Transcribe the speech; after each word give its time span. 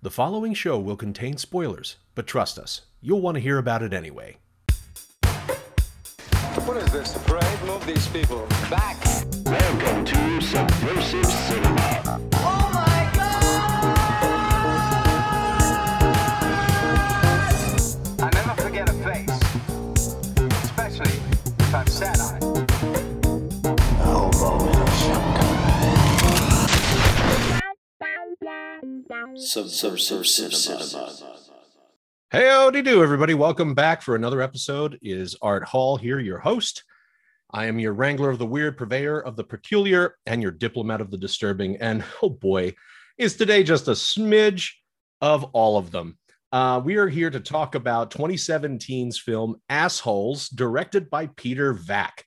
The 0.00 0.12
following 0.12 0.54
show 0.54 0.78
will 0.78 0.94
contain 0.94 1.38
spoilers, 1.38 1.96
but 2.14 2.28
trust 2.28 2.56
us, 2.56 2.82
you'll 3.00 3.20
want 3.20 3.34
to 3.34 3.40
hear 3.40 3.58
about 3.58 3.82
it 3.82 3.92
anyway. 3.92 4.36
What 6.66 6.76
is 6.76 6.92
this, 6.92 7.16
a 7.16 7.18
parade? 7.18 7.62
Move 7.66 7.84
these 7.84 8.06
people 8.06 8.46
back. 8.70 8.96
Welcome 9.44 10.04
to 10.04 10.40
Subversive 10.40 11.26
Cinema. 11.26 12.57
Subversive 29.36 30.26
Cinema. 30.26 31.12
Hey, 32.30 32.46
howdy 32.46 32.82
do, 32.82 33.02
everybody. 33.02 33.32
Welcome 33.32 33.74
back 33.74 34.02
for 34.02 34.14
another 34.14 34.42
episode. 34.42 34.98
It 35.00 35.18
Is 35.18 35.34
Art 35.40 35.64
Hall 35.64 35.96
here, 35.96 36.18
your 36.18 36.38
host? 36.38 36.84
I 37.50 37.66
am 37.66 37.78
your 37.78 37.94
wrangler 37.94 38.28
of 38.28 38.38
the 38.38 38.44
weird, 38.44 38.76
purveyor 38.76 39.20
of 39.20 39.34
the 39.36 39.44
peculiar, 39.44 40.16
and 40.26 40.42
your 40.42 40.50
diplomat 40.50 41.00
of 41.00 41.10
the 41.10 41.16
disturbing. 41.16 41.78
And 41.78 42.04
oh 42.22 42.28
boy, 42.28 42.74
is 43.16 43.36
today 43.36 43.62
just 43.62 43.88
a 43.88 43.92
smidge 43.92 44.72
of 45.22 45.44
all 45.54 45.78
of 45.78 45.90
them. 45.90 46.18
Uh, 46.52 46.82
we 46.84 46.96
are 46.96 47.08
here 47.08 47.30
to 47.30 47.40
talk 47.40 47.74
about 47.74 48.10
2017's 48.10 49.18
film 49.18 49.56
Assholes, 49.70 50.50
directed 50.50 51.08
by 51.08 51.28
Peter 51.28 51.72
Vack. 51.72 52.26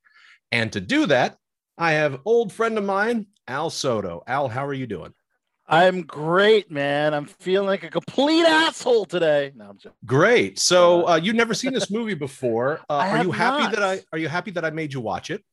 And 0.51 0.73
to 0.73 0.81
do 0.81 1.05
that, 1.05 1.37
I 1.77 1.91
have 1.91 2.21
old 2.25 2.51
friend 2.51 2.75
of 2.79 2.83
mine, 2.83 3.27
Al 3.47 3.69
Soto. 3.69 4.23
Al, 4.25 4.47
how 4.47 4.65
are 4.65 4.73
you 4.73 4.87
doing? 4.87 5.13
I'm 5.67 6.01
great, 6.01 6.69
man. 6.69 7.13
I'm 7.13 7.25
feeling 7.25 7.67
like 7.67 7.83
a 7.83 7.89
complete 7.89 8.43
asshole 8.43 9.05
today. 9.05 9.53
No, 9.55 9.69
I'm 9.69 9.77
joking. 9.77 9.97
Great. 10.05 10.59
So 10.59 11.07
uh, 11.07 11.15
you've 11.15 11.35
never 11.35 11.53
seen 11.53 11.73
this 11.73 11.89
movie 11.89 12.13
before. 12.13 12.81
Uh, 12.89 12.95
are 12.95 13.23
you 13.23 13.31
happy 13.31 13.63
not. 13.63 13.71
that 13.71 13.83
I 13.83 14.01
are 14.11 14.17
you 14.17 14.27
happy 14.27 14.51
that 14.51 14.65
I 14.65 14.69
made 14.69 14.91
you 14.91 14.99
watch 14.99 15.29
it? 15.29 15.43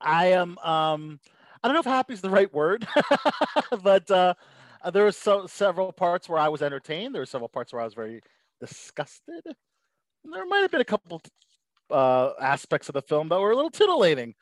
I 0.00 0.26
am. 0.26 0.56
Um, 0.58 1.18
I 1.62 1.68
don't 1.68 1.74
know 1.74 1.80
if 1.80 1.86
happy 1.86 2.14
is 2.14 2.20
the 2.20 2.30
right 2.30 2.52
word, 2.52 2.86
but 3.82 4.08
uh, 4.10 4.34
uh, 4.82 4.90
there 4.90 5.02
were 5.02 5.12
so 5.12 5.46
several 5.46 5.92
parts 5.92 6.28
where 6.28 6.38
I 6.38 6.48
was 6.48 6.62
entertained. 6.62 7.14
There 7.14 7.22
were 7.22 7.26
several 7.26 7.48
parts 7.48 7.72
where 7.72 7.82
I 7.82 7.84
was 7.84 7.94
very 7.94 8.20
disgusted. 8.60 9.42
And 9.44 10.32
there 10.32 10.46
might 10.46 10.60
have 10.60 10.70
been 10.70 10.80
a 10.80 10.84
couple 10.84 11.20
uh, 11.90 12.30
aspects 12.40 12.88
of 12.88 12.92
the 12.92 13.02
film 13.02 13.28
that 13.30 13.40
were 13.40 13.50
a 13.50 13.56
little 13.56 13.70
titillating, 13.70 14.34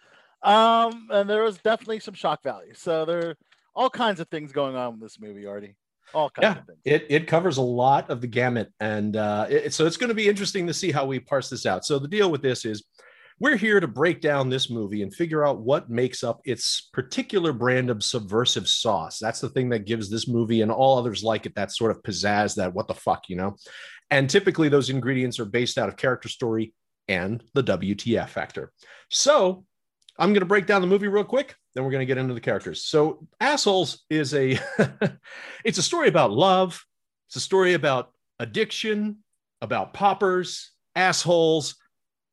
um, 0.42 1.08
and 1.11 1.30
there 1.30 1.42
was 1.42 1.56
definitely 1.58 2.00
some 2.00 2.14
shock 2.14 2.42
value. 2.42 2.75
So 2.75 3.06
there 3.06 3.36
all 3.75 3.91
kinds 3.91 4.20
of 4.20 4.28
things 4.28 4.53
going 4.53 4.77
on 4.77 4.92
with 4.92 5.00
this 5.00 5.20
movie, 5.20 5.47
Artie. 5.47 5.77
All 6.12 6.30
kinds 6.30 6.44
Yeah, 6.44 6.61
of 6.61 6.67
things. 6.67 6.78
it 6.84 7.06
it 7.08 7.27
covers 7.27 7.56
a 7.56 7.62
lot 7.62 8.11
of 8.11 8.20
the 8.20 8.27
gamut, 8.27 8.70
and 8.78 9.17
uh, 9.17 9.47
it, 9.48 9.75
so 9.75 9.86
it's 9.86 9.97
going 9.97 10.08
to 10.08 10.14
be 10.14 10.28
interesting 10.28 10.67
to 10.67 10.75
see 10.75 10.92
how 10.92 11.05
we 11.06 11.19
parse 11.19 11.48
this 11.50 11.67
out. 11.67 11.84
So 11.84 11.98
the 11.98 12.08
deal 12.08 12.30
with 12.30 12.42
this 12.42 12.64
is, 12.64 12.84
we're 13.41 13.56
here 13.56 13.80
to 13.80 13.89
break 13.89 14.20
down 14.20 14.48
this 14.48 14.70
movie 14.70 15.02
and 15.02 15.12
figure 15.12 15.45
out 15.45 15.61
what 15.61 15.91
makes 15.91 16.22
up 16.22 16.41
its 16.45 16.89
particular 16.92 17.52
brand 17.52 17.91
of 17.91 18.05
subversive 18.05 18.69
sauce. 18.69 19.19
That's 19.19 19.41
the 19.41 19.48
thing 19.48 19.70
that 19.70 19.86
gives 19.86 20.08
this 20.08 20.28
movie 20.28 20.61
and 20.61 20.70
all 20.70 20.98
others 20.98 21.25
like 21.25 21.47
it 21.47 21.55
that 21.56 21.72
sort 21.72 21.91
of 21.91 22.00
pizzazz, 22.02 22.55
that 22.56 22.72
what 22.75 22.86
the 22.86 22.95
fuck, 22.95 23.28
you 23.28 23.34
know. 23.36 23.56
And 24.11 24.30
typically, 24.30 24.69
those 24.69 24.91
ingredients 24.91 25.41
are 25.41 25.45
based 25.47 25.78
out 25.78 25.89
of 25.89 25.97
character 25.97 26.28
story 26.28 26.75
and 27.08 27.42
the 27.55 27.64
WTF 27.64 28.28
factor. 28.28 28.72
So 29.11 29.64
I'm 30.19 30.31
going 30.31 30.41
to 30.41 30.47
break 30.47 30.67
down 30.67 30.81
the 30.81 30.87
movie 30.87 31.09
real 31.09 31.25
quick, 31.25 31.57
then 31.75 31.84
we're 31.84 31.91
going 31.91 32.01
to 32.01 32.07
get 32.07 32.19
into 32.19 32.34
the 32.34 32.41
characters. 32.41 32.84
So, 32.84 33.27
Assholes 33.41 34.05
is 34.09 34.34
a 34.34 34.59
it's 35.65 35.79
a 35.79 35.83
story 35.83 36.09
about 36.09 36.31
love. 36.31 36.84
It's 37.29 37.37
a 37.37 37.41
story 37.41 37.75
about 37.75 38.12
addiction, 38.39 39.19
about 39.61 39.95
poppers, 39.95 40.70
assholes, 40.95 41.77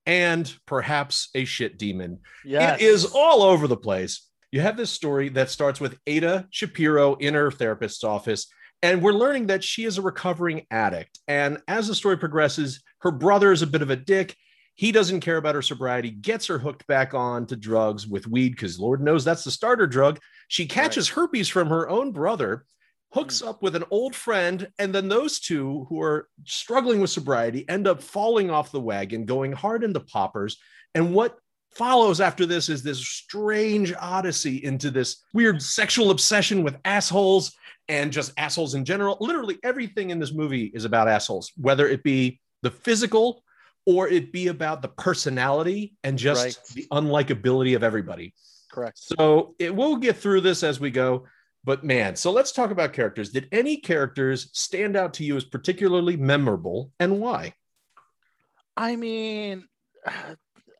and 0.05 0.53
perhaps 0.65 1.29
a 1.35 1.45
shit 1.45 1.77
demon. 1.77 2.19
Yes. 2.45 2.81
It 2.81 2.85
is 2.85 3.05
all 3.05 3.43
over 3.43 3.67
the 3.67 3.77
place. 3.77 4.27
You 4.51 4.61
have 4.61 4.77
this 4.77 4.91
story 4.91 5.29
that 5.29 5.49
starts 5.49 5.79
with 5.79 5.97
Ada 6.05 6.47
Shapiro 6.49 7.15
in 7.15 7.33
her 7.33 7.51
therapist's 7.51 8.03
office, 8.03 8.47
and 8.81 9.01
we're 9.01 9.13
learning 9.13 9.47
that 9.47 9.63
she 9.63 9.85
is 9.85 9.97
a 9.97 10.01
recovering 10.01 10.65
addict. 10.71 11.19
And 11.27 11.59
as 11.67 11.87
the 11.87 11.95
story 11.95 12.17
progresses, 12.17 12.81
her 12.99 13.11
brother 13.11 13.51
is 13.51 13.61
a 13.61 13.67
bit 13.67 13.81
of 13.81 13.89
a 13.89 13.95
dick. 13.95 14.35
He 14.81 14.91
doesn't 14.91 15.19
care 15.19 15.37
about 15.37 15.53
her 15.53 15.61
sobriety, 15.61 16.09
gets 16.09 16.47
her 16.47 16.57
hooked 16.57 16.87
back 16.87 17.13
on 17.13 17.45
to 17.45 17.55
drugs 17.55 18.07
with 18.07 18.25
weed 18.25 18.53
because 18.53 18.79
Lord 18.79 18.99
knows 18.99 19.23
that's 19.23 19.43
the 19.43 19.51
starter 19.51 19.85
drug. 19.85 20.19
She 20.47 20.65
catches 20.65 21.07
herpes 21.07 21.49
from 21.49 21.67
her 21.67 21.87
own 21.87 22.11
brother, 22.11 22.65
hooks 23.13 23.43
mm. 23.43 23.47
up 23.47 23.61
with 23.61 23.75
an 23.75 23.83
old 23.91 24.15
friend, 24.15 24.67
and 24.79 24.91
then 24.91 25.07
those 25.07 25.39
two 25.39 25.85
who 25.87 26.01
are 26.01 26.27
struggling 26.45 26.99
with 26.99 27.11
sobriety 27.11 27.63
end 27.69 27.87
up 27.87 28.01
falling 28.01 28.49
off 28.49 28.71
the 28.71 28.81
wagon, 28.81 29.25
going 29.25 29.51
hard 29.51 29.83
into 29.83 29.99
poppers. 29.99 30.57
And 30.95 31.13
what 31.13 31.37
follows 31.75 32.19
after 32.19 32.47
this 32.47 32.67
is 32.67 32.81
this 32.81 33.07
strange 33.07 33.93
odyssey 33.99 34.65
into 34.65 34.89
this 34.89 35.17
weird 35.31 35.61
sexual 35.61 36.09
obsession 36.09 36.63
with 36.63 36.75
assholes 36.85 37.55
and 37.87 38.11
just 38.11 38.33
assholes 38.35 38.73
in 38.73 38.83
general. 38.83 39.15
Literally 39.19 39.59
everything 39.63 40.09
in 40.09 40.17
this 40.17 40.33
movie 40.33 40.71
is 40.73 40.85
about 40.85 41.07
assholes, 41.07 41.51
whether 41.55 41.87
it 41.87 42.01
be 42.01 42.39
the 42.63 42.71
physical 42.71 43.43
or 43.85 44.07
it 44.07 44.31
be 44.31 44.47
about 44.47 44.81
the 44.81 44.87
personality 44.87 45.93
and 46.03 46.17
just 46.17 46.43
Right. 46.43 46.59
the 46.75 46.87
unlikability 46.91 47.75
of 47.75 47.83
everybody. 47.83 48.33
Correct. 48.71 48.97
So 48.99 49.55
it 49.59 49.75
will 49.75 49.97
get 49.97 50.17
through 50.17 50.41
this 50.41 50.63
as 50.63 50.79
we 50.79 50.91
go. 50.91 51.27
But 51.63 51.83
man, 51.83 52.15
so 52.15 52.31
let's 52.31 52.51
talk 52.51 52.71
about 52.71 52.93
characters. 52.93 53.31
Did 53.31 53.47
any 53.51 53.77
characters 53.77 54.49
stand 54.53 54.95
out 54.95 55.13
to 55.15 55.23
you 55.23 55.35
as 55.35 55.45
particularly 55.45 56.17
memorable 56.17 56.91
and 56.99 57.19
why? 57.19 57.53
I 58.75 58.95
mean, 58.95 59.67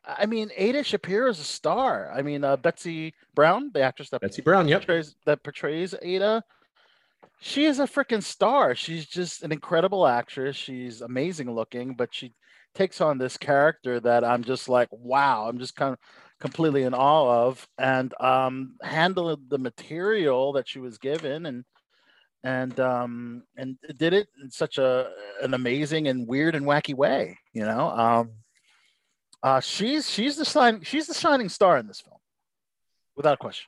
I 0.06 0.26
mean, 0.26 0.50
Ada 0.56 0.84
Shapiro 0.84 1.30
is 1.30 1.40
a 1.40 1.44
star. 1.44 2.12
I 2.12 2.22
mean, 2.24 2.44
uh, 2.44 2.58
Betsy 2.58 3.14
Brown, 3.36 3.70
the 3.74 3.82
actress 3.82 4.10
that 4.10 4.22
Betsy 4.22 4.42
Brown, 4.42 4.68
yep. 4.68 4.82
portrays 4.82 5.16
that 5.26 5.44
portrays 5.44 5.94
Ada, 6.02 6.44
she 7.40 7.66
is 7.66 7.80
a 7.80 7.84
freaking 7.84 8.24
star. 8.24 8.74
She's 8.74 9.06
just 9.06 9.44
an 9.44 9.52
incredible 9.52 10.08
actress. 10.08 10.56
She's 10.56 11.02
amazing 11.02 11.54
looking, 11.54 11.94
but 11.94 12.10
she 12.14 12.34
takes 12.74 13.02
on 13.02 13.18
this 13.18 13.38
character 13.38 14.00
that 14.00 14.24
I'm 14.24 14.44
just 14.44 14.70
like, 14.70 14.90
wow, 14.92 15.48
I'm 15.48 15.60
just 15.60 15.76
kind 15.76 15.94
of 15.94 16.00
completely 16.40 16.84
in 16.84 16.94
awe 16.94 17.48
of, 17.48 17.68
and 17.78 18.14
um, 18.20 18.76
handled 18.82 19.50
the 19.50 19.60
material 19.60 20.54
that 20.54 20.68
she 20.68 20.80
was 20.80 20.98
given 20.98 21.46
and 21.46 21.64
and 22.44 22.80
um 22.80 23.44
and 23.56 23.78
did 23.98 24.14
it 24.14 24.28
in 24.42 24.50
such 24.50 24.78
a 24.78 25.10
an 25.42 25.54
amazing 25.54 26.08
and 26.08 26.28
weird 26.28 26.56
and 26.56 26.66
wacky 26.66 26.96
way 26.96 27.38
you 27.54 27.64
know 27.64 27.90
um 27.90 28.32
uh 29.44 29.60
she's 29.60 30.10
she's 30.10 30.38
the 30.38 30.46
sign 30.46 30.82
she's 30.82 31.08
the 31.08 31.14
shining 31.14 31.50
star 31.50 31.78
in 31.78 31.88
this 31.88 32.02
film 32.02 32.18
without 33.16 33.40
question 33.40 33.68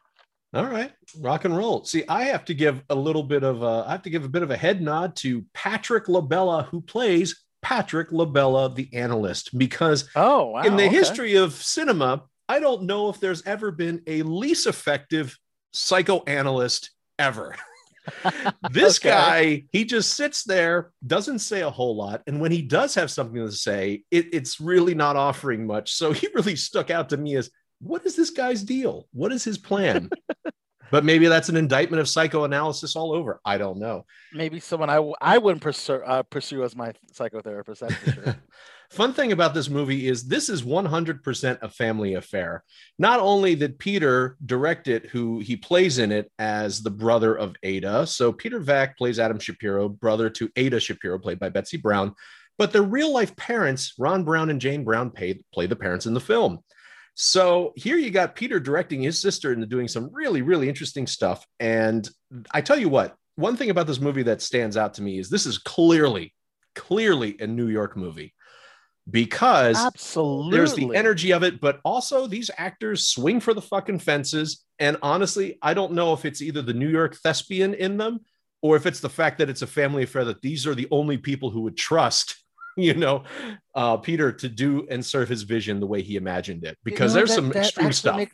All 0.54 0.66
right, 0.66 0.92
rock 1.20 1.46
and 1.46 1.58
roll. 1.58 1.84
See, 1.84 2.04
I 2.08 2.26
have 2.26 2.46
to 2.46 2.54
give 2.54 2.84
a 2.90 2.96
little 2.96 3.24
bit 3.24 3.44
of 3.44 3.64
a, 3.64 3.86
I 3.88 3.92
have 3.92 4.04
to 4.04 4.12
give 4.12 4.24
a 4.24 4.30
bit 4.30 4.44
of 4.44 4.52
a 4.52 4.58
head 4.58 4.82
nod 4.82 5.16
to 5.18 5.44
Patrick 5.54 6.06
LaBella, 6.06 6.68
who 6.68 6.80
plays 6.80 7.44
Patrick 7.64 8.10
LaBella, 8.12 8.76
the 8.76 8.90
analyst, 8.94 9.58
because 9.58 10.10
oh 10.16 10.48
wow 10.52 10.62
in 10.62 10.76
the 10.76 10.86
okay. 10.86 10.96
history 10.96 11.36
of 11.36 11.54
cinema, 11.54 12.24
I 12.48 12.60
don't 12.60 12.84
know 12.84 13.10
if 13.10 13.20
there's 13.20 13.42
ever 13.48 13.72
been 13.72 14.02
a 14.06 14.22
least 14.24 14.68
effective 14.68 15.38
psychoanalyst 15.72 16.92
ever. 17.18 17.56
this 18.72 19.00
Okay. 19.00 19.10
guy, 19.10 19.64
he 19.72 19.86
just 19.86 20.14
sits 20.16 20.44
there, 20.44 20.92
doesn't 21.08 21.40
say 21.40 21.62
a 21.62 21.70
whole 21.70 21.96
lot. 21.96 22.22
And 22.28 22.42
when 22.42 22.52
he 22.52 22.62
does 22.62 22.96
have 22.96 23.10
something 23.10 23.36
to 23.44 23.52
say, 23.52 24.04
it, 24.12 24.34
it's 24.34 24.60
really 24.60 24.94
not 24.94 25.16
offering 25.16 25.66
much. 25.66 25.94
So 25.94 26.12
he 26.12 26.28
really 26.36 26.56
stuck 26.56 26.92
out 26.92 27.10
to 27.10 27.18
me 27.18 27.36
as 27.38 27.50
what 27.80 28.06
is 28.06 28.16
this 28.16 28.30
guy's 28.30 28.64
deal? 28.64 29.08
What 29.14 29.32
is 29.32 29.44
his 29.44 29.58
plan? 29.58 30.10
but 30.94 31.04
maybe 31.04 31.28
that's 31.28 31.50
an 31.50 31.58
indictment 31.58 32.00
of 32.00 32.08
psychoanalysis 32.08 32.96
all 32.96 33.14
over. 33.14 33.42
I 33.44 33.58
don't 33.58 33.80
know. 33.80 34.06
maybe 34.32 34.60
someone 34.60 34.92
i 34.92 34.96
w- 34.96 35.16
i 35.20 35.40
wouldn't 35.40 35.64
pursue 35.64 35.96
uh, 36.06 36.22
pursue 36.22 36.64
as 36.64 36.76
my 36.76 36.94
psychotherapist 37.12 37.80
that's 37.80 37.96
for 37.96 38.12
sure 38.12 38.36
Fun 38.92 39.12
thing 39.12 39.32
about 39.32 39.56
this 39.56 39.70
movie 39.70 40.08
is 40.08 40.28
this 40.28 40.50
is 40.50 40.62
100% 40.62 41.58
a 41.64 41.70
family 41.70 42.14
affair. 42.14 42.64
Not 43.00 43.20
only 43.20 43.56
did 43.56 43.80
Peter 43.80 44.38
direct 44.46 44.88
it, 44.88 45.08
who 45.08 45.40
he 45.40 45.56
plays 45.58 45.98
in 45.98 46.12
it 46.12 46.32
as 46.38 46.84
the 46.84 46.92
brother 46.92 47.34
of 47.36 47.56
Ada. 47.64 48.06
So 48.06 48.32
Peter 48.32 48.60
Vack 48.60 48.96
plays 48.96 49.18
Adam 49.18 49.40
Shapiro, 49.40 49.90
brother 49.90 50.30
to 50.30 50.48
Ada 50.56 50.80
Shapiro, 50.80 51.18
played 51.18 51.40
by 51.40 51.50
Betsy 51.50 51.78
Brown. 51.78 52.14
But 52.60 52.72
their 52.72 52.84
real 52.84 53.12
life 53.12 53.36
parents, 53.36 53.96
Ron 53.98 54.24
Brown 54.26 54.52
and 54.52 54.62
Jane 54.62 54.84
Brown, 54.84 55.10
pay, 55.10 55.40
play 55.52 55.66
the 55.66 55.76
parents 55.76 56.06
in 56.06 56.14
the 56.14 56.20
film. 56.20 56.60
So 57.16 57.74
here 57.76 57.98
you 57.98 58.10
got 58.10 58.36
Peter 58.36 58.60
directing 58.60 59.02
his 59.02 59.22
sister 59.22 59.54
into 59.54 59.68
doing 59.68 59.88
some 59.88 60.10
really, 60.12 60.42
really 60.42 60.68
interesting 60.68 61.08
stuff. 61.08 61.46
And 61.60 62.08
I 62.52 62.62
tell 62.62 62.78
you 62.78 62.90
what, 62.90 63.16
one 63.36 63.56
thing 63.56 63.70
about 63.70 63.88
this 63.88 64.00
movie 64.00 64.24
that 64.24 64.42
stands 64.42 64.78
out 64.78 64.96
to 64.96 65.02
me 65.02 65.20
is 65.20 65.30
this 65.30 65.46
is 65.46 65.58
clearly, 65.58 66.34
clearly 66.76 67.38
a 67.40 67.48
New 67.48 67.68
York 67.68 67.96
movie 67.96 68.34
because 69.10 69.78
absolutely 69.78 70.58
there's 70.58 70.74
the 70.74 70.96
energy 70.96 71.34
of 71.34 71.44
it, 71.44 71.60
but 71.60 71.80
also 71.84 72.26
these 72.26 72.50
actors 72.58 73.08
swing 73.08 73.40
for 73.40 73.54
the 73.54 73.62
fucking 73.62 74.00
fences. 74.00 74.64
And 74.80 74.98
honestly, 75.02 75.58
I 75.62 75.74
don't 75.74 75.94
know 75.94 76.14
if 76.14 76.26
it's 76.26 76.42
either 76.42 76.62
the 76.62 76.74
New 76.74 76.90
York 76.90 77.16
thespian 77.18 77.74
in 77.74 77.98
them 77.98 78.20
or 78.62 78.76
if 78.76 78.86
it's 78.86 79.02
the 79.02 79.10
fact 79.10 79.40
that 79.40 79.50
it's 79.50 79.62
a 79.62 79.68
family 79.68 80.04
affair 80.04 80.26
that 80.26 80.42
these 80.42 80.66
are 80.66 80.76
the 80.76 80.88
only 80.90 81.18
people 81.18 81.50
who 81.50 81.62
would 81.62 81.78
trust 81.78 82.43
you 82.78 82.94
know 82.94 83.24
uh 83.76 83.98
peter 83.98 84.32
to 84.32 84.50
do 84.50 84.88
and 84.90 85.06
serve 85.06 85.30
his 85.30 85.44
vision 85.44 85.80
the 85.80 85.86
way 85.88 86.02
he 86.02 86.16
imagined 86.16 86.64
it 86.64 86.78
because 86.84 87.12
You 87.14 87.22
know, 87.22 87.26
there's 87.26 87.30
that- 87.30 87.36
some 87.36 87.50
that 87.50 87.58
extreme 87.66 87.92
stuff. 87.94 88.18
make- 88.18 88.32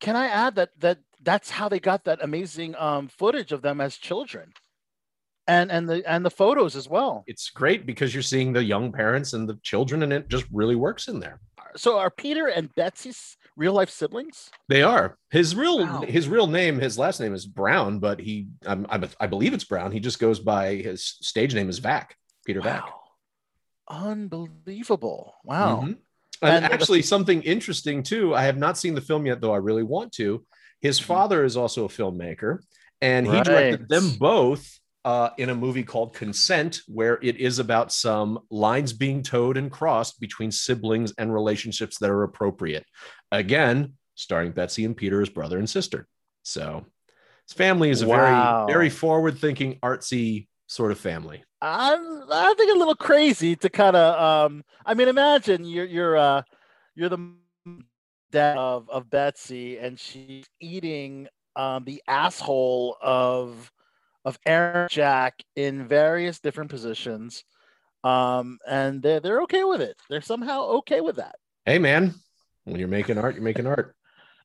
can 0.00 0.16
I 0.16 0.26
add 0.26 0.56
that 0.56 0.70
that 0.80 0.98
that's 1.22 1.50
how 1.50 1.68
they 1.68 1.78
got 1.78 2.04
that 2.04 2.18
amazing 2.22 2.74
um, 2.76 3.06
footage 3.06 3.52
of 3.52 3.62
them 3.62 3.80
as 3.80 3.96
children, 3.96 4.52
and 5.46 5.70
and 5.70 5.88
the 5.88 6.02
and 6.10 6.24
the 6.26 6.30
photos 6.30 6.74
as 6.74 6.88
well. 6.88 7.22
it's 7.28 7.50
great 7.50 7.86
because 7.86 8.12
you're 8.12 8.22
seeing 8.24 8.52
the 8.52 8.64
young 8.64 8.90
parents 8.90 9.32
and 9.32 9.48
the 9.48 9.56
children 9.62 10.02
and 10.02 10.12
it 10.12 10.28
just 10.28 10.44
really 10.52 10.74
works 10.74 11.06
in 11.06 11.20
there. 11.20 11.38
So 11.76 11.98
are 11.98 12.10
Peter 12.10 12.48
and 12.48 12.74
Betsy's 12.74 13.36
real 13.56 13.72
life 13.74 13.90
siblings? 13.90 14.50
they 14.68 14.82
are. 14.82 15.16
His 15.30 15.54
real 15.54 15.78
Wow. 15.86 16.02
his 16.02 16.28
real 16.28 16.48
name 16.48 16.80
his 16.80 16.98
last 16.98 17.20
name 17.20 17.32
is 17.34 17.46
brown 17.46 18.00
but 18.00 18.18
he 18.18 18.48
I'm, 18.66 18.84
I'm, 18.90 19.08
i 19.20 19.26
believe 19.28 19.54
it's 19.54 19.62
brown. 19.64 19.92
He 19.92 20.00
just 20.00 20.18
goes 20.18 20.40
by 20.40 20.74
his 20.74 21.04
stage 21.20 21.54
name 21.54 21.68
is 21.68 21.78
Vack 21.78 22.16
peter 22.44 22.60
Vack 22.60 22.82
Wow, 22.86 23.00
unbelievable! 23.88 25.34
Wow. 25.44 25.80
Mhm. 25.82 25.98
And, 26.42 26.54
And 26.56 26.64
the- 26.64 26.72
actually, 26.72 27.02
something 27.02 27.42
interesting 27.42 28.02
too. 28.02 28.34
I 28.34 28.42
have 28.42 28.56
not 28.58 28.76
seen 28.76 28.94
the 28.94 29.00
film 29.00 29.26
yet, 29.26 29.40
though 29.40 29.52
I 29.54 29.58
really 29.58 29.82
want 29.84 30.12
to. 30.14 30.44
His 30.80 30.98
Mhm. 30.98 31.04
father 31.04 31.44
is 31.44 31.56
also 31.56 31.84
a 31.84 31.88
filmmaker, 31.88 32.58
and 33.00 33.26
he 33.26 33.40
directed 33.42 33.88
them 33.88 34.10
both 34.18 34.78
uh, 35.04 35.30
in 35.36 35.48
a 35.50 35.54
movie 35.54 35.82
called 35.82 36.14
Consent, 36.14 36.80
where 36.86 37.18
it 37.22 37.36
is 37.38 37.58
about 37.58 37.90
some 37.92 38.38
lines 38.50 38.92
being 38.92 39.20
towed 39.20 39.56
and 39.56 39.68
crossed 39.68 40.20
between 40.20 40.52
siblings 40.52 41.12
and 41.18 41.34
relationships 41.34 41.98
that 41.98 42.08
are 42.08 42.22
appropriate. 42.22 42.86
Again, 43.32 43.94
starring 44.14 44.52
Betsy 44.52 44.84
and 44.84 44.96
Peter 44.96 45.20
as 45.20 45.28
brother 45.28 45.58
and 45.58 45.68
sister. 45.68 46.06
So 46.44 46.86
his 47.48 47.52
family 47.56 47.90
is 47.90 48.02
a 48.02 48.06
Wow. 48.06 48.66
very, 48.66 48.72
very 48.74 48.90
forward-thinking, 48.90 49.80
artsy 49.80 50.46
sort 50.72 50.92
of 50.92 50.98
family. 50.98 51.44
I'm 51.60 52.22
I 52.30 52.54
think 52.56 52.74
a 52.74 52.78
little 52.78 52.94
crazy 52.94 53.56
to 53.56 53.68
kind 53.68 53.96
of 53.96 54.20
um 54.48 54.64
I 54.84 54.94
mean 54.94 55.08
imagine 55.08 55.64
you're 55.64 55.84
you're 55.84 56.16
uh 56.16 56.42
you're 56.94 57.08
the 57.08 57.34
dad 58.30 58.56
of 58.56 58.88
of 58.90 59.10
Betsy 59.10 59.78
and 59.78 59.98
she's 59.98 60.46
eating 60.60 61.28
um 61.56 61.84
the 61.84 62.02
asshole 62.08 62.96
of 63.00 63.70
of 64.24 64.38
Aaron 64.46 64.88
Jack 64.90 65.42
in 65.56 65.86
various 65.86 66.40
different 66.40 66.70
positions 66.70 67.44
um 68.04 68.58
and 68.66 69.02
they're 69.02 69.20
they're 69.20 69.42
okay 69.42 69.64
with 69.64 69.80
it 69.80 69.96
they're 70.08 70.20
somehow 70.20 70.62
okay 70.62 71.00
with 71.00 71.16
that 71.16 71.36
Hey, 71.64 71.78
man, 71.78 72.14
when 72.64 72.80
you're 72.80 72.88
making 72.88 73.18
art, 73.18 73.36
you're 73.36 73.44
making 73.44 73.68
art. 73.68 73.94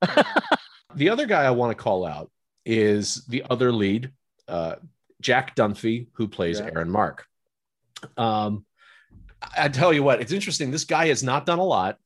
the 0.95 1.09
other 1.09 1.25
guy 1.25 1.45
I 1.45 1.50
want 1.50 1.75
to 1.75 1.83
call 1.83 2.06
out 2.06 2.30
is 2.63 3.25
the 3.25 3.44
other 3.50 3.71
lead, 3.71 4.12
uh, 4.47 4.75
Jack 5.21 5.55
Dunphy, 5.55 6.07
who 6.13 6.27
plays 6.27 6.59
Yeah. 6.59 6.69
Aaron 6.73 6.89
Mark. 6.89 7.25
Um, 8.15 8.65
I 9.57 9.69
tell 9.69 9.93
you 9.93 10.03
what, 10.03 10.21
it's 10.21 10.31
interesting. 10.31 10.71
This 10.71 10.83
guy 10.83 11.07
has 11.07 11.23
not 11.23 11.45
done 11.45 11.59
a 11.59 11.63
lot, 11.63 11.97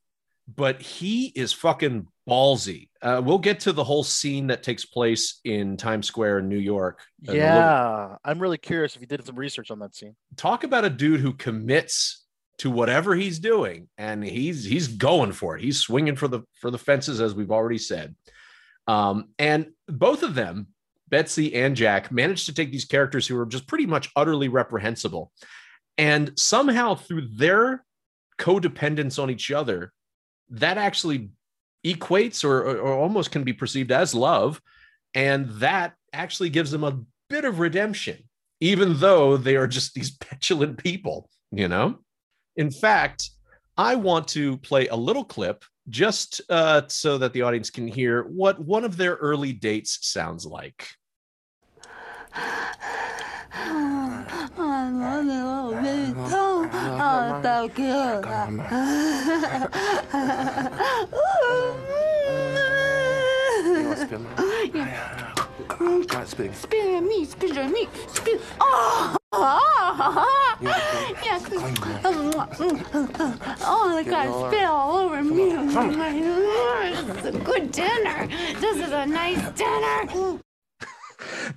but 0.53 0.81
he 0.81 1.27
is 1.27 1.53
fucking 1.53 2.07
ballsy. 2.27 2.89
Uh, 3.01 3.21
we'll 3.23 3.39
get 3.39 3.61
to 3.61 3.73
the 3.73 3.83
whole 3.83 4.03
scene 4.03 4.47
that 4.47 4.63
takes 4.63 4.85
place 4.85 5.39
in 5.43 5.75
Times 5.77 6.07
Square 6.07 6.39
in 6.39 6.49
New 6.49 6.57
York. 6.57 7.01
in 7.27 7.35
yeah 7.35 8.15
I'm 8.23 8.39
really 8.39 8.57
curious 8.57 8.95
if 8.95 9.01
you 9.01 9.07
did 9.07 9.25
some 9.25 9.35
research 9.35 9.71
on 9.71 9.79
that 9.79 9.95
scene 9.95 10.15
talk 10.37 10.63
about 10.63 10.85
a 10.85 10.89
dude 10.89 11.19
who 11.19 11.33
commits 11.33 12.25
to 12.59 12.69
whatever 12.69 13.15
he's 13.15 13.39
doing 13.39 13.87
and 13.97 14.23
he's 14.23 14.63
he's 14.63 14.87
going 14.87 15.31
for 15.31 15.57
it 15.57 15.63
he's 15.63 15.79
swinging 15.79 16.15
for 16.15 16.27
the 16.27 16.41
for 16.59 16.69
the 16.69 16.77
fences 16.77 17.19
as 17.19 17.33
we've 17.33 17.49
already 17.51 17.79
said 17.79 18.15
um 18.87 19.29
and 19.39 19.67
both 19.87 20.21
of 20.21 20.35
them 20.35 20.67
betsy 21.11 21.53
and 21.53 21.75
jack 21.75 22.11
managed 22.11 22.45
to 22.47 22.53
take 22.53 22.71
these 22.71 22.85
characters 22.85 23.27
who 23.27 23.37
are 23.37 23.45
just 23.45 23.67
pretty 23.67 23.85
much 23.85 24.09
utterly 24.15 24.47
reprehensible 24.47 25.31
and 25.97 26.31
somehow 26.35 26.95
through 26.95 27.27
their 27.35 27.85
codependence 28.39 29.21
on 29.21 29.29
each 29.29 29.51
other 29.51 29.93
that 30.49 30.77
actually 30.77 31.29
equates 31.85 32.43
or, 32.43 32.61
or, 32.61 32.77
or 32.77 32.93
almost 32.93 33.31
can 33.31 33.43
be 33.43 33.53
perceived 33.53 33.91
as 33.91 34.15
love 34.15 34.59
and 35.13 35.47
that 35.49 35.93
actually 36.13 36.49
gives 36.49 36.71
them 36.71 36.83
a 36.83 36.99
bit 37.29 37.45
of 37.45 37.59
redemption 37.59 38.17
even 38.61 38.95
though 38.99 39.35
they 39.35 39.57
are 39.57 39.67
just 39.67 39.93
these 39.93 40.11
petulant 40.17 40.77
people, 40.77 41.29
you 41.51 41.67
know? 41.67 41.99
In 42.55 42.71
fact, 42.71 43.31
I 43.75 43.95
want 43.95 44.27
to 44.29 44.57
play 44.57 44.87
a 44.87 44.95
little 44.95 45.25
clip 45.25 45.65
just 45.89 46.41
uh, 46.49 46.83
so 46.87 47.17
that 47.17 47.33
the 47.33 47.41
audience 47.41 47.69
can 47.69 47.87
hear 47.87 48.23
what 48.23 48.59
one 48.59 48.85
of 48.85 48.95
their 48.95 49.15
early 49.15 49.51
dates 49.51 50.07
sounds 50.07 50.45
like. 50.45 50.87
I 52.33 52.37
love 54.89 55.25
you, 55.25 55.31
little 55.31 55.73
baby. 55.81 56.13
Oh, 56.17 56.69
oh, 56.73 57.41
so 57.43 57.69
cute. 57.69 58.25
Spit 66.53 66.95
at 66.95 67.03
me, 67.03 67.25
spit 67.25 67.57
at 67.57 67.69
me, 67.71 67.87
spit. 68.07 68.41
Oh, 68.59 69.15
oh, 69.33 70.57
yeah. 70.61 70.79
Oh, 73.63 73.93
they 73.95 74.03
got 74.09 74.47
spit 74.47 74.65
all 74.65 74.97
over 74.97 75.23
me. 75.23 75.51
Is 75.51 75.75
a 77.25 77.31
good 77.31 77.71
dinner. 77.71 78.27
This 78.59 78.77
is 78.77 78.91
a 78.91 79.05
nice 79.05 79.51
dinner. 79.51 80.07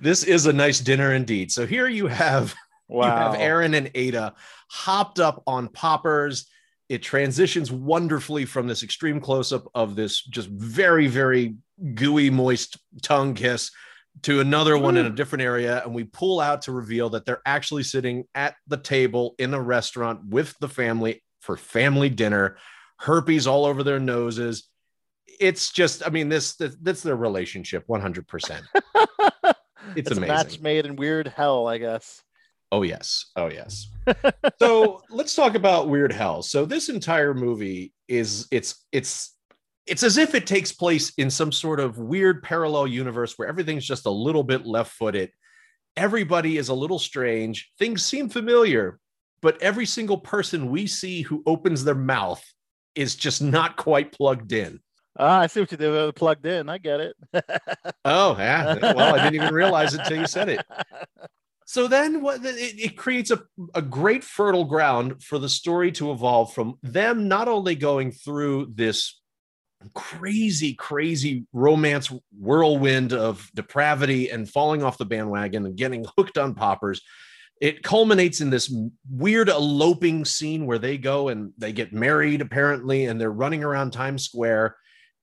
This 0.01 0.23
is 0.23 0.45
a 0.45 0.53
nice 0.53 0.79
dinner 0.79 1.13
indeed. 1.13 1.51
So 1.51 1.65
here 1.65 1.87
you 1.87 2.07
have 2.07 2.53
you 2.89 3.01
have 3.01 3.35
Aaron 3.35 3.73
and 3.73 3.89
Ada 3.95 4.33
hopped 4.69 5.19
up 5.19 5.43
on 5.47 5.67
poppers. 5.69 6.47
It 6.87 7.01
transitions 7.01 7.71
wonderfully 7.71 8.45
from 8.45 8.67
this 8.67 8.83
extreme 8.83 9.19
close 9.19 9.51
up 9.51 9.65
of 9.73 9.95
this 9.95 10.21
just 10.21 10.49
very, 10.49 11.07
very 11.07 11.55
gooey, 11.95 12.29
moist 12.29 12.77
tongue 13.01 13.33
kiss 13.33 13.71
to 14.21 14.39
another 14.39 14.77
one 14.77 14.97
in 14.97 15.05
a 15.05 15.11
mm. 15.11 15.15
different 15.15 15.43
area. 15.43 15.83
And 15.83 15.93
we 15.93 16.03
pull 16.05 16.39
out 16.39 16.63
to 16.63 16.71
reveal 16.71 17.09
that 17.11 17.25
they're 17.25 17.41
actually 17.45 17.83
sitting 17.83 18.25
at 18.33 18.55
the 18.67 18.77
table 18.77 19.35
in 19.39 19.53
a 19.53 19.61
restaurant 19.61 20.21
with 20.27 20.55
the 20.59 20.69
family 20.69 21.23
for 21.41 21.57
family 21.57 22.09
dinner, 22.09 22.57
herpes 22.99 23.45
all 23.47 23.65
over 23.65 23.83
their 23.83 23.99
noses. 23.99 24.69
It's 25.39 25.71
just, 25.71 26.05
I 26.05 26.09
mean, 26.09 26.29
this, 26.29 26.55
this 26.55 26.77
that's 26.81 27.03
their 27.03 27.15
relationship 27.15 27.85
100%. 27.87 28.61
It's, 29.97 30.11
it's 30.11 30.17
a 30.17 30.21
match 30.21 30.59
made 30.59 30.85
in 30.85 30.95
weird 30.95 31.27
hell 31.27 31.67
I 31.67 31.77
guess 31.77 32.23
Oh 32.71 32.81
yes. 32.81 33.27
Oh 33.35 33.47
yes. 33.47 33.89
so 34.59 35.01
let's 35.09 35.35
talk 35.35 35.55
about 35.55 35.87
Weird 35.87 36.11
Hell. 36.11 36.41
So 36.41 36.65
this 36.65 36.89
entire 36.89 37.33
movie 37.33 37.93
is 38.07 38.47
it's 38.51 38.85
it's 38.91 39.33
it's 39.85 40.03
as 40.03 40.17
if 40.17 40.33
it 40.33 40.47
takes 40.47 40.71
place 40.71 41.13
in 41.17 41.29
some 41.29 41.51
sort 41.51 41.79
of 41.79 41.99
weird 41.99 42.41
parallel 42.43 42.87
universe 42.87 43.37
where 43.37 43.47
everything's 43.47 43.85
just 43.85 44.07
a 44.07 44.11
little 44.11 44.43
bit 44.43 44.65
left-footed. 44.65 45.31
Everybody 45.95 46.57
is 46.57 46.69
a 46.69 46.73
little 46.73 46.99
strange. 46.99 47.71
Things 47.77 48.03
seem 48.03 48.27
familiar, 48.29 48.99
but 49.41 49.61
every 49.61 49.85
single 49.85 50.17
person 50.17 50.69
we 50.71 50.87
see 50.87 51.21
who 51.21 51.43
opens 51.45 51.83
their 51.83 51.95
mouth 51.95 52.43
is 52.95 53.15
just 53.15 53.41
not 53.41 53.77
quite 53.77 54.11
plugged 54.11 54.51
in. 54.51 54.79
Ah 55.17 55.39
I 55.39 55.47
see 55.47 55.61
what 55.61 55.71
you 55.71 55.77
did 55.77 55.91
with 55.91 56.15
plugged 56.15 56.45
in 56.45 56.69
I 56.69 56.77
get 56.77 56.99
it 56.99 57.15
Oh, 58.05 58.35
yeah. 58.37 58.75
Well, 58.93 59.15
I 59.15 59.23
didn't 59.23 59.41
even 59.41 59.53
realize 59.53 59.95
it 59.95 60.01
until 60.01 60.19
you 60.19 60.27
said 60.27 60.49
it. 60.49 60.65
So 61.67 61.87
then 61.87 62.21
what 62.21 62.45
it, 62.45 62.79
it 62.79 62.95
creates 62.95 63.31
a, 63.31 63.41
a 63.73 63.81
great 63.81 64.23
fertile 64.23 64.65
ground 64.65 65.23
for 65.23 65.39
the 65.39 65.49
story 65.49 65.91
to 65.93 66.11
evolve 66.11 66.53
from 66.53 66.77
them 66.83 67.27
not 67.27 67.47
only 67.47 67.73
going 67.73 68.11
through 68.11 68.71
this 68.75 69.19
crazy, 69.95 70.75
crazy 70.75 71.47
romance 71.53 72.11
whirlwind 72.37 73.13
of 73.13 73.49
depravity 73.55 74.29
and 74.29 74.49
falling 74.49 74.83
off 74.83 74.99
the 74.99 75.05
bandwagon 75.05 75.65
and 75.65 75.75
getting 75.75 76.05
hooked 76.17 76.37
on 76.37 76.53
poppers. 76.53 77.01
It 77.59 77.83
culminates 77.83 78.41
in 78.41 78.49
this 78.49 78.73
weird 79.09 79.49
eloping 79.49 80.25
scene 80.25 80.67
where 80.67 80.79
they 80.79 80.99
go 80.99 81.29
and 81.29 81.51
they 81.57 81.71
get 81.71 81.93
married, 81.93 82.41
apparently, 82.41 83.05
and 83.05 83.19
they're 83.19 83.31
running 83.31 83.63
around 83.63 83.91
Times 83.91 84.23
Square. 84.23 84.75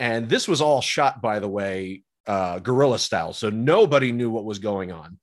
And 0.02 0.28
this 0.28 0.48
was 0.48 0.60
all 0.60 0.80
shot, 0.80 1.22
by 1.22 1.38
the 1.38 1.48
way, 1.48 2.02
uh, 2.26 2.58
guerrilla 2.58 2.98
style. 2.98 3.32
So 3.32 3.50
nobody 3.50 4.12
knew 4.12 4.30
what 4.30 4.44
was 4.44 4.58
going 4.58 4.92
on 4.92 5.18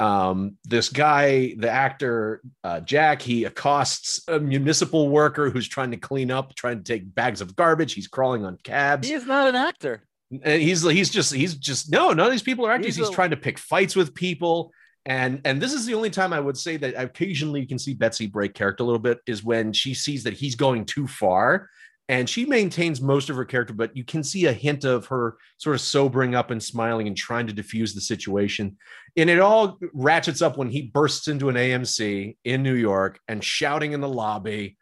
um, 0.00 0.56
this 0.64 0.88
guy, 0.88 1.54
the 1.58 1.70
actor 1.70 2.40
uh, 2.64 2.80
Jack, 2.80 3.20
he 3.20 3.44
accosts 3.44 4.26
a 4.28 4.40
municipal 4.40 5.10
worker 5.10 5.50
who's 5.50 5.68
trying 5.68 5.90
to 5.90 5.98
clean 5.98 6.30
up, 6.30 6.54
trying 6.54 6.78
to 6.78 6.82
take 6.82 7.14
bags 7.14 7.42
of 7.42 7.54
garbage. 7.54 7.92
He's 7.92 8.08
crawling 8.08 8.44
on 8.46 8.56
cabs. 8.64 9.06
he 9.06 9.14
is 9.14 9.26
not 9.26 9.48
an 9.48 9.56
actor 9.56 10.02
and 10.30 10.62
he's 10.62 10.82
he's 10.88 11.10
just 11.10 11.34
he's 11.34 11.54
just 11.56 11.90
no, 11.90 12.12
none 12.12 12.26
of 12.26 12.32
these 12.32 12.42
people 12.42 12.64
are 12.64 12.72
actors. 12.72 12.86
He's 12.86 12.96
He's, 12.96 13.08
a- 13.08 13.12
trying 13.12 13.30
to 13.30 13.36
pick 13.36 13.58
fights 13.58 13.94
with 13.94 14.14
people. 14.14 14.72
And 15.04 15.40
and 15.44 15.60
this 15.60 15.74
is 15.74 15.86
the 15.86 15.94
only 15.94 16.10
time 16.10 16.32
I 16.32 16.40
would 16.40 16.56
say 16.56 16.76
that 16.78 16.94
occasionally 16.96 17.60
you 17.60 17.66
can 17.66 17.78
see 17.78 17.94
Betsy 17.94 18.26
break 18.26 18.54
character 18.54 18.84
a 18.84 18.86
little 18.86 19.00
bit 19.00 19.18
is 19.26 19.44
when 19.44 19.72
she 19.72 19.92
sees 19.92 20.24
that 20.24 20.34
he's 20.34 20.54
going 20.54 20.86
too 20.86 21.06
far 21.06 21.68
And 22.10 22.28
she 22.28 22.44
maintains 22.44 23.00
most 23.00 23.30
of 23.30 23.36
her 23.36 23.44
character, 23.44 23.72
but 23.72 23.96
you 23.96 24.02
can 24.02 24.24
see 24.24 24.46
a 24.46 24.52
hint 24.52 24.82
of 24.84 25.06
her 25.06 25.36
sort 25.58 25.76
of 25.76 25.80
sobering 25.80 26.34
up 26.34 26.50
and 26.50 26.60
smiling 26.60 27.06
and 27.06 27.16
trying 27.16 27.46
to 27.46 27.52
diffuse 27.52 27.94
the 27.94 28.00
situation. 28.00 28.76
And 29.16 29.30
it 29.30 29.38
all 29.38 29.78
ratchets 29.94 30.42
up 30.42 30.58
when 30.58 30.68
he 30.68 30.90
bursts 30.92 31.28
into 31.28 31.48
an 31.50 31.54
AMC 31.54 32.36
in 32.44 32.64
New 32.64 32.74
York 32.74 33.20
and 33.28 33.44
shouting 33.44 33.92
in 33.92 34.00
the 34.00 34.08
lobby, 34.08 34.76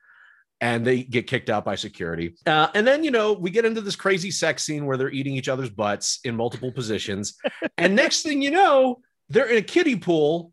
and 0.63 0.87
they 0.87 1.03
get 1.03 1.27
kicked 1.27 1.51
out 1.51 1.67
by 1.67 1.75
security. 1.75 2.35
Uh, 2.47 2.69
and 2.73 2.87
then, 2.87 3.05
you 3.05 3.11
know, 3.11 3.35
we 3.35 3.51
get 3.51 3.67
into 3.67 3.83
this 3.83 3.95
crazy 3.95 4.31
sex 4.31 4.65
scene 4.65 4.87
where 4.87 4.97
they're 4.97 5.11
eating 5.11 5.35
each 5.35 5.51
other's 5.51 5.69
butts 5.69 6.21
in 6.25 6.35
multiple 6.35 6.73
positions. 6.73 7.35
and 7.77 7.95
next 7.95 8.23
thing 8.23 8.41
you 8.41 8.51
know, 8.51 9.01
they're 9.29 9.51
in 9.51 9.59
a 9.59 9.63
kiddie 9.63 9.97
pool 9.97 10.51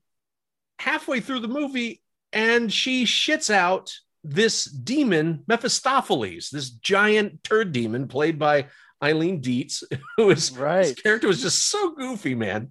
halfway 0.80 1.22
through 1.22 1.40
the 1.40 1.48
movie, 1.48 2.02
and 2.34 2.70
she 2.70 3.06
shits 3.06 3.50
out 3.50 3.94
this 4.28 4.66
demon, 4.66 5.44
Mephistopheles, 5.48 6.50
this 6.50 6.70
giant 6.70 7.44
turd 7.44 7.72
demon 7.72 8.08
played 8.08 8.40
by 8.40 8.68
Eileen 9.04 9.42
Dietz, 9.42 9.84
who 10.18 10.30
is 10.32 10.52
Right. 10.58 10.86
his 10.86 10.96
character 10.96 11.28
was 11.28 11.42
just 11.42 11.70
so 11.70 11.94
goofy, 11.96 12.36
man. 12.36 12.70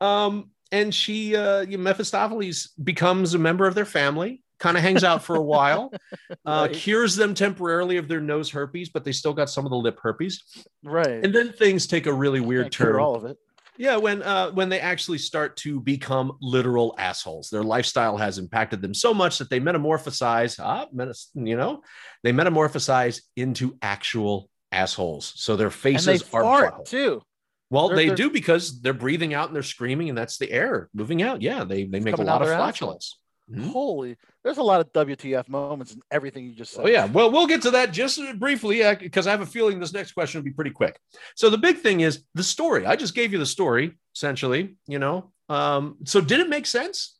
Um, 0.00 0.50
and 0.72 0.94
she, 0.94 1.36
uh, 1.36 1.64
Mephistopheles 1.66 2.68
becomes 2.82 3.34
a 3.34 3.38
member 3.38 3.66
of 3.66 3.74
their 3.74 3.84
family, 3.84 4.42
kind 4.58 4.76
of 4.76 4.82
hangs 4.82 5.04
out 5.04 5.22
for 5.22 5.36
a 5.36 5.42
while, 5.42 5.92
uh, 6.46 6.66
Right. 6.68 6.72
cures 6.72 7.16
them 7.16 7.34
temporarily 7.34 7.96
of 7.96 8.08
their 8.08 8.20
nose 8.20 8.50
herpes, 8.50 8.88
but 8.90 9.04
they 9.04 9.12
still 9.12 9.32
got 9.34 9.50
some 9.50 9.64
of 9.64 9.70
the 9.70 9.76
lip 9.76 9.98
herpes. 10.02 10.42
Right. 10.82 11.24
And 11.24 11.34
then 11.34 11.52
things 11.52 11.86
take 11.86 12.06
a 12.06 12.12
really 12.12 12.40
weird 12.40 12.72
turn. 12.72 12.96
all 12.96 13.14
of 13.14 13.24
it. 13.24 13.36
Yeah, 13.76 13.96
when 13.96 14.22
uh, 14.22 14.50
when 14.52 14.68
they 14.68 14.78
actually 14.80 15.18
start 15.18 15.56
to 15.58 15.80
become 15.80 16.36
literal 16.40 16.94
assholes, 16.98 17.50
their 17.50 17.64
lifestyle 17.64 18.16
has 18.16 18.38
impacted 18.38 18.80
them 18.80 18.94
so 18.94 19.12
much 19.12 19.38
that 19.38 19.50
they 19.50 19.60
metamorphosize. 19.60 20.60
Ah, 20.62 20.86
you 21.34 21.56
know, 21.56 21.82
they 22.22 22.32
metamorphosize 22.32 23.20
into 23.36 23.76
actual 23.82 24.48
assholes. 24.70 25.32
So 25.36 25.56
their 25.56 25.70
faces 25.70 26.22
are 26.32 26.42
fart 26.42 26.86
too. 26.86 27.22
Well, 27.70 27.88
They're- 27.88 27.96
they 27.96 28.06
they're- 28.08 28.16
do 28.16 28.30
because 28.30 28.80
they're 28.80 28.92
breathing 28.92 29.34
out 29.34 29.48
and 29.48 29.56
they're 29.56 29.62
screaming, 29.62 30.08
and 30.08 30.16
that's 30.16 30.38
the 30.38 30.52
air 30.52 30.88
moving 30.94 31.22
out. 31.22 31.42
Yeah, 31.42 31.64
they 31.64 31.84
they 31.84 31.98
make 32.00 32.16
a 32.18 32.22
lot 32.22 32.42
of 32.42 32.48
flatulence. 32.48 33.18
Mhm. 33.50 33.72
Holy, 33.72 34.16
there's 34.42 34.56
a 34.56 34.62
lot 34.62 34.80
of 34.80 34.92
WTF 34.92 35.48
moments 35.48 35.92
in 35.92 36.00
everything 36.10 36.46
you 36.46 36.54
just 36.54 36.72
said. 36.72 36.84
Oh 36.84 36.88
yeah, 36.88 37.04
well 37.04 37.30
we'll 37.30 37.46
get 37.46 37.62
to 37.62 37.72
that 37.72 37.92
just 37.92 38.18
briefly 38.38 38.82
because 39.00 39.26
I 39.26 39.32
have 39.32 39.42
a 39.42 39.46
feeling 39.46 39.78
this 39.78 39.92
next 39.92 40.12
question 40.12 40.38
will 40.40 40.44
be 40.44 40.50
pretty 40.52 40.70
quick. 40.70 40.98
So 41.36 41.50
the 41.50 41.58
big 41.58 41.78
thing 41.78 42.00
is 42.00 42.24
the 42.34 42.42
story. 42.42 42.86
I 42.86 42.96
just 42.96 43.14
gave 43.14 43.32
you 43.32 43.38
the 43.38 43.46
story 43.46 43.98
essentially. 44.14 44.76
You 44.86 44.98
know, 44.98 45.32
um, 45.50 45.98
so 46.04 46.22
did 46.22 46.40
it 46.40 46.48
make 46.48 46.64
sense? 46.64 47.18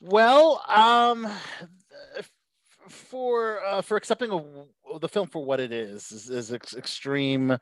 Well, 0.00 0.62
um, 0.68 1.28
for 2.88 3.62
uh, 3.64 3.82
for 3.82 3.96
accepting 3.96 4.32
a, 4.32 4.98
the 4.98 5.08
film 5.08 5.28
for 5.28 5.44
what 5.44 5.60
it 5.60 5.72
is 5.72 6.10
is, 6.12 6.30
is 6.30 6.52
ex- 6.52 6.76
extreme 6.76 7.58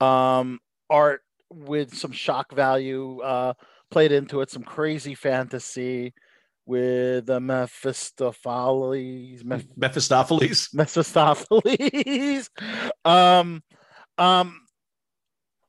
um, 0.00 0.58
art 0.88 1.22
with 1.50 1.94
some 1.94 2.12
shock 2.12 2.52
value 2.52 3.20
uh, 3.20 3.52
played 3.90 4.12
into 4.12 4.40
it, 4.40 4.50
some 4.50 4.62
crazy 4.62 5.14
fantasy 5.14 6.14
with 6.64 7.26
the 7.26 7.40
Mephistopheles, 7.40 9.42
Meph- 9.42 9.76
Mephistopheles. 9.76 10.68
Mephistopheles. 10.72 12.50
um, 13.04 13.62
um, 14.18 14.60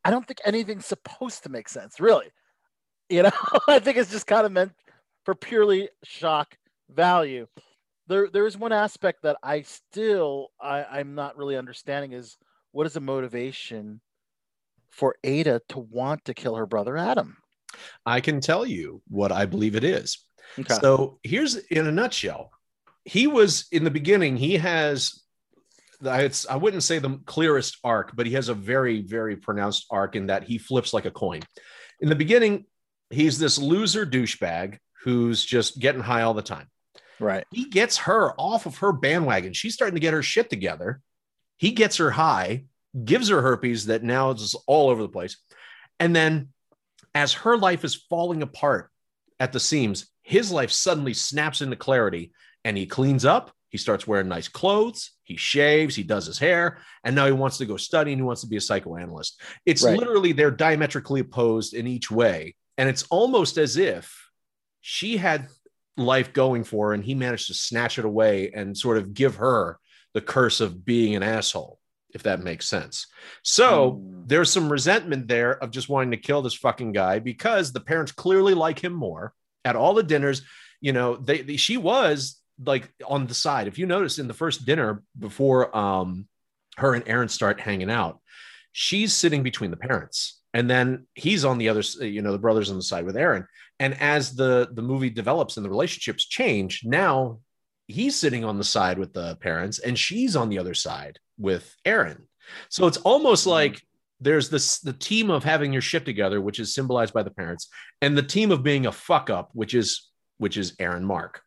I 0.06 0.12
don't 0.12 0.28
think 0.28 0.40
anything's 0.46 0.86
supposed 0.86 1.44
to 1.44 1.50
make 1.50 1.70
sense, 1.70 2.00
really. 2.00 2.28
You 3.10 3.24
know, 3.24 3.32
I 3.68 3.80
think 3.80 3.98
it's 3.98 4.12
just 4.12 4.28
kind 4.28 4.46
of 4.46 4.52
meant 4.52 4.74
for 5.26 5.36
purely 5.36 5.90
shock 6.04 6.56
value. 6.90 7.48
There, 8.08 8.30
there 8.30 8.46
is 8.46 8.58
one 8.58 8.74
aspect 8.74 9.24
that 9.24 9.38
I 9.42 9.62
still 9.62 10.50
I, 10.62 10.84
I'm 10.84 11.16
not 11.16 11.38
really 11.38 11.56
understanding 11.56 12.12
is 12.12 12.38
what 12.72 12.86
is 12.86 12.94
the 12.94 13.00
motivation 13.00 14.02
for 14.90 15.16
Ada 15.24 15.62
to 15.70 15.80
want 15.80 16.26
to 16.26 16.34
kill 16.34 16.56
her 16.56 16.66
brother 16.66 16.98
Adam? 16.98 17.38
I 18.06 18.22
can 18.22 18.42
tell 18.42 18.66
you 18.66 19.02
what 19.08 19.32
I 19.32 19.46
believe 19.46 19.76
it 19.76 19.84
is. 19.84 20.24
Okay. 20.60 20.74
So 20.76 21.20
here's 21.24 21.56
in 21.56 21.88
a 21.88 21.92
nutshell. 21.92 22.52
He 23.06 23.28
was 23.28 23.66
in 23.72 23.84
the 23.84 23.92
beginning. 23.92 24.38
He 24.38 24.58
has. 24.58 25.20
It's, 26.06 26.46
I 26.48 26.58
wouldn't 26.58 26.84
say 26.84 27.00
the 27.00 27.20
clearest 27.26 27.78
arc, 27.82 28.14
but 28.14 28.26
he 28.26 28.34
has 28.34 28.50
a 28.50 28.54
very, 28.54 29.02
very 29.02 29.38
pronounced 29.38 29.86
arc 29.90 30.18
in 30.18 30.28
that 30.28 30.44
he 30.44 30.58
flips 30.58 30.94
like 30.94 31.06
a 31.06 31.12
coin. 31.12 31.40
In 32.02 32.10
the 32.10 32.16
beginning, 32.16 32.66
he's 33.10 33.40
this 33.40 33.58
loser 33.58 34.06
douchebag 34.06 34.80
who's 35.04 35.46
just 35.46 35.80
getting 35.80 36.02
high 36.02 36.24
all 36.24 36.34
the 36.34 36.42
time. 36.42 36.68
right. 37.20 37.46
he 37.52 37.70
gets 37.70 37.98
her 38.00 38.32
off 38.40 38.66
of 38.66 38.78
her 38.78 38.92
bandwagon. 38.92 39.54
She's 39.54 39.74
starting 39.74 39.96
to 39.96 40.02
get 40.02 40.14
her 40.14 40.24
shit 40.24 40.50
together. 40.50 41.02
He 41.58 41.72
gets 41.72 41.98
her 41.98 42.12
high, 42.12 42.66
gives 43.06 43.30
her 43.30 43.42
herpes 43.42 43.86
that 43.86 44.04
now 44.04 44.32
is 44.32 44.56
all 44.68 44.90
over 44.90 45.02
the 45.02 45.10
place. 45.10 45.38
And 46.00 46.16
then, 46.16 46.50
as 47.16 47.34
her 47.34 47.58
life 47.58 47.86
is 47.86 47.96
falling 47.96 48.42
apart 48.42 48.90
at 49.40 49.54
the 49.54 49.60
seams, 49.60 50.08
his 50.24 50.52
life 50.52 50.72
suddenly 50.72 51.14
snaps 51.14 51.62
into 51.62 51.76
clarity 51.76 52.32
and 52.66 52.78
he 52.78 52.86
cleans 52.86 53.26
up. 53.26 53.52
He 53.70 53.78
starts 53.78 54.08
wearing 54.08 54.28
nice 54.28 54.48
clothes. 54.48 55.12
He 55.24 55.36
shaves. 55.38 55.96
He 55.96 56.04
does 56.04 56.26
his 56.26 56.40
hair. 56.40 56.80
And 57.04 57.16
now 57.16 57.26
he 57.26 57.32
wants 57.32 57.58
to 57.58 57.66
go 57.66 57.76
study 57.78 58.12
and 58.14 58.20
he 58.20 58.24
wants 58.26 58.42
to 58.42 58.48
be 58.48 58.58
a 58.58 58.62
psychoanalyst. 58.62 59.42
It's 59.66 59.84
Right. 59.84 59.98
literally 59.98 60.32
they're 60.32 60.52
diametrically 60.52 61.22
opposed 61.22 61.74
in 61.74 61.88
each 61.88 62.10
way. 62.12 62.56
And 62.78 62.88
it's 62.90 63.04
almost 63.10 63.58
as 63.58 63.78
if 63.78 64.30
she 64.82 65.18
had 65.18 65.48
life 65.98 66.34
going 66.34 66.64
for 66.64 66.88
her 66.88 66.94
and 66.94 67.04
he 67.04 67.14
managed 67.16 67.48
to 67.48 67.54
snatch 67.54 68.00
it 68.00 68.06
away 68.06 68.52
and 68.52 68.78
sort 68.78 68.98
of 68.98 69.14
give 69.14 69.36
her 69.36 69.78
the 70.14 70.22
curse 70.22 70.60
of 70.62 70.84
being 70.86 71.16
an 71.16 71.24
asshole 71.24 71.80
if 72.16 72.24
that 72.24 72.40
makes 72.44 72.68
sense 72.68 73.08
so 73.44 73.94
Mm. 73.94 74.28
there's 74.28 74.52
some 74.52 74.72
resentment 74.72 75.28
there 75.28 75.52
of 75.64 75.70
just 75.72 75.90
wanting 75.90 76.12
to 76.12 76.18
kill 76.18 76.42
this 76.42 76.54
fucking 76.56 76.92
guy 76.94 77.20
because 77.20 77.72
the 77.72 77.80
parents 77.80 78.12
clearly 78.12 78.54
like 78.56 78.84
him 78.84 78.94
more 78.94 79.34
at 79.66 79.76
all 79.76 79.94
the 79.94 80.04
dinners 80.04 80.42
you 80.82 80.94
know 80.94 81.16
they, 81.16 81.42
they 81.42 81.56
she 81.56 81.78
was 81.78 82.40
like 82.64 82.94
on 83.08 83.26
the 83.26 83.34
side. 83.34 83.68
If 83.68 83.80
you 83.80 83.88
notice 83.88 84.20
in 84.20 84.28
the 84.28 84.34
first 84.34 84.66
dinner 84.66 85.02
before 85.18 85.76
um 85.76 86.28
her 86.78 86.94
and 86.94 87.08
aaron 87.08 87.30
start 87.30 87.60
hanging 87.60 87.90
out 87.90 88.20
she's 88.74 89.14
sitting 89.14 89.44
between 89.44 89.72
the 89.72 89.78
parents. 89.78 90.42
And 90.56 90.70
then 90.70 91.08
he's 91.16 91.46
on 91.46 91.58
the 91.58 91.70
other 91.70 91.82
you 92.02 92.22
know 92.22 92.34
the 92.34 92.38
brothers 92.38 92.70
on 92.70 92.76
the 92.76 92.84
side 92.84 93.06
with 93.06 93.16
aaron. 93.16 93.48
And 93.80 94.00
as 94.02 94.36
the 94.36 94.70
the 94.74 94.82
movie 94.82 95.10
develops 95.10 95.56
and 95.56 95.66
the 95.66 95.70
relationships 95.70 96.26
change 96.26 96.82
now 96.84 97.40
he's 97.88 98.16
sitting 98.16 98.44
on 98.44 98.58
the 98.58 98.64
side 98.64 98.98
with 98.98 99.14
the 99.14 99.36
parents 99.38 99.80
and 99.80 99.98
she's 99.98 100.36
on 100.36 100.50
the 100.50 100.60
other 100.60 100.74
side 100.74 101.20
with 101.38 101.76
aaron. 101.86 102.28
So 102.70 102.88
it's 102.88 102.98
almost 102.98 103.48
like 103.48 103.82
there's 104.24 104.50
this 104.50 104.80
the 104.80 104.94
team 104.94 105.30
of 105.30 105.44
having 105.44 105.72
your 105.74 105.82
shit 105.82 106.06
together 106.06 106.42
which 106.42 106.60
is 106.60 106.74
symbolized 106.74 107.14
by 107.14 107.24
the 107.24 107.30
parents 107.32 107.68
and 108.02 108.18
the 108.18 108.24
team 108.24 108.52
of 108.52 108.64
being 108.64 108.86
a 108.86 108.92
fuck 108.92 109.30
up 109.30 109.50
which 109.54 109.74
is 109.74 110.10
which 110.38 110.58
is 110.58 110.76
aaron 110.80 111.06
mark 111.06 111.42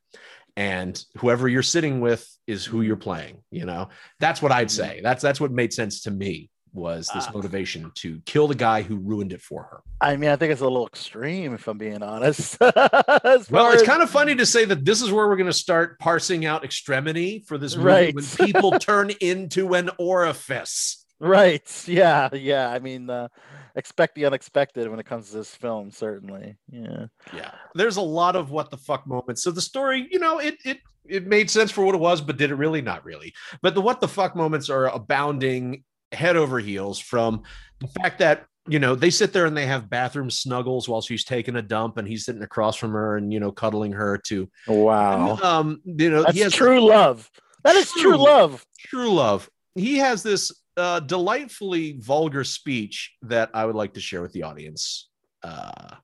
and 0.56 1.04
whoever 1.18 1.48
you're 1.48 1.62
sitting 1.62 2.00
with 2.00 2.26
is 2.46 2.64
who 2.64 2.82
you're 2.82 2.96
playing 2.96 3.42
you 3.50 3.64
know 3.66 3.88
that's 4.20 4.40
what 4.40 4.52
i'd 4.52 4.70
say 4.70 5.00
that's 5.02 5.22
that's 5.22 5.40
what 5.40 5.50
made 5.50 5.72
sense 5.72 6.02
to 6.02 6.10
me 6.10 6.48
was 6.72 7.08
this 7.14 7.24
Ah. 7.26 7.32
motivation 7.32 7.90
to 7.94 8.20
kill 8.26 8.48
the 8.48 8.54
guy 8.54 8.82
who 8.82 8.96
ruined 8.96 9.32
it 9.32 9.40
for 9.40 9.62
her 9.62 9.80
I 9.98 10.16
mean, 10.18 10.28
I 10.28 10.36
think 10.36 10.52
it's 10.52 10.60
a 10.60 10.64
little 10.64 10.86
extreme, 10.86 11.54
if 11.54 11.66
I'm 11.68 11.78
being 11.78 12.02
honest. 12.02 12.58
Well, 12.60 13.72
it's 13.72 13.80
as- 13.80 13.82
kind 13.82 14.02
of 14.02 14.10
funny 14.10 14.34
to 14.34 14.44
say 14.44 14.66
that 14.66 14.84
this 14.84 15.00
is 15.00 15.10
where 15.10 15.26
we're 15.26 15.36
going 15.36 15.46
to 15.46 15.54
start 15.54 15.98
parsing 15.98 16.44
out 16.44 16.64
extremity 16.64 17.42
for 17.48 17.56
this 17.56 17.76
movie 17.76 17.86
Right. 17.88 18.14
when 18.14 18.24
people 18.46 18.72
turn 18.78 19.10
into 19.22 19.72
an 19.72 19.88
orifice. 19.98 21.05
Right. 21.20 21.62
Yeah. 21.88 22.28
Yeah. 22.32 22.70
I 22.70 22.78
mean, 22.78 23.08
uh, 23.08 23.28
expect 23.74 24.14
the 24.14 24.26
unexpected 24.26 24.88
when 24.90 25.00
it 25.00 25.06
comes 25.06 25.30
to 25.30 25.36
this 25.38 25.54
film, 25.54 25.90
certainly. 25.90 26.56
Yeah. 26.70 27.06
Yeah, 27.34 27.52
there's 27.74 27.96
a 27.96 28.02
lot 28.02 28.36
of 28.36 28.50
what 28.50 28.70
the 28.70 28.76
fuck 28.76 29.06
moments. 29.06 29.42
So 29.42 29.50
the 29.50 29.60
story, 29.60 30.08
you 30.10 30.18
know, 30.18 30.38
it 30.38 30.56
it 30.64 30.78
it 31.08 31.26
made 31.26 31.50
sense 31.50 31.70
for 31.70 31.84
what 31.84 31.94
it 31.94 32.00
was, 32.00 32.20
but 32.20 32.36
did 32.36 32.50
it 32.50 32.56
really? 32.56 32.82
Not 32.82 33.04
really. 33.04 33.32
But 33.62 33.74
the 33.74 33.80
what 33.80 34.00
the 34.00 34.08
fuck 34.08 34.34
moments 34.36 34.68
are 34.68 34.86
abounding 34.88 35.84
head 36.12 36.36
over 36.36 36.58
heels 36.58 36.98
from 36.98 37.42
the 37.80 37.88
fact 37.88 38.18
that 38.20 38.46
you 38.68 38.78
know 38.78 38.94
they 38.94 39.10
sit 39.10 39.32
there 39.32 39.46
and 39.46 39.56
they 39.56 39.66
have 39.66 39.88
bathroom 39.90 40.30
snuggles 40.30 40.88
while 40.88 41.00
she's 41.00 41.24
taking 41.24 41.56
a 41.56 41.62
dump 41.62 41.98
and 41.98 42.06
he's 42.08 42.24
sitting 42.24 42.42
across 42.42 42.76
from 42.76 42.92
her 42.92 43.16
and 43.16 43.32
you 43.32 43.38
know 43.40 43.50
cuddling 43.52 43.92
her 43.92 44.16
to 44.18 44.48
Wow. 44.66 45.36
um 45.42 45.80
you 45.84 46.10
know 46.10 46.22
That's 46.22 46.34
he 46.34 46.40
has 46.42 46.52
true 46.54 46.80
love. 46.80 47.30
That 47.64 47.74
is 47.76 47.90
true, 47.92 48.02
True. 48.12 48.16
love. 48.18 48.64
true 48.78 49.10
love. 49.12 49.48
He 49.74 49.98
has 49.98 50.22
this 50.22 50.52
uh, 50.76 51.00
delightfully 51.00 51.96
vulgar 52.00 52.44
speech 52.44 53.14
that 53.22 53.50
I 53.54 53.64
would 53.64 53.76
like 53.76 53.94
to 53.94 54.00
share 54.00 54.22
with 54.22 54.32
the 54.32 54.42
audience 54.42 55.08
uh, 55.42 55.96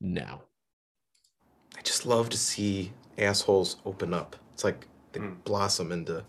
now. 0.00 0.42
I 1.76 1.82
just 1.82 2.06
love 2.06 2.28
to 2.30 2.36
see 2.38 2.92
assholes 3.18 3.76
open 3.84 4.14
up. 4.14 4.36
It's 4.52 4.64
like 4.64 4.86
they 5.12 5.20
Hmm. 5.20 5.34
blossom 5.44 5.92
into. 5.92 6.24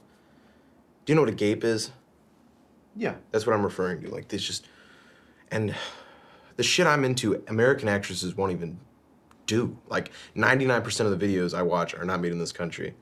Do 1.06 1.14
you 1.14 1.16
know 1.16 1.22
what 1.22 1.30
a 1.30 1.36
gape 1.36 1.64
is? 1.64 1.92
Yeah. 2.96 3.16
That's 3.32 3.46
what 3.46 3.56
I'm 3.56 3.64
referring 3.64 4.02
to. 4.02 4.10
Like 4.10 4.28
this 4.28 4.44
just, 4.44 4.68
and 5.52 5.76
the 6.56 6.64
shit 6.64 6.88
I'm 6.88 7.06
into, 7.06 7.44
American 7.48 7.88
actresses 7.90 8.36
won't 8.36 8.52
even 8.54 8.80
do. 9.46 9.78
Like 9.88 10.12
99% 10.36 11.02
of 11.12 11.20
the 11.20 11.28
videos 11.28 11.54
I 11.54 11.62
watch 11.62 11.94
are 11.96 12.06
not 12.06 12.22
made 12.22 12.32
in 12.32 12.40
this 12.40 12.52
country. 12.52 12.96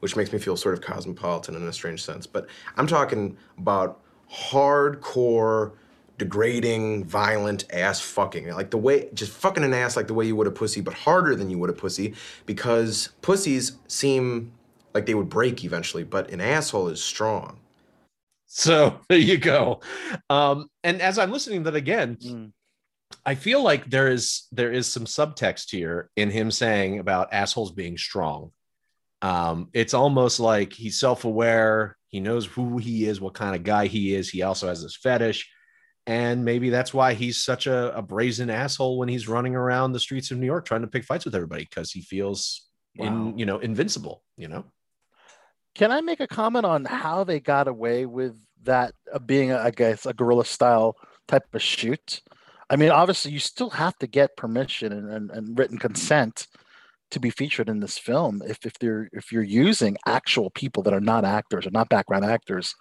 which 0.00 0.16
makes 0.16 0.32
me 0.32 0.38
feel 0.38 0.56
sort 0.56 0.74
of 0.74 0.80
cosmopolitan 0.80 1.54
in 1.54 1.62
a 1.62 1.72
strange 1.72 2.04
sense. 2.04 2.26
But 2.26 2.46
I'm 2.76 2.88
talking 2.88 3.36
about 3.56 4.02
hardcore, 4.32 5.72
degrading, 6.18 7.04
violent 7.04 7.64
ass 7.72 8.00
fucking. 8.00 8.48
Like 8.50 8.70
the 8.70 8.78
way, 8.78 9.08
just 9.14 9.32
fucking 9.32 9.64
an 9.64 9.74
ass 9.74 9.96
like 9.96 10.06
the 10.06 10.14
way 10.14 10.26
you 10.26 10.36
would 10.36 10.46
a 10.46 10.52
pussy, 10.52 10.80
but 10.80 10.94
harder 10.94 11.34
than 11.36 11.50
you 11.50 11.58
would 11.58 11.70
a 11.70 11.74
pussy, 11.74 12.14
because 12.46 13.10
pussies 13.22 13.72
seem 13.88 14.52
like 14.94 15.06
they 15.06 15.14
would 15.14 15.28
break 15.28 15.64
eventually, 15.64 16.04
but 16.04 16.30
an 16.30 16.40
asshole 16.40 16.88
is 16.88 17.02
strong. 17.02 17.58
So 18.46 19.00
there 19.08 19.18
you 19.18 19.38
go. 19.38 19.80
Um, 20.30 20.68
and 20.84 21.00
as 21.00 21.18
I'm 21.18 21.32
listening 21.32 21.64
to 21.64 21.70
that 21.70 21.76
again, 21.76 22.16
Mm. 22.16 22.52
I 23.24 23.34
feel 23.34 23.62
like 23.62 23.88
there 23.88 24.08
is 24.08 24.46
there 24.52 24.72
is 24.72 24.86
some 24.86 25.04
subtext 25.04 25.70
here 25.70 26.10
in 26.16 26.30
him 26.30 26.50
saying 26.50 26.98
about 26.98 27.32
assholes 27.32 27.72
being 27.72 27.98
strong. 27.98 28.52
Um, 29.20 29.68
it's 29.72 29.94
almost 29.94 30.40
like 30.40 30.72
he's 30.72 30.98
self-aware, 30.98 31.96
he 32.12 32.20
knows 32.20 32.46
who 32.46 32.78
he 32.78 33.06
is, 33.06 33.20
what 33.20 33.34
kind 33.34 33.56
of 33.56 33.64
guy 33.64 33.86
he 33.86 34.14
is. 34.14 34.30
He 34.30 34.42
also 34.42 34.68
has 34.68 34.82
this 34.82 34.96
fetish. 34.96 35.50
And 36.06 36.44
maybe 36.44 36.70
that's 36.70 36.94
why 36.94 37.14
he's 37.14 37.42
such 37.42 37.66
a, 37.66 37.96
a 37.96 38.02
brazen 38.02 38.50
asshole 38.50 38.98
when 38.98 39.08
he's 39.08 39.28
running 39.28 39.56
around 39.56 39.92
the 39.92 40.00
streets 40.00 40.30
of 40.30 40.38
New 40.38 40.46
York 40.46 40.64
trying 40.64 40.82
to 40.82 40.88
pick 40.88 41.04
fights 41.04 41.24
with 41.24 41.34
everybody 41.34 41.64
because 41.64 41.90
he 41.90 42.02
feels 42.02 42.68
Wow. 42.96 43.06
in 43.06 43.38
you 43.38 43.46
know 43.46 43.58
invincible, 43.58 44.22
you 44.36 44.48
know. 44.48 44.64
Can 45.74 45.90
I 45.90 46.02
make 46.02 46.20
a 46.20 46.26
comment 46.26 46.66
on 46.66 46.84
how 46.84 47.24
they 47.24 47.40
got 47.40 47.66
away 47.66 48.04
with 48.04 48.36
that 48.64 48.94
uh, 49.12 49.18
being, 49.18 49.52
I 49.52 49.70
guess, 49.70 50.04
a 50.04 50.12
guerrilla 50.12 50.44
style 50.44 50.96
type 51.26 51.54
of 51.54 51.62
shoot? 51.62 52.20
I 52.68 52.76
mean, 52.76 52.90
obviously, 52.90 53.32
you 53.32 53.38
still 53.38 53.70
have 53.70 53.96
to 53.98 54.06
get 54.06 54.36
permission 54.36 54.92
and, 54.92 55.10
and, 55.10 55.30
and 55.30 55.58
written 55.58 55.78
consent 55.78 56.46
to 57.12 57.20
be 57.20 57.30
featured 57.30 57.68
in 57.68 57.80
this 57.80 57.98
film. 57.98 58.42
If 58.44 58.66
if 58.66 58.78
they're 58.78 59.08
if 59.12 59.32
you're 59.32 59.42
using 59.42 59.96
actual 60.06 60.50
people 60.50 60.82
that 60.84 60.94
are 60.94 61.00
not 61.00 61.24
actors 61.24 61.66
or 61.66 61.70
not 61.70 61.88
background 61.88 62.24
actors 62.24 62.74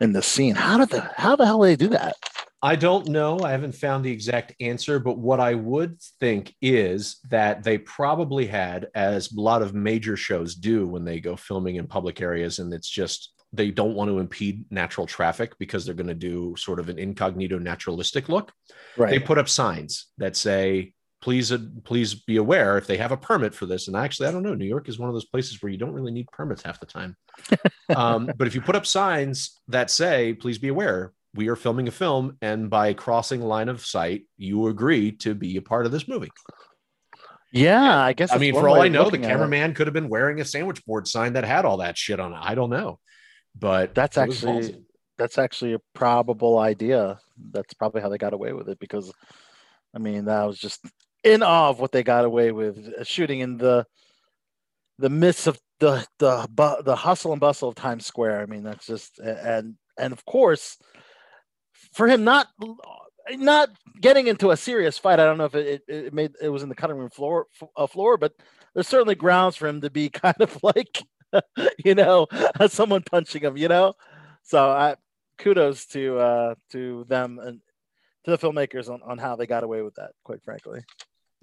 in 0.00 0.12
the 0.12 0.22
scene, 0.22 0.54
how 0.54 0.78
did 0.78 0.90
the 0.90 1.10
how 1.16 1.36
the 1.36 1.46
hell 1.46 1.60
do 1.60 1.66
they 1.66 1.76
do 1.76 1.88
that? 1.88 2.14
I 2.62 2.76
don't 2.76 3.08
know. 3.08 3.40
I 3.40 3.50
haven't 3.50 3.74
found 3.74 4.02
the 4.02 4.10
exact 4.10 4.54
answer, 4.58 4.98
but 4.98 5.18
what 5.18 5.38
I 5.38 5.52
would 5.52 6.00
think 6.18 6.54
is 6.62 7.18
that 7.28 7.62
they 7.62 7.76
probably 7.76 8.46
had, 8.46 8.88
as 8.94 9.30
a 9.30 9.38
lot 9.38 9.60
of 9.60 9.74
major 9.74 10.16
shows 10.16 10.54
do 10.54 10.86
when 10.88 11.04
they 11.04 11.20
go 11.20 11.36
filming 11.36 11.76
in 11.76 11.86
public 11.86 12.22
areas, 12.22 12.60
and 12.60 12.72
it's 12.72 12.88
just 12.88 13.34
they 13.52 13.70
don't 13.70 13.94
want 13.94 14.08
to 14.08 14.18
impede 14.18 14.64
natural 14.70 15.06
traffic 15.06 15.52
because 15.58 15.84
they're 15.84 15.94
going 15.94 16.06
to 16.06 16.14
do 16.14 16.54
sort 16.56 16.80
of 16.80 16.88
an 16.88 16.98
incognito 16.98 17.58
naturalistic 17.58 18.30
look. 18.30 18.50
Right. 18.96 19.10
They 19.10 19.18
put 19.18 19.36
up 19.36 19.48
signs 19.48 20.06
that 20.16 20.34
say, 20.34 20.93
please, 21.24 21.50
uh, 21.50 21.58
please 21.84 22.14
be 22.14 22.36
aware 22.36 22.76
if 22.76 22.86
they 22.86 22.98
have 22.98 23.10
a 23.10 23.16
permit 23.16 23.54
for 23.54 23.64
this. 23.64 23.88
And 23.88 23.96
actually, 23.96 24.28
I 24.28 24.30
don't 24.30 24.42
know. 24.42 24.54
New 24.54 24.66
York 24.66 24.90
is 24.90 24.98
one 24.98 25.08
of 25.08 25.14
those 25.14 25.24
places 25.24 25.62
where 25.62 25.72
you 25.72 25.78
don't 25.78 25.94
really 25.94 26.12
need 26.12 26.30
permits 26.30 26.62
half 26.62 26.78
the 26.78 26.86
time. 26.86 27.16
um, 27.96 28.30
but 28.36 28.46
if 28.46 28.54
you 28.54 28.60
put 28.60 28.76
up 28.76 28.84
signs 28.84 29.58
that 29.68 29.90
say, 29.90 30.34
please 30.34 30.58
be 30.58 30.68
aware, 30.68 31.14
we 31.34 31.48
are 31.48 31.56
filming 31.56 31.88
a 31.88 31.90
film, 31.90 32.36
and 32.42 32.68
by 32.68 32.92
crossing 32.92 33.40
line 33.40 33.70
of 33.70 33.84
sight, 33.84 34.26
you 34.36 34.68
agree 34.68 35.12
to 35.12 35.34
be 35.34 35.56
a 35.56 35.62
part 35.62 35.86
of 35.86 35.92
this 35.92 36.06
movie. 36.06 36.30
yeah, 37.52 37.98
I 38.02 38.12
guess. 38.12 38.30
I 38.30 38.36
mean, 38.36 38.52
for 38.52 38.68
all 38.68 38.82
I 38.82 38.88
know, 38.88 38.98
the 38.98 39.04
looking 39.06 39.24
at 39.24 39.30
it. 39.30 39.32
cameraman 39.32 39.72
could 39.72 39.86
have 39.86 39.94
been 39.94 40.10
wearing 40.10 40.42
a 40.42 40.44
sandwich 40.44 40.84
board 40.84 41.08
sign 41.08 41.32
that 41.32 41.44
had 41.44 41.64
all 41.64 41.78
that 41.78 41.96
shit 41.96 42.20
on 42.20 42.34
it. 42.34 42.38
I 42.40 42.54
don't 42.54 42.70
know, 42.70 43.00
but 43.58 43.94
That's 43.94 44.18
actually 44.18 44.76
that's 45.16 45.38
actually 45.38 45.72
a 45.72 45.80
probable 45.94 46.58
idea. 46.58 47.18
That's 47.50 47.72
probably 47.72 48.02
how 48.02 48.10
they 48.10 48.18
got 48.18 48.34
away 48.34 48.52
with 48.52 48.68
it 48.68 48.78
because, 48.78 49.10
I 49.94 49.98
mean, 49.98 50.26
that 50.26 50.44
was 50.44 50.58
just 50.58 50.84
in 51.24 51.42
awe 51.42 51.70
of 51.70 51.80
what 51.80 51.92
they 51.92 52.02
got 52.02 52.24
away 52.24 52.52
with 52.52 52.92
uh, 53.00 53.04
shooting 53.04 53.40
in 53.40 53.56
the 53.56 53.86
the 54.98 55.10
midst 55.10 55.46
of 55.46 55.58
the 55.80 56.06
the 56.18 56.82
the 56.84 56.96
hustle 56.96 57.32
and 57.32 57.40
bustle 57.40 57.68
of 57.68 57.74
Times 57.74 58.06
Square. 58.06 58.40
I 58.40 58.46
mean, 58.46 58.62
that's 58.62 58.86
just 58.86 59.18
and 59.18 59.74
and 59.98 60.12
of 60.12 60.24
course, 60.24 60.76
for 61.92 62.06
him 62.06 62.24
not 62.24 62.48
not 63.30 63.70
getting 64.00 64.26
into 64.26 64.50
a 64.50 64.56
serious 64.56 64.98
fight. 64.98 65.18
I 65.18 65.24
don't 65.24 65.38
know 65.38 65.46
if 65.46 65.54
it, 65.54 65.82
it, 65.88 66.06
it 66.06 66.14
made 66.14 66.32
it 66.40 66.48
was 66.48 66.62
in 66.62 66.68
the 66.68 66.74
cutting 66.74 66.96
room 66.96 67.10
floor 67.10 67.46
uh, 67.76 67.86
floor, 67.86 68.16
but 68.16 68.32
there's 68.74 68.88
certainly 68.88 69.14
grounds 69.14 69.56
for 69.56 69.66
him 69.66 69.80
to 69.80 69.90
be 69.90 70.08
kind 70.10 70.36
of 70.40 70.58
like 70.62 71.02
you 71.84 71.94
know 71.94 72.26
someone 72.68 73.02
punching 73.02 73.42
him. 73.42 73.56
You 73.56 73.68
know, 73.68 73.94
so 74.42 74.70
I 74.70 74.96
kudos 75.38 75.86
to 75.86 76.18
uh 76.18 76.54
to 76.70 77.04
them 77.08 77.40
and 77.42 77.60
to 78.24 78.30
the 78.30 78.38
filmmakers 78.38 78.88
on, 78.88 79.02
on 79.02 79.18
how 79.18 79.36
they 79.36 79.46
got 79.46 79.64
away 79.64 79.82
with 79.82 79.96
that. 79.96 80.12
Quite 80.22 80.42
frankly, 80.42 80.84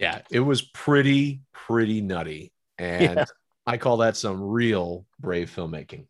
yeah, 0.02 0.22
it 0.32 0.40
was 0.40 0.62
pretty, 0.62 1.42
pretty 1.54 2.02
nutty. 2.02 2.52
And 2.78 3.20
Yeah. 3.20 3.26
I 3.68 3.78
call 3.78 3.98
that 3.98 4.18
some 4.18 4.42
real 4.42 5.06
brave 5.20 5.54
filmmaking. 5.56 6.08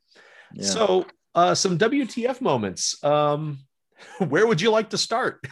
yeah. 0.53 0.65
So, 0.65 1.05
uh, 1.35 1.53
some 1.53 1.77
WTF 1.77 2.39
moments. 2.41 3.03
Um, 3.03 3.59
where 4.29 4.47
would 4.47 4.61
you 4.61 4.71
like 4.71 4.89
to 4.91 4.97
start? 4.97 5.45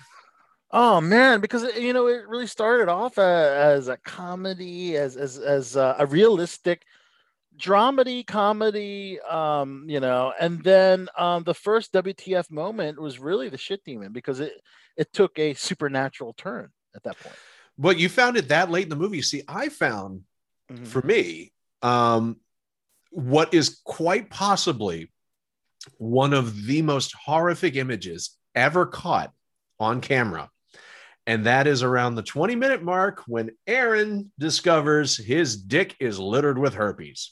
Oh 0.71 1.01
man, 1.01 1.41
because 1.41 1.63
you 1.75 1.93
know 1.93 2.07
it 2.07 2.27
really 2.27 2.47
started 2.47 2.89
off 2.89 3.17
uh, 3.17 3.21
as 3.21 3.87
a 3.87 3.97
comedy, 3.97 4.95
as 4.95 5.17
as 5.17 5.37
as 5.37 5.75
uh, 5.75 5.95
a 5.97 6.05
realistic 6.05 6.83
dramedy 7.57 8.25
comedy, 8.25 9.19
um, 9.21 9.85
you 9.87 9.99
know, 9.99 10.31
and 10.39 10.63
then 10.63 11.09
um, 11.17 11.43
the 11.43 11.53
first 11.53 11.91
WTF 11.93 12.49
moment 12.51 13.01
was 13.01 13.19
really 13.19 13.49
the 13.49 13.57
shit 13.57 13.83
demon 13.83 14.13
because 14.13 14.39
it 14.39 14.53
it 14.95 15.11
took 15.11 15.37
a 15.39 15.53
supernatural 15.55 16.33
turn 16.33 16.69
at 16.95 17.03
that 17.03 17.19
point. 17.19 17.35
But 17.79 17.97
you 17.97 18.09
found 18.09 18.35
it 18.37 18.49
that 18.49 18.69
late 18.69 18.83
in 18.83 18.89
the 18.89 18.95
movie. 18.95 19.21
See, 19.23 19.41
I 19.47 19.69
found 19.69 20.23
Mhm. 20.71 20.85
for 20.85 21.01
me 21.01 21.51
um, 21.81 22.35
what 23.09 23.53
is 23.53 23.79
quite 23.85 24.29
possibly 24.29 25.09
one 25.97 26.33
of 26.33 26.65
the 26.65 26.81
most 26.81 27.13
horrific 27.25 27.75
images 27.77 28.37
ever 28.53 28.85
caught 28.85 29.31
on 29.79 30.01
camera. 30.01 30.49
And 31.25 31.45
that 31.45 31.67
is 31.67 31.81
around 31.83 32.15
the 32.15 32.21
20 32.21 32.55
minute 32.55 32.83
mark 32.83 33.23
when 33.27 33.51
Aaron 33.65 34.31
discovers 34.37 35.15
his 35.15 35.55
dick 35.55 35.95
is 35.99 36.19
littered 36.19 36.57
with 36.57 36.73
herpes. 36.73 37.31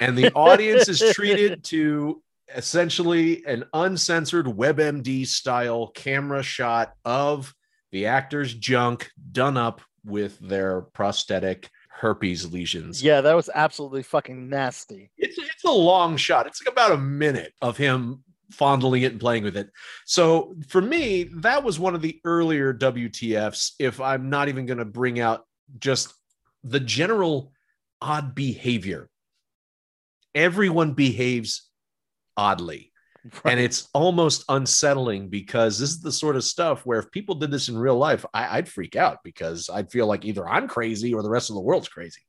And 0.00 0.18
the 0.18 0.32
audience 0.32 0.88
is 0.88 0.98
treated 1.14 1.62
to 1.72 2.22
essentially 2.54 3.44
an 3.46 3.64
uncensored 3.72 4.46
WebMD 4.46 5.26
style 5.26 5.88
camera 5.88 6.42
shot 6.42 6.92
of 7.04 7.54
the 7.92 8.06
actor's 8.06 8.54
junk 8.54 9.10
done 9.32 9.56
up 9.56 9.80
with 10.04 10.38
their 10.38 10.82
prosthetic 10.82 11.68
herpes 11.88 12.50
lesions. 12.50 13.02
Yeah, 13.02 13.20
that 13.20 13.34
was 13.34 13.50
absolutely 13.54 14.02
fucking 14.02 14.48
nasty. 14.48 15.10
It's, 15.18 15.38
it's 15.38 15.64
a 15.64 15.70
long 15.70 16.16
shot. 16.16 16.46
It's 16.46 16.64
like 16.64 16.72
about 16.72 16.92
a 16.92 16.98
minute 16.98 17.52
of 17.60 17.76
him 17.76 18.24
fondling 18.50 19.02
it 19.02 19.12
and 19.12 19.20
playing 19.20 19.44
with 19.44 19.56
it. 19.56 19.70
So 20.06 20.56
for 20.68 20.80
me, 20.80 21.24
that 21.36 21.62
was 21.62 21.78
one 21.78 21.94
of 21.94 22.02
the 22.02 22.20
earlier 22.24 22.72
WTFs. 22.72 23.72
If 23.78 24.00
I'm 24.00 24.30
not 24.30 24.48
even 24.48 24.66
going 24.66 24.78
to 24.78 24.84
bring 24.84 25.20
out 25.20 25.44
just 25.78 26.14
the 26.64 26.80
general 26.80 27.52
odd 28.00 28.34
behavior, 28.34 29.08
everyone 30.34 30.92
behaves 30.92 31.68
oddly. 32.36 32.89
And 33.44 33.60
it's 33.60 33.88
almost 33.92 34.44
unsettling 34.48 35.28
because 35.28 35.78
this 35.78 35.90
is 35.90 36.00
the 36.00 36.12
sort 36.12 36.36
of 36.36 36.44
stuff 36.44 36.86
where 36.86 36.98
if 36.98 37.10
people 37.10 37.34
did 37.34 37.50
this 37.50 37.68
in 37.68 37.76
real 37.76 37.96
life, 37.96 38.24
I, 38.32 38.58
I'd 38.58 38.68
freak 38.68 38.96
out 38.96 39.18
because 39.22 39.68
I'd 39.68 39.90
feel 39.90 40.06
like 40.06 40.24
either 40.24 40.48
I'm 40.48 40.68
crazy 40.68 41.12
or 41.12 41.22
the 41.22 41.30
rest 41.30 41.50
of 41.50 41.56
the 41.56 41.62
world's 41.62 41.88
crazy. 41.88 42.22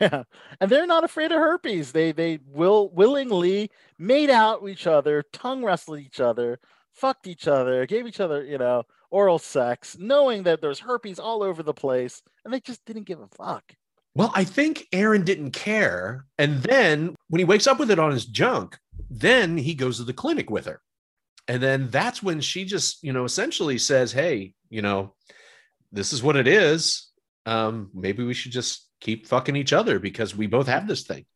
Yeah, 0.00 0.24
and 0.60 0.70
they're 0.70 0.86
not 0.86 1.04
afraid 1.04 1.30
of 1.30 1.38
herpes. 1.38 1.92
They 1.92 2.12
they 2.12 2.38
will 2.46 2.88
willingly 2.90 3.70
made 3.98 4.30
out 4.30 4.62
with 4.62 4.72
each 4.72 4.86
other, 4.86 5.22
tongue 5.32 5.62
wrestled 5.62 6.00
each 6.00 6.20
other, 6.20 6.58
fucked 6.94 7.26
each 7.26 7.46
other, 7.46 7.84
gave 7.84 8.06
each 8.06 8.20
other 8.20 8.42
you 8.44 8.56
know 8.56 8.84
oral 9.10 9.38
sex, 9.38 9.96
knowing 9.98 10.44
that 10.44 10.60
there's 10.60 10.80
herpes 10.80 11.18
all 11.18 11.42
over 11.42 11.62
the 11.62 11.74
place, 11.74 12.22
and 12.44 12.54
they 12.54 12.60
just 12.60 12.84
didn't 12.86 13.04
give 13.04 13.20
a 13.20 13.28
fuck. 13.28 13.74
Well, 14.16 14.30
I 14.34 14.44
think 14.44 14.86
Aaron 14.92 15.24
didn't 15.24 15.50
care. 15.50 16.26
And 16.38 16.62
then 16.62 17.14
when 17.28 17.40
he 17.40 17.44
wakes 17.44 17.66
up 17.66 17.78
with 17.78 17.90
it 17.90 17.98
on 17.98 18.12
his 18.12 18.26
junk, 18.26 18.78
then 19.20 19.56
he 19.56 19.74
goes 19.74 19.98
to 19.98 20.04
the 20.04 20.12
clinic 20.12 20.50
with 20.50 20.66
her. 20.66 20.80
And 21.46 21.62
then 21.62 21.90
that's 21.90 22.22
when 22.22 22.40
she 22.40 22.64
just, 22.64 23.02
you 23.02 23.12
know, 23.12 23.24
essentially 23.24 23.78
says, 23.78 24.12
Hey, 24.12 24.54
you 24.70 24.82
know, 24.82 25.14
this 25.92 26.12
is 26.12 26.22
what 26.22 26.36
it 26.36 26.48
is. 26.48 27.10
Um, 27.46 27.90
maybe 27.94 28.24
we 28.24 28.34
should 28.34 28.52
just 28.52 28.88
keep 29.00 29.26
fucking 29.26 29.56
each 29.56 29.72
other 29.72 29.98
because 29.98 30.34
we 30.34 30.46
both 30.46 30.66
have 30.66 30.88
this 30.88 31.02
thing. 31.02 31.26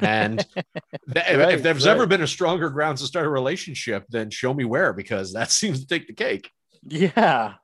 And 0.00 0.38
th- 0.54 1.36
Right, 1.36 1.54
if 1.54 1.62
there's 1.62 1.86
right. 1.86 1.92
ever 1.92 2.06
been 2.06 2.22
a 2.22 2.26
stronger 2.26 2.68
grounds 2.68 3.00
to 3.00 3.06
start 3.06 3.26
a 3.26 3.30
relationship, 3.30 4.04
then 4.08 4.30
show 4.30 4.52
me 4.52 4.64
where, 4.64 4.92
because 4.92 5.32
that 5.32 5.50
seems 5.52 5.80
to 5.80 5.86
take 5.86 6.08
the 6.08 6.14
cake. 6.14 6.50
Yeah, 6.86 7.54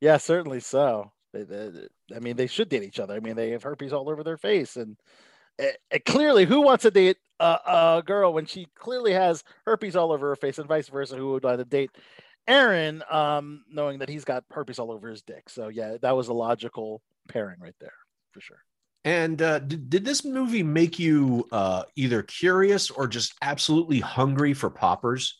yeah, 0.00 0.16
certainly 0.18 0.60
so. 0.60 1.12
I 1.34 2.18
mean, 2.20 2.36
they 2.36 2.48
should 2.48 2.68
date 2.68 2.82
each 2.82 2.98
other. 2.98 3.14
I 3.14 3.20
mean, 3.20 3.36
they 3.36 3.50
have 3.50 3.62
herpes 3.62 3.92
all 3.92 4.10
over 4.10 4.24
their 4.24 4.36
face, 4.36 4.76
and 4.76 4.96
it, 5.60 5.78
it 5.90 6.04
clearly, 6.04 6.44
who 6.44 6.62
wants 6.62 6.82
to 6.82 6.90
date 6.90 7.18
a, 7.38 7.44
a 7.44 8.02
girl 8.04 8.32
when 8.32 8.46
she 8.46 8.66
clearly 8.74 9.12
has 9.12 9.44
herpes 9.66 9.96
all 9.96 10.12
over 10.12 10.28
her 10.28 10.36
face, 10.36 10.58
and 10.58 10.68
vice 10.68 10.88
versa? 10.88 11.16
Who 11.16 11.32
would 11.32 11.44
want 11.44 11.58
to 11.58 11.64
date 11.64 11.90
Aaron, 12.48 13.02
um, 13.10 13.64
knowing 13.70 13.98
that 14.00 14.08
he's 14.08 14.24
got 14.24 14.44
herpes 14.50 14.78
all 14.78 14.90
over 14.90 15.08
his 15.08 15.22
dick? 15.22 15.48
So 15.48 15.68
yeah, 15.68 15.96
that 16.02 16.16
was 16.16 16.28
a 16.28 16.32
logical 16.32 17.02
pairing 17.28 17.60
right 17.60 17.74
there, 17.80 17.92
for 18.32 18.40
sure. 18.40 18.62
And 19.04 19.40
uh, 19.40 19.60
did, 19.60 19.88
did 19.88 20.04
this 20.04 20.24
movie 20.24 20.62
make 20.62 20.98
you 20.98 21.48
uh, 21.52 21.84
either 21.96 22.22
curious 22.22 22.90
or 22.90 23.06
just 23.08 23.34
absolutely 23.40 24.00
hungry 24.00 24.52
for 24.52 24.68
poppers? 24.68 25.38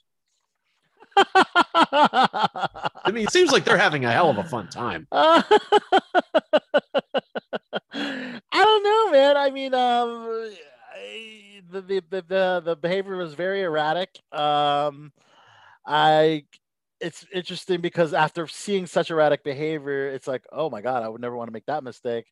I 1.17 3.11
mean, 3.13 3.25
it 3.25 3.33
seems 3.33 3.53
like 3.53 3.65
they're 3.65 3.77
having 3.77 4.05
a 4.05 4.13
hell 4.13 4.31
of 4.31 4.39
a 4.39 4.45
fun 4.45 4.69
time. 4.69 5.07
I 8.61 8.65
don't 8.65 8.83
know, 8.83 9.11
man. 9.11 9.37
I 9.39 9.51
mean, 9.51 9.73
um, 9.73 10.53
I, 10.95 11.63
the, 11.71 11.81
the 11.81 12.25
the 12.29 12.63
the 12.63 12.77
behavior 12.77 13.17
was 13.17 13.33
very 13.33 13.63
erratic. 13.63 14.21
Um, 14.33 15.13
I 15.87 16.45
it's 17.01 17.25
interesting 17.33 17.81
because 17.81 18.13
after 18.13 18.47
seeing 18.47 18.85
such 18.87 19.11
erratic 19.11 19.45
behavior, 19.45 20.09
it's 20.09 20.27
like, 20.27 20.45
oh 20.53 20.69
my 20.69 20.83
god, 20.83 21.03
I 21.03 21.09
would 21.09 21.23
never 21.23 21.37
want 21.37 21.49
to 21.49 21.55
make 21.55 21.65
that 21.67 21.83
mistake. 21.83 22.27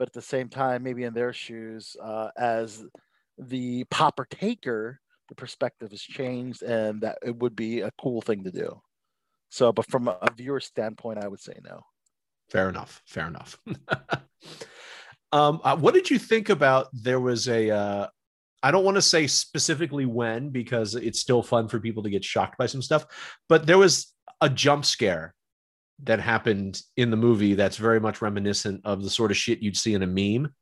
But 0.00 0.08
at 0.08 0.14
the 0.14 0.22
same 0.22 0.48
time, 0.48 0.82
maybe 0.82 1.04
in 1.04 1.14
their 1.14 1.32
shoes, 1.32 1.96
uh, 2.02 2.30
as 2.36 2.84
the 3.38 3.84
popper 3.84 4.26
taker, 4.28 5.00
the 5.28 5.36
perspective 5.36 5.92
has 5.92 6.02
changed, 6.02 6.64
and 6.64 7.02
that 7.02 7.18
it 7.24 7.36
would 7.36 7.54
be 7.54 7.82
a 7.82 7.92
cool 8.00 8.20
thing 8.20 8.42
to 8.44 8.50
do. 8.50 8.80
So, 9.48 9.72
but 9.72 9.86
from 9.86 10.08
a 10.08 10.28
viewer 10.36 10.58
standpoint, 10.58 11.22
I 11.22 11.28
would 11.28 11.40
say 11.40 11.54
no. 11.64 11.82
Fair 12.50 12.68
enough. 12.68 13.00
Fair 13.06 13.28
enough. 13.28 13.58
um, 15.32 15.60
uh, 15.64 15.76
what 15.76 15.94
did 15.94 16.10
you 16.10 16.18
think 16.18 16.48
about? 16.48 16.88
There 16.92 17.20
was 17.20 17.48
a. 17.48 17.70
Uh, 17.70 18.06
I 18.62 18.70
don't 18.70 18.84
want 18.84 18.96
to 18.96 19.02
say 19.02 19.26
specifically 19.26 20.06
when 20.06 20.50
because 20.50 20.94
it's 20.94 21.20
still 21.20 21.42
fun 21.42 21.68
for 21.68 21.78
people 21.78 22.02
to 22.02 22.10
get 22.10 22.24
shocked 22.24 22.58
by 22.58 22.66
some 22.66 22.82
stuff, 22.82 23.06
but 23.48 23.66
there 23.66 23.78
was 23.78 24.12
a 24.40 24.48
jump 24.48 24.84
scare 24.84 25.34
that 26.04 26.20
happened 26.20 26.82
in 26.96 27.10
the 27.10 27.16
movie 27.16 27.54
that's 27.54 27.76
very 27.76 28.00
much 28.00 28.20
reminiscent 28.20 28.80
of 28.84 29.02
the 29.02 29.10
sort 29.10 29.30
of 29.30 29.36
shit 29.36 29.60
you'd 29.60 29.76
see 29.76 29.94
in 29.94 30.02
a 30.02 30.06
meme, 30.06 30.52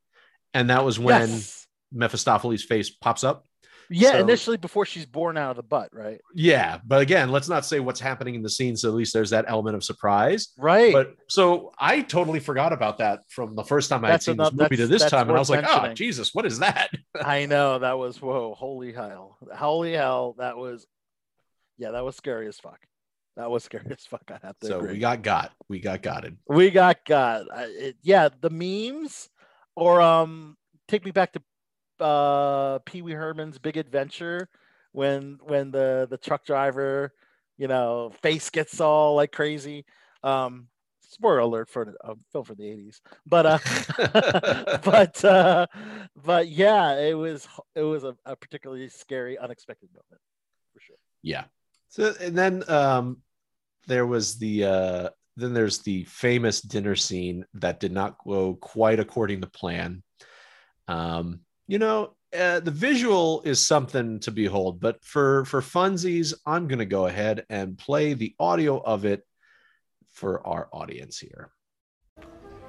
and 0.53 0.71
that 0.71 0.85
was 0.85 0.99
when 0.99 1.31
Yes. 1.31 1.67
Mephistopheles' 1.93 2.65
face 2.65 2.91
pops 2.91 3.25
up. 3.25 3.47
Yeah, 3.91 4.13
So- 4.13 4.19
initially 4.19 4.57
before 4.57 4.87
she's 4.87 5.07
born 5.07 5.37
out 5.37 5.51
of 5.51 5.57
the 5.57 5.63
butt, 5.63 5.91
right? 5.93 6.21
Yeah, 6.35 6.79
but 6.87 7.01
again, 7.03 7.31
let's 7.31 7.49
not 7.49 7.65
say 7.65 7.81
what's 7.81 8.01
happening 8.01 8.35
in 8.35 8.43
the 8.43 8.49
scene, 8.51 8.77
so 8.77 8.89
at 8.89 8.95
least 8.95 9.13
there's 9.13 9.31
that 9.31 9.45
element 9.49 9.77
of 9.77 9.85
surprise. 9.85 10.49
Right. 10.59 10.93
But 10.93 11.15
so 11.29 11.73
I 11.79 12.01
totally 12.03 12.41
forgot 12.41 12.73
about 12.73 12.99
that 12.99 13.21
from 13.29 13.55
the 13.55 13.65
first 13.65 13.89
time 13.91 14.05
I 14.05 14.11
had 14.13 14.23
seen 14.23 14.35
enough- 14.35 14.53
this 14.53 14.61
movie 14.61 14.77
to 14.77 14.87
this 14.87 15.05
time, 15.11 15.29
and 15.29 15.37
I 15.37 15.41
was 15.41 15.51
like, 15.51 15.65
"Oh. 15.69 15.93
Jesus, 15.95 16.35
what 16.35 16.47
is 16.47 16.59
that?" 16.61 16.91
I 17.25 17.47
know 17.47 17.79
that 17.79 17.99
was 17.99 18.21
whoa, 18.21 18.55
holy 18.55 18.93
hell, 18.93 19.39
holy 19.55 19.93
hell, 19.93 20.35
that 20.39 20.57
was, 20.57 20.87
yeah, 21.79 21.91
that 21.93 22.05
was 22.05 22.17
scary 22.17 22.47
as 22.49 22.59
fuck. 22.59 22.81
That 23.37 23.51
was 23.51 23.65
scary 23.69 23.87
as 23.91 24.07
fuck. 24.07 24.23
I 24.31 24.39
have 24.47 24.59
to 24.61 24.67
So 24.67 24.79
agree. 24.79 24.93
we 24.95 24.99
got 24.99 25.23
got, 25.23 25.53
we 25.69 25.81
got 25.81 26.03
gotted. 26.03 26.37
we 26.49 26.71
got 26.71 27.05
got 27.05 27.47
I- 27.53 27.65
it, 27.65 27.97
yeah 28.03 28.29
the 28.41 28.51
memes 28.51 29.29
or 29.77 30.01
um 30.01 30.57
take 30.87 31.05
me 31.05 31.11
back 31.11 31.33
to 31.33 31.43
uh 32.01 32.79
pee 32.81 33.03
wee 33.03 33.13
herman's 33.13 33.59
big 33.59 33.77
adventure 33.77 34.49
when 34.93 35.39
when 35.43 35.71
the 35.71 36.07
the 36.11 36.17
truck 36.17 36.45
driver 36.45 37.13
you 37.57 37.69
know 37.69 38.13
face 38.23 38.51
gets 38.51 38.81
all 38.81 39.15
like 39.15 39.33
crazy 39.33 39.85
um 40.23 40.67
spoiler 41.01 41.39
alert 41.39 41.69
for 41.69 41.95
a 42.03 42.15
film 42.33 42.45
for 42.45 42.55
the 42.55 42.65
80s 42.65 43.01
but 43.27 43.47
uh 43.47 43.59
but 44.85 45.25
uh 45.25 45.67
but 46.25 46.49
yeah 46.49 46.99
it 46.99 47.15
was 47.15 47.47
it 47.75 47.83
was 47.83 48.05
a, 48.05 48.17
a 48.25 48.35
particularly 48.35 48.89
scary 48.89 49.39
unexpected 49.39 49.89
moment 49.93 50.21
for 50.73 50.81
sure 50.81 50.97
Yeah. 51.23 51.45
So 51.89 52.15
and 52.21 52.37
then 52.37 52.69
um 52.69 53.19
there 53.87 54.07
was 54.07 54.39
the 54.39 54.65
uh 54.65 55.09
then 55.37 55.55
there's 55.55 55.79
the 55.81 56.05
famous 56.05 56.61
dinner 56.61 56.97
scene 56.97 57.45
that 57.55 57.81
did 57.81 57.93
not 57.93 58.19
go 58.25 58.55
quite 58.55 59.01
according 59.01 59.41
to 59.41 59.49
plan. 59.49 60.03
Um, 60.87 61.41
you 61.67 61.79
know, 61.79 62.15
uh, 62.39 62.61
the 62.61 62.71
visual 62.71 63.43
is 63.43 63.67
something 63.67 64.21
to 64.21 64.31
behold, 64.31 64.81
but 64.81 65.03
for 65.03 65.45
for 65.45 65.61
funsies, 65.61 66.35
I'm 66.45 66.67
going 66.67 66.81
to 66.81 66.85
go 66.85 67.07
ahead 67.07 67.47
and 67.49 67.79
play 67.79 68.15
the 68.15 68.35
audio 68.39 68.81
of 68.81 69.05
it 69.05 69.25
for 70.13 70.47
our 70.47 70.69
audience 70.73 71.19
here. 71.19 71.51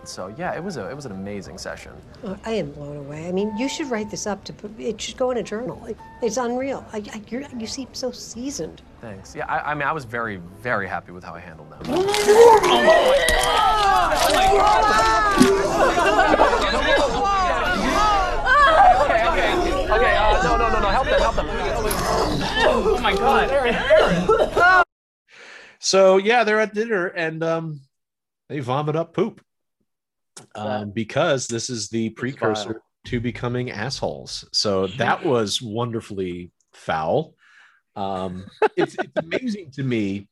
So 0.04 0.34
yeah, 0.38 0.54
it 0.54 0.64
was 0.64 0.78
a 0.78 0.88
it 0.88 0.96
was 0.96 1.08
an 1.08 1.14
amazing 1.14 1.58
session. 1.58 1.94
Oh, 2.24 2.38
I 2.46 2.52
am 2.52 2.72
blown 2.72 2.98
away. 2.98 3.28
I 3.28 3.32
mean, 3.32 3.58
you 3.58 3.68
should 3.68 3.90
write 3.90 4.12
this 4.12 4.28
up 4.28 4.44
to 4.46 4.54
put. 4.54 4.80
It 4.80 5.02
should 5.02 5.18
go 5.18 5.32
in 5.32 5.38
a 5.38 5.44
journal. 5.44 5.84
It, 5.86 5.98
it's 6.22 6.38
unreal. 6.38 6.86
I, 6.94 6.98
I, 6.98 7.22
you're, 7.28 7.42
you 7.58 7.66
seem 7.66 7.88
so 7.94 8.12
seasoned. 8.12 8.84
Thanks. 9.02 9.36
Yeah, 9.36 9.48
I, 9.48 9.72
I 9.72 9.74
mean, 9.74 9.88
I 9.88 9.92
was 9.92 10.06
very 10.06 10.38
very 10.62 10.88
happy 10.88 11.12
with 11.12 11.24
how 11.24 11.34
I 11.34 11.40
handled 11.40 11.72
them. 11.72 11.82
Okay, 19.96 20.16
uh, 20.18 20.44
no, 20.44 20.58
no, 20.58 20.70
no, 20.74 20.80
no, 20.82 20.90
help 20.90 21.08
them, 21.08 21.22
help 21.22 21.36
them. 21.36 21.48
Oh 22.68 23.00
my 23.02 23.16
God. 23.16 24.84
So 25.80 26.18
yeah, 26.18 26.44
they're 26.44 26.60
at 26.60 26.74
dinner 26.74 27.08
and 27.08 27.42
um, 27.44 27.80
they 28.50 28.60
vomit 28.60 28.96
up 28.96 29.14
poop 29.14 29.42
um, 30.56 30.92
because 30.92 31.48
this 31.48 31.70
is 31.70 31.88
the 31.90 32.10
precursor 32.10 32.82
to 33.06 33.20
becoming 33.20 33.72
assholes. 33.72 34.46
So 34.52 34.88
that 34.88 35.24
was 35.24 35.62
wonderfully 35.62 36.52
foul. 36.74 37.36
Um, 37.96 38.48
it's, 38.76 38.96
it's 38.96 39.16
amazing 39.16 39.72
to 39.76 39.84
me 39.84 40.28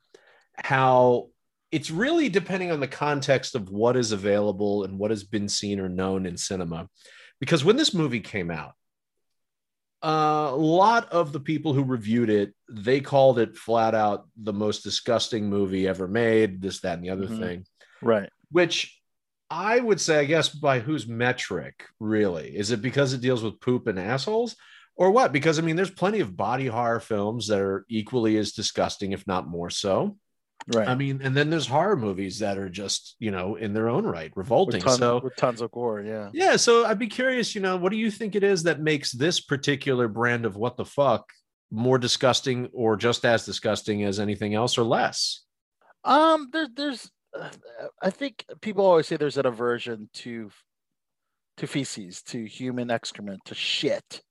how 0.56 1.30
it's 1.72 1.90
really 1.90 2.28
depending 2.30 2.72
on 2.72 2.80
the 2.80 2.88
context 2.88 3.56
of 3.56 3.70
what 3.70 3.96
is 3.96 4.12
available 4.12 4.84
and 4.84 5.00
what 5.00 5.12
has 5.12 5.24
been 5.24 5.48
seen 5.48 5.80
or 5.80 5.88
known 5.88 6.26
in 6.26 6.36
cinema. 6.36 6.90
Because 7.40 7.64
when 7.64 7.78
this 7.78 7.94
movie 7.94 8.20
came 8.20 8.52
out, 8.52 8.74
uh, 10.04 10.50
a 10.52 10.56
lot 10.56 11.10
of 11.12 11.32
the 11.32 11.40
people 11.40 11.74
who 11.74 11.84
reviewed 11.84 12.30
it, 12.30 12.54
they 12.70 13.00
called 13.00 13.40
it 13.40 13.56
flat 13.56 13.96
out 13.96 14.28
the 14.36 14.54
most 14.54 14.84
disgusting 14.84 15.50
movie 15.50 15.88
ever 15.88 16.08
made, 16.08 16.62
this, 16.62 16.82
that, 16.82 16.96
and 16.98 17.04
the 17.06 17.10
other 17.10 17.28
Mhm. 17.28 17.40
thing, 17.40 17.66
right 18.02 18.30
which 18.52 19.00
I 19.50 19.80
would 19.80 20.00
say, 20.02 20.20
I 20.20 20.26
guess, 20.26 20.50
by 20.50 20.80
whose 20.80 21.08
metric, 21.08 21.86
really? 22.00 22.56
Is 22.56 22.72
it 22.72 22.82
because 22.82 23.14
it 23.14 23.22
deals 23.22 23.44
with 23.44 23.60
poop 23.60 23.88
and 23.88 24.00
assholes? 24.00 24.56
Or 24.96 25.10
what? 25.12 25.32
Because 25.32 25.58
I 25.58 25.64
mean, 25.64 25.76
there's 25.76 25.90
plenty 25.90 26.20
of 26.20 26.38
body 26.38 26.68
horror 26.68 27.00
films 27.00 27.48
that 27.48 27.60
are 27.60 27.86
equally 27.90 28.38
as 28.38 28.52
disgusting, 28.52 29.12
if 29.12 29.26
not 29.26 29.48
more 29.48 29.70
so. 29.72 30.18
Right 30.68 30.88
I 30.88 30.96
mean, 30.96 31.22
and 31.24 31.36
then 31.36 31.50
there's 31.50 31.68
horror 31.68 31.96
movies 31.96 32.40
that 32.40 32.58
are 32.58 32.70
just, 32.70 33.16
you 33.20 33.32
know, 33.32 33.56
in 33.56 33.74
their 33.74 33.90
own 33.90 34.06
right, 34.06 34.32
revolting. 34.36 34.78
with, 34.78 34.86
ton- 34.86 34.98
so 34.98 35.20
with 35.24 35.36
tons 35.36 35.62
of 35.62 35.72
gore 35.72 36.02
yeah 36.02 36.30
yeah, 36.34 36.56
so 36.56 36.86
I'd 36.86 37.00
be 37.00 37.08
curious, 37.08 37.56
you 37.56 37.62
know, 37.62 37.78
what 37.78 37.92
do 37.92 37.98
you 37.98 38.10
think 38.10 38.36
it 38.36 38.44
is 38.44 38.64
that 38.64 38.80
makes 38.80 39.12
this 39.12 39.40
particular 39.40 40.08
brand 40.08 40.46
of 40.46 40.56
what 40.56 40.78
the 40.78 40.86
fuck 40.86 41.30
more 41.72 41.98
disgusting 41.98 42.70
or 42.72 42.96
just 42.96 43.26
as 43.26 43.46
disgusting 43.46 44.04
as 44.04 44.20
anything 44.20 44.54
else 44.54 44.78
or 44.78 44.84
less? 44.84 45.42
Um, 46.04 46.50
there, 46.54 46.68
there's, 46.74 47.10
uh, 47.38 47.50
I 48.02 48.10
think 48.10 48.46
people 48.62 48.86
always 48.86 49.08
say 49.08 49.18
there's 49.18 49.38
an 49.38 49.46
aversion 49.46 50.10
to, 50.14 50.52
to 51.58 51.68
feces, 51.68 52.22
to 52.24 52.46
human 52.46 52.92
excrement, 52.92 53.42
to 53.46 53.56
shit, 53.56 54.22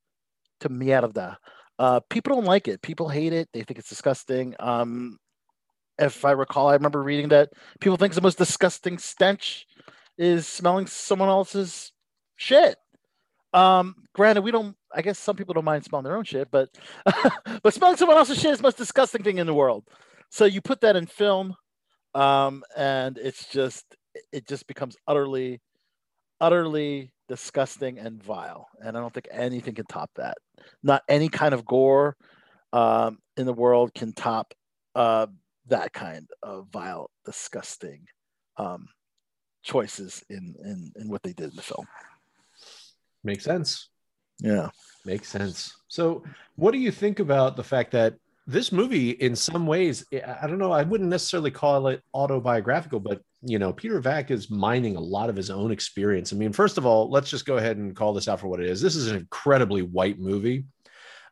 to 0.61 0.68
mierda. 0.68 1.37
Uh, 1.79 2.01
people 2.11 2.37
don't 2.37 2.45
like 2.45 2.68
it. 2.68 2.81
People 2.83 3.09
hate 3.09 3.33
it. 3.33 3.49
They 3.53 3.62
think 3.62 3.79
it's 3.79 3.88
disgusting. 3.88 4.55
Um, 4.61 5.18
if 6.03 6.25
I 6.25 6.33
recall, 6.33 6.69
I 6.69 6.75
remember 6.75 7.03
reading 7.03 7.29
that 7.29 7.53
people 7.81 7.97
think 7.97 8.15
the 8.15 8.21
most 8.21 8.38
disgusting 8.38 8.99
stench 8.99 9.67
is 10.19 10.47
smelling 10.47 10.87
someone 10.87 11.29
else's 11.29 11.93
shit. 12.37 12.77
Um, 13.53 13.97
granted, 14.15 14.43
we 14.43 14.51
don't. 14.51 14.77
I 14.95 15.03
guess 15.03 15.19
some 15.19 15.37
people 15.37 15.55
don't 15.55 15.65
mind 15.65 15.85
smelling 15.85 16.05
their 16.05 16.17
own 16.17 16.25
shit, 16.25 16.51
but 16.51 16.69
but 17.62 17.75
smelling 17.75 17.97
someone 17.97 18.17
else's 18.17 18.41
shit 18.41 18.53
is 18.53 18.59
the 18.59 18.65
most 18.65 18.79
disgusting 18.79 19.23
thing 19.23 19.38
in 19.38 19.47
the 19.47 19.55
world. 19.55 19.85
So 20.31 20.45
you 20.45 20.61
put 20.61 20.81
that 20.81 20.97
in 20.97 21.07
film, 21.07 21.55
um, 22.15 22.62
and 22.77 23.19
it's 23.19 23.49
just 23.49 23.85
it 24.33 24.47
just 24.47 24.67
becomes 24.67 24.97
utterly, 25.07 25.61
utterly 26.41 27.12
disgusting 27.29 27.99
and 27.99 28.23
vile. 28.23 28.69
And 28.81 28.97
I 28.97 29.01
don't 29.01 29.12
think 29.12 29.29
anything 29.31 29.75
can 29.75 29.87
top 29.87 30.11
that. 30.17 30.38
Not 30.83 31.03
any 31.09 31.29
kind 31.29 31.55
of 31.55 31.65
gore 31.65 32.17
um, 32.73 33.19
in 33.37 33.47
the 33.47 33.53
world 33.53 33.95
can 33.95 34.12
top 34.12 34.55
uh, 34.95 35.27
that 35.68 35.92
kind 35.92 36.29
of 36.42 36.66
vile, 36.72 37.11
disgusting 37.25 38.07
um, 38.57 38.88
choices 39.62 40.25
in, 40.29 40.55
in 40.64 40.92
in 40.96 41.09
what 41.09 41.22
they 41.22 41.33
did 41.33 41.51
in 41.51 41.57
the 41.57 41.62
film. 41.62 41.87
Makes 43.25 43.44
sense. 43.44 43.88
Yeah. 44.40 44.70
Makes 45.05 45.29
sense. 45.29 45.77
So, 45.88 46.25
what 46.57 46.72
do 46.72 46.79
you 46.79 46.90
think 46.90 47.20
about 47.20 47.57
the 47.57 47.64
fact 47.64 47.92
that 47.92 48.14
this 48.46 48.72
movie, 48.72 49.11
in 49.11 49.37
some 49.37 49.66
ways, 49.66 50.05
I 50.12 50.46
don't 50.48 50.59
know, 50.59 50.72
I 50.72 50.83
wouldn't 50.83 51.11
necessarily 51.11 51.53
call 51.53 51.87
it 51.88 52.03
autobiographical, 52.12 52.98
but 52.98 53.22
you 53.42 53.59
know, 53.59 53.72
Peter 53.72 54.01
Vack 54.01 54.31
is 54.31 54.51
mining 54.51 54.96
a 54.96 55.01
lot 55.01 55.31
of 55.31 55.37
his 55.37 55.51
own 55.51 55.70
experience. 55.70 56.33
I 56.33 56.37
mean, 56.37 56.53
first 56.53 56.79
of 56.79 56.87
all, 56.87 57.11
let's 57.11 57.31
just 57.31 57.46
go 57.46 57.57
ahead 57.57 57.77
and 57.77 57.94
call 57.94 58.12
this 58.12 58.29
out 58.29 58.40
for 58.40 58.48
what 58.48 58.61
it 58.61 58.68
is. 58.68 58.81
This 58.81 58.96
is 58.96 59.09
an 59.09 59.16
incredibly 59.16 59.83
white 59.83 60.18
movie, 60.18 60.64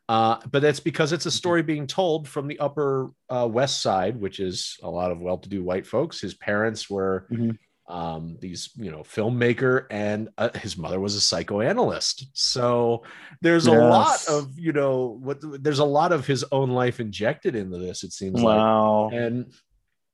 uh, 0.09 0.37
but 0.51 0.61
that's 0.61 0.79
because 0.79 1.11
it's 1.13 1.25
a 1.25 1.31
story 1.31 1.63
being 1.63 1.87
told 1.87 2.27
from 2.27 2.47
the 2.47 2.59
Upper 2.59 3.11
uh, 3.29 3.47
West 3.49 3.81
Side, 3.81 4.19
which 4.19 4.39
is 4.39 4.77
a 4.83 4.89
lot 4.89 5.11
of 5.11 5.19
well-to-do 5.21 5.63
white 5.63 5.87
folks. 5.87 6.19
His 6.19 6.33
parents 6.33 6.89
were 6.89 7.27
Mhm. 7.31 7.57
um, 7.87 8.37
these 8.39 8.69
you 8.75 8.89
know 8.91 8.99
filmmaker 9.03 9.85
and 9.89 10.29
uh, 10.37 10.49
his 10.55 10.77
mother 10.77 10.99
was 10.99 11.15
a 11.15 11.19
psychoanalyst 11.21 12.25
so 12.33 13.03
there's 13.41 13.67
a 13.67 13.71
lot 13.89 14.19
of 14.29 14.57
you 14.57 14.71
know 14.71 15.17
what 15.21 15.39
there's 15.63 15.79
a 15.79 15.83
lot 15.85 16.11
of 16.13 16.25
his 16.25 16.45
own 16.53 16.69
life 16.71 16.99
injected 17.01 17.53
into 17.55 17.77
this 17.77 18.03
it 18.03 18.13
seems 18.13 18.41
like 18.41 18.55
Wow. 18.57 19.09
and 19.11 19.51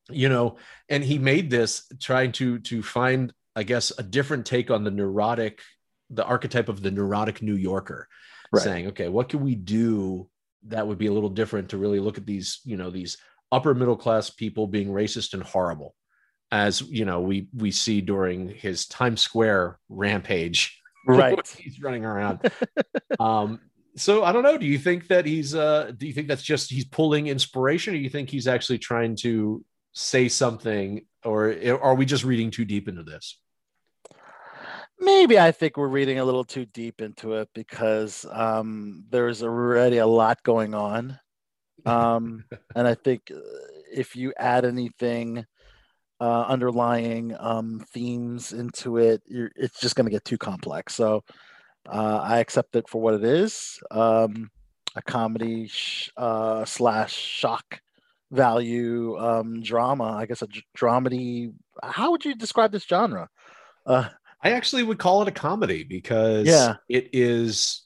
you 0.10 0.28
know 0.30 0.56
and 0.90 1.04
he 1.04 1.20
made 1.20 1.52
this 1.52 1.86
trying 2.00 2.32
to 2.34 2.58
to 2.60 2.82
find 2.82 3.32
i 3.56 3.62
guess 3.64 3.92
a 4.00 4.04
different 4.04 4.46
take 4.48 4.72
on 4.72 4.84
the 4.84 4.92
neurotic 4.92 5.62
the 6.10 6.24
archetype 6.26 6.70
of 6.70 6.82
the 6.82 6.90
neurotic 6.90 7.42
new 7.44 7.56
yorker 7.56 8.08
Right. 8.52 8.64
saying 8.64 8.88
okay 8.88 9.10
what 9.10 9.30
can 9.30 9.42
we 9.42 9.56
do 9.56 10.30
that 10.64 10.88
would 10.88 10.98
be 10.98 11.08
a 11.08 11.14
little 11.14 11.30
different 11.30 11.70
to 11.70 11.78
really 11.78 12.00
look 12.00 12.18
at 12.18 12.26
these 12.26 12.60
you 12.64 12.78
know 12.78 12.90
these 12.90 13.18
upper 13.52 13.74
middle 13.74 13.96
class 13.96 14.30
people 14.30 14.68
being 14.68 14.90
racist 14.90 15.34
and 15.34 15.44
horrible 15.44 15.96
as 16.52 16.82
you 16.82 17.06
know 17.06 17.22
we 17.22 17.48
we 17.54 17.72
see 17.72 18.02
during 18.02 18.50
his 18.50 18.86
times 18.88 19.22
square 19.22 19.80
rampage 19.90 20.80
Right. 21.08 21.40
he's 21.58 21.82
running 21.82 22.04
around 22.04 22.52
um 23.20 23.60
so 23.96 24.24
i 24.26 24.32
don't 24.34 24.44
know 24.44 24.58
do 24.58 24.66
you 24.66 24.78
think 24.78 25.08
that 25.08 25.26
he's 25.26 25.56
uh 25.56 25.92
do 25.96 26.06
you 26.06 26.14
think 26.14 26.28
that's 26.28 26.44
just 26.44 26.70
he's 26.70 26.86
pulling 26.86 27.28
inspiration 27.28 27.94
or 27.94 27.98
do 27.98 28.04
you 28.04 28.10
think 28.10 28.30
he's 28.30 28.48
actually 28.48 28.80
trying 28.80 29.16
to 29.18 29.64
say 29.94 30.28
something 30.28 31.06
or 31.24 31.56
are 31.82 31.96
we 31.96 32.06
just 32.06 32.24
reading 32.26 32.52
too 32.52 32.66
deep 32.66 32.88
into 32.90 33.04
this 33.04 33.40
Maybe 35.00 35.40
I 35.40 35.52
think 35.52 35.78
we're 35.78 35.88
reading 35.88 36.20
a 36.20 36.26
little 36.26 36.44
too 36.44 36.66
deep 36.66 37.02
into 37.02 37.34
it 37.34 37.50
because 37.54 38.26
um, 38.32 39.06
there's 39.10 39.44
already 39.44 39.98
a 39.98 40.08
lot 40.08 40.42
going 40.44 40.74
on. 40.74 41.20
Um, 41.86 42.46
and 42.76 42.88
I 42.88 42.96
think 42.96 43.32
uh, 43.32 43.40
if 43.94 44.16
you 44.16 44.34
add 44.38 44.66
anything 44.66 45.46
uh, 46.20 46.42
underlying 46.44 47.36
um, 47.40 47.86
themes 47.94 48.54
into 48.54 48.98
it, 48.98 49.22
you're, 49.28 49.52
it's 49.56 49.80
just 49.80 49.96
going 49.96 50.06
to 50.06 50.12
get 50.12 50.26
too 50.26 50.38
complex. 50.38 50.96
So 50.96 51.24
uh, 51.88 52.20
I 52.24 52.40
accept 52.40 52.76
it 52.76 52.90
for 52.90 53.02
what 53.02 53.14
it 53.14 53.24
is 53.24 53.80
um, 53.92 54.50
a 54.96 55.02
comedy 55.02 55.68
sh- 55.68 56.10
uh, 56.18 56.66
slash 56.66 57.14
shock 57.14 57.82
value 58.32 59.18
um, 59.18 59.62
drama. 59.62 60.16
I 60.16 60.26
guess 60.26 60.42
a 60.42 60.48
d- 60.48 60.64
dramedy. 60.76 61.54
How 61.84 62.12
would 62.12 62.26
you 62.26 62.36
describe 62.36 62.72
this 62.72 62.84
genre? 62.84 63.30
Uh, 63.86 64.10
i 64.44 64.52
actually 64.52 64.84
would 64.84 65.00
call 65.00 65.22
it 65.22 65.28
a 65.28 65.32
comedy 65.32 65.84
because 65.84 66.46
Yeah. 66.48 66.76
it 66.90 67.10
is 67.14 67.86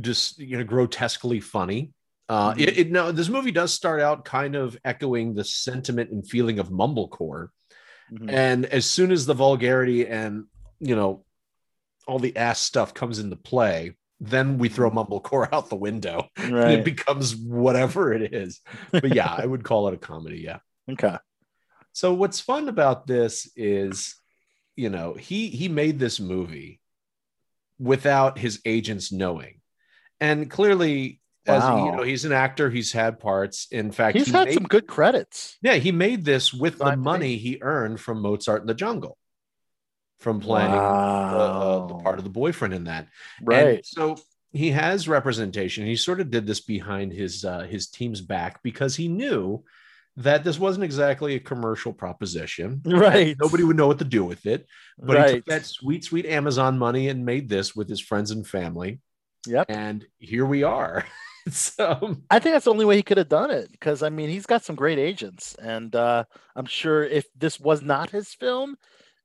just 0.00 0.38
you 0.38 0.56
know 0.58 0.64
grotesquely 0.64 1.40
funny 1.40 1.92
uh 2.28 2.54
Mhm. 2.54 2.60
it, 2.60 2.78
it 2.78 2.90
no 2.90 3.12
this 3.12 3.28
movie 3.28 3.50
does 3.50 3.72
start 3.74 4.00
out 4.00 4.24
kind 4.24 4.54
of 4.54 4.76
echoing 4.84 5.34
the 5.34 5.44
sentiment 5.44 6.10
and 6.10 6.26
feeling 6.28 6.58
of 6.60 6.68
mumblecore 6.70 7.48
mhm. 8.12 8.32
and 8.32 8.66
as 8.66 8.86
soon 8.86 9.10
as 9.10 9.26
the 9.26 9.34
vulgarity 9.34 10.06
and 10.06 10.44
you 10.80 10.94
know 10.96 11.24
all 12.06 12.18
the 12.18 12.36
ass 12.36 12.60
stuff 12.60 12.94
comes 12.94 13.18
into 13.18 13.36
play 13.36 13.96
then 14.20 14.56
we 14.58 14.68
throw 14.68 14.88
mumblecore 14.90 15.48
out 15.52 15.68
the 15.68 15.76
window 15.76 16.28
and 16.36 16.72
it 16.72 16.84
becomes 16.84 17.34
whatever 17.36 18.12
it 18.12 18.32
is 18.32 18.60
but 18.92 19.12
yeah 19.12 19.32
i 19.32 19.44
would 19.44 19.64
call 19.64 19.88
it 19.88 19.94
a 19.94 19.98
comedy 19.98 20.40
yeah 20.40 20.58
Okay. 20.90 21.16
so 21.92 22.12
what's 22.14 22.40
fun 22.40 22.68
about 22.68 23.06
this 23.06 23.50
is 23.56 24.16
you 24.76 24.88
know 24.90 25.14
he 25.14 25.48
he 25.48 25.68
made 25.68 25.98
this 25.98 26.18
movie 26.20 26.80
without 27.78 28.38
his 28.38 28.60
agents 28.64 29.12
knowing 29.12 29.60
and 30.20 30.50
clearly 30.50 31.20
as 31.46 31.62
you 31.64 31.70
Wow. 31.70 31.94
know 31.96 32.02
he's 32.02 32.24
an 32.24 32.32
actor 32.32 32.70
he's 32.70 32.92
had 32.92 33.18
parts 33.18 33.66
in 33.70 33.90
fact 33.90 34.16
He's 34.16 34.26
he 34.28 34.32
had 34.32 34.48
made- 34.48 34.54
some 34.54 34.64
good 34.64 34.86
credits. 34.86 35.58
yeah, 35.62 35.74
he 35.74 35.90
made 35.92 36.24
this 36.24 36.52
with 36.54 36.78
the 36.78 36.96
money 36.96 37.36
he 37.36 37.58
earned 37.60 38.00
from 38.00 38.20
Mozart 38.22 38.60
in 38.60 38.66
the 38.68 38.74
Jungle, 38.74 39.18
from 40.20 40.38
playing 40.40 40.70
the, 40.70 40.78
uh, 40.78 41.86
the 41.88 41.94
part 41.94 42.18
of 42.18 42.24
the 42.24 42.30
boyfriend 42.30 42.72
in 42.74 42.84
that. 42.84 43.08
And 43.40 43.46
Right. 43.48 43.84
so 43.86 44.16
he 44.52 44.70
has 44.70 45.08
representation. 45.08 45.84
He 45.86 45.96
sort 45.96 46.20
of 46.20 46.30
did 46.30 46.46
this 46.46 46.60
behind 46.60 47.12
his 47.12 47.44
uh, 47.44 47.60
his 47.62 47.88
team's 47.88 48.20
back 48.20 48.62
because 48.62 48.94
he 48.94 49.08
knew 49.08 49.64
that 50.16 50.44
this 50.44 50.58
wasn't 50.58 50.84
exactly 50.84 51.34
a 51.34 51.40
commercial 51.40 51.92
proposition. 51.92 52.82
Right. 52.86 53.36
Nobody 53.40 53.64
would 53.64 53.76
know 53.76 53.86
what 53.86 53.98
to 53.98 54.04
do 54.04 54.24
with 54.24 54.46
it. 54.46 54.66
But 54.98 55.28
he 55.28 55.36
took 55.36 55.46
that 55.46 55.66
sweet, 55.66 56.04
sweet 56.04 56.26
Amazon 56.26 56.78
money 56.78 57.08
and 57.08 57.24
made 57.24 57.48
this 57.48 57.74
with 57.74 57.88
his 57.88 58.00
friends 58.00 58.30
and 58.30 58.46
family. 58.46 59.00
Yep. 59.46 59.66
And 59.70 60.04
here 60.18 60.46
we 60.46 60.62
are. 60.62 61.04
so 61.50 62.16
I 62.30 62.38
think 62.38 62.54
that's 62.54 62.66
the 62.66 62.70
only 62.70 62.84
way 62.84 62.96
he 62.96 63.02
could 63.02 63.18
have 63.18 63.28
done 63.28 63.50
it 63.50 63.70
because 63.72 64.02
I 64.02 64.10
mean 64.10 64.28
he's 64.28 64.46
got 64.46 64.64
some 64.64 64.76
great 64.76 64.98
agents, 64.98 65.56
and 65.56 65.94
uh, 65.96 66.24
I'm 66.54 66.66
sure 66.66 67.02
if 67.02 67.26
this 67.34 67.58
was 67.58 67.82
not 67.82 68.10
his 68.10 68.32
film, 68.34 68.76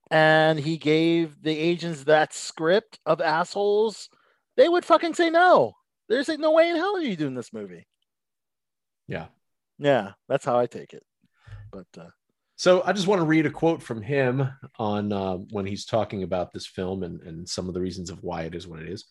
and 0.10 0.60
he 0.60 0.78
gave 0.78 1.41
the 1.41 1.56
agents 1.56 2.06
that 2.06 2.34
script 2.34 3.00
of 3.06 3.21
assholes, 3.21 4.10
they 4.56 4.67
would 4.67 4.86
fucking 4.86 5.13
say 5.13 5.30
no. 5.30 5.73
There's 6.10 6.28
like 6.30 6.39
no 6.39 6.52
way 6.52 6.69
in 6.69 6.78
hell 6.78 6.95
are 6.95 7.02
you 7.02 7.15
doing 7.15 7.36
this 7.36 7.54
movie. 7.54 7.86
yeah. 9.08 9.28
Yeah, 9.80 10.12
that's 10.28 10.46
how 10.46 10.58
I 10.58 10.66
take 10.66 10.94
it. 10.94 11.04
But 11.72 11.88
uh, 11.98 12.10
So 12.56 12.82
I 12.84 12.94
just 12.94 13.08
want 13.08 13.20
to 13.20 13.26
read 13.26 13.46
a 13.46 13.52
quote 13.52 13.84
from 13.84 14.02
him 14.02 14.50
on 14.80 15.13
uh, 15.13 15.36
when 15.52 15.66
he's 15.66 15.86
talking 15.86 16.24
about 16.24 16.52
this 16.52 16.66
film 16.66 17.04
and, 17.04 17.22
and 17.22 17.48
some 17.48 17.68
of 17.68 17.74
the 17.74 17.82
reasons 17.82 18.10
of 18.10 18.24
why 18.24 18.44
it 18.44 18.56
is 18.56 18.68
what 18.68 18.82
it 18.82 18.90
is. 18.90 19.06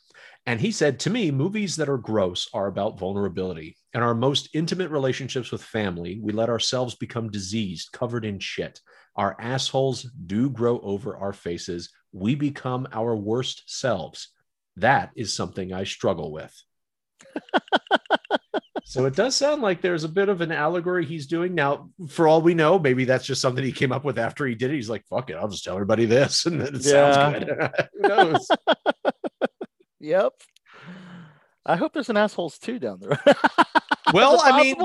And 0.47 0.61
he 0.61 0.73
said, 0.73 0.99
To 1.01 1.11
me, 1.11 1.31
movies 1.31 1.77
that 1.77 1.89
are 1.89 1.99
gross 1.99 2.49
are 2.53 2.67
about 2.67 2.99
vulnerability. 2.99 3.77
In 3.95 4.03
our 4.03 4.15
most 4.15 4.49
intimate 4.55 4.91
relationships 4.91 5.53
with 5.53 5.63
family, 5.63 6.19
we 6.21 6.33
let 6.33 6.49
ourselves 6.49 6.95
become 6.95 7.31
diseased, 7.31 7.93
covered 7.93 8.25
in 8.25 8.39
shit. 8.39 8.81
Our 9.15 9.37
assholes 9.41 10.03
do 10.27 10.51
grow 10.51 10.81
over 10.81 11.17
our 11.17 11.33
faces. 11.33 11.91
We 12.13 12.35
become 12.35 12.89
our 12.93 13.15
worst 13.17 13.63
selves. 13.67 14.29
That 14.77 15.11
is 15.17 15.33
something 15.33 15.73
I 15.73 15.85
struggle 15.85 16.33
with. 16.33 16.55
So 18.89 19.05
it 19.05 19.17
does 19.17 19.35
sound 19.35 19.63
like 19.63 19.81
there's 19.83 20.05
a 20.05 20.09
bit 20.09 20.29
of 20.29 20.41
an 20.41 20.53
allegory 20.53 21.05
he's 21.05 21.27
doing. 21.27 21.57
Now, 21.57 21.91
for 22.09 22.29
all 22.29 22.41
we 22.41 22.55
know, 22.55 22.79
maybe 22.79 23.05
that's 23.05 23.27
just 23.27 23.41
something 23.41 23.65
he 23.65 23.73
came 23.73 23.91
up 23.91 24.05
with 24.05 24.17
after 24.17 24.47
he 24.47 24.55
did 24.55 24.71
it. 24.71 24.77
He's 24.77 24.89
like, 24.89 25.05
fuck 25.11 25.29
it, 25.29 25.35
I'll 25.35 25.49
just 25.49 25.65
tell 25.65 25.75
everybody 25.75 26.05
this. 26.05 26.47
And 26.47 26.61
then 26.61 26.77
it 26.77 26.85
Yeah. 26.85 27.13
sounds 27.13 27.45
good. 27.45 27.89
Who 28.01 28.09
knows? 28.09 28.49
yep. 29.99 30.33
I 31.67 31.75
hope 31.75 31.95
there's 31.95 32.11
an 32.11 32.17
assholes 32.17 32.59
too 32.59 32.79
down 32.79 33.01
there. 33.01 33.21
Is 33.27 33.35
Well, 34.13 34.41
I 34.41 34.63
mean, 34.63 34.77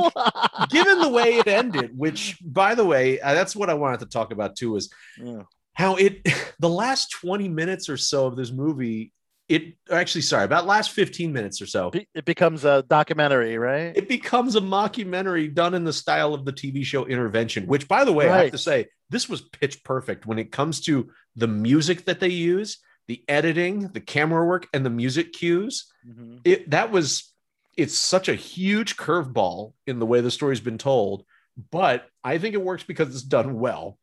given 0.72 1.00
the 1.00 1.10
way 1.10 1.36
it 1.38 1.48
ended, 1.48 1.92
which 1.96 2.40
by 2.44 2.74
the 2.74 2.84
way, 2.84 3.20
uh, 3.22 3.36
that's 3.36 3.56
what 3.56 3.70
I 3.70 3.76
wanted 3.76 4.00
to 4.00 4.08
talk 4.08 4.32
about 4.32 4.56
too, 4.56 4.78
is 4.78 4.92
Yeah. 5.24 5.44
how 5.74 5.96
it 5.98 6.28
the 6.60 6.68
last 6.70 7.12
20 7.22 7.48
minutes 7.50 7.88
or 7.88 7.98
so 7.98 8.26
of 8.26 8.36
this 8.36 8.52
movie, 8.52 9.14
it 9.52 9.74
actually 9.92 10.22
sorry, 10.22 10.46
about 10.46 10.66
last 10.66 10.92
15 10.92 11.34
minutes 11.34 11.62
or 11.62 11.66
so, 11.66 11.92
it 12.14 12.24
becomes 12.24 12.64
a 12.64 12.84
documentary, 12.88 13.58
right? 13.58 13.96
it 13.96 14.08
becomes 14.08 14.56
a 14.56 14.62
mockumentary 14.62 15.54
done 15.54 15.74
in 15.74 15.84
the 15.84 15.92
style 15.92 16.34
of 16.34 16.46
the 16.46 16.54
TV 16.54 16.86
show 16.86 17.06
Intervention, 17.06 17.68
which, 17.68 17.86
by 17.88 18.06
the 18.06 18.14
way, 18.14 18.30
I 18.30 18.44
have 18.44 18.52
to 18.52 18.58
say, 18.58 18.88
this 19.10 19.28
was 19.28 19.42
pitch 19.42 19.84
perfect 19.84 20.26
when 20.26 20.40
it 20.40 20.54
comes 20.54 20.80
to 20.82 21.12
the 21.36 21.48
music 21.48 22.06
that 22.06 22.22
they 22.22 22.30
use, 22.30 22.78
the 23.08 23.26
editing, 23.28 23.90
the 23.90 24.00
camera 24.00 24.46
work, 24.46 24.70
and 24.74 24.86
the 24.86 24.90
music 24.90 25.34
cues. 25.34 25.92
Mhm. 26.08 26.40
It 26.46 26.70
that 26.70 26.92
was 26.92 27.34
it's 27.76 27.98
such 27.98 28.30
a 28.30 28.36
huge 28.36 28.96
curveball 28.96 29.74
in 29.86 30.00
the 30.00 30.06
way 30.06 30.22
the 30.22 30.32
story's 30.32 30.62
been 30.62 30.78
told, 30.78 31.26
but 31.72 32.08
I 32.24 32.38
think 32.38 32.54
it 32.56 32.62
works 32.62 32.84
because 32.84 33.10
it's 33.14 33.24
done 33.24 33.60
well. 33.60 33.98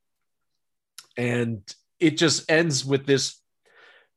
And 1.16 1.62
it 1.98 2.18
just 2.18 2.50
ends 2.50 2.84
with 2.84 3.06
this 3.06 3.40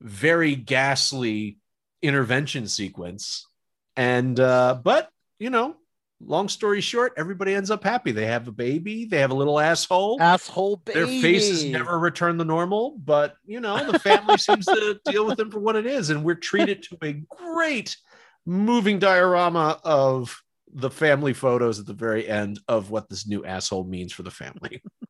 very 0.01 0.55
ghastly 0.55 1.57
intervention 2.01 2.67
sequence. 2.67 3.47
And 3.95 4.39
uh, 4.39 4.79
but 4.83 5.09
you 5.39 5.49
know, 5.49 5.75
long 6.19 6.49
story 6.49 6.81
short, 6.81 7.13
everybody 7.17 7.53
ends 7.53 7.71
up 7.71 7.83
happy. 7.83 8.11
They 8.11 8.25
have 8.25 8.47
a 8.47 8.51
baby, 8.51 9.05
they 9.05 9.19
have 9.19 9.31
a 9.31 9.35
little 9.35 9.59
asshole. 9.59 10.21
Asshole 10.21 10.77
baby. 10.77 10.99
Their 10.99 11.07
faces 11.07 11.63
never 11.65 11.97
return 11.99 12.37
the 12.37 12.45
normal, 12.45 12.97
but 12.97 13.35
you 13.45 13.59
know, 13.59 13.89
the 13.89 13.99
family 13.99 14.37
seems 14.39 14.65
to 14.65 14.99
deal 15.05 15.25
with 15.25 15.37
them 15.37 15.51
for 15.51 15.59
what 15.59 15.75
it 15.75 15.85
is, 15.85 16.09
and 16.09 16.23
we're 16.23 16.35
treated 16.35 16.83
to 16.83 16.97
a 17.03 17.13
great 17.13 17.97
moving 18.45 18.99
diorama 18.99 19.79
of 19.83 20.41
the 20.73 20.89
family 20.89 21.33
photos 21.33 21.79
at 21.79 21.85
the 21.85 21.93
very 21.93 22.27
end 22.27 22.59
of 22.67 22.89
what 22.89 23.09
this 23.09 23.27
new 23.27 23.45
asshole 23.45 23.83
means 23.83 24.13
for 24.13 24.23
the 24.23 24.31
family. 24.31 24.81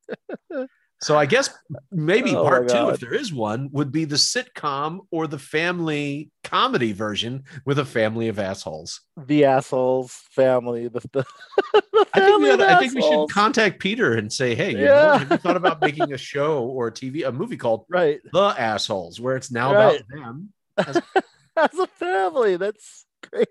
so 1.01 1.17
I 1.17 1.25
guess 1.25 1.49
maybe 1.91 2.35
Oh 2.35 2.43
part 2.43 2.69
two, 2.69 2.89
if 2.89 2.99
there 2.99 3.13
is 3.13 3.33
one, 3.33 3.69
would 3.71 3.91
be 3.91 4.05
the 4.05 4.15
sitcom 4.17 4.99
or 5.11 5.27
the 5.27 5.39
family 5.39 6.29
comedy 6.43 6.91
version 6.93 7.43
with 7.65 7.79
a 7.79 7.85
family 7.85 8.27
of 8.27 8.39
assholes. 8.39 9.01
the 9.17 9.45
assholes 9.45 10.13
family. 10.31 10.87
The, 10.87 10.99
the, 11.11 11.25
the 11.73 12.07
I 12.13 12.19
think, 12.21 12.37
we 12.41 12.49
family 12.49 12.65
I 12.65 12.75
think 12.79 12.95
we 12.95 13.01
should 13.01 13.33
contact 13.33 13.79
Peter 13.79 14.13
and 14.13 14.31
say, 14.31 14.53
hey, 14.55 14.71
you 14.73 14.77
know, 14.77 15.11
Yeah. 15.11 15.17
have 15.17 15.31
you 15.31 15.37
thought 15.37 15.57
about 15.57 15.81
making 15.83 16.13
a 16.13 16.17
show 16.17 16.65
or 16.65 16.87
a 16.87 16.91
TV, 16.91 17.27
a 17.27 17.31
movie 17.31 17.57
called 17.57 17.85
right 17.89 18.19
The 18.31 18.53
Assholes, 18.57 19.19
where 19.19 19.35
it's 19.35 19.51
now 19.51 19.73
Right. 19.73 20.01
about 20.01 20.07
them? 20.09 20.53
as 21.57 21.77
a 21.79 21.87
family. 21.87 22.57
That's 22.57 23.05
great. 23.29 23.47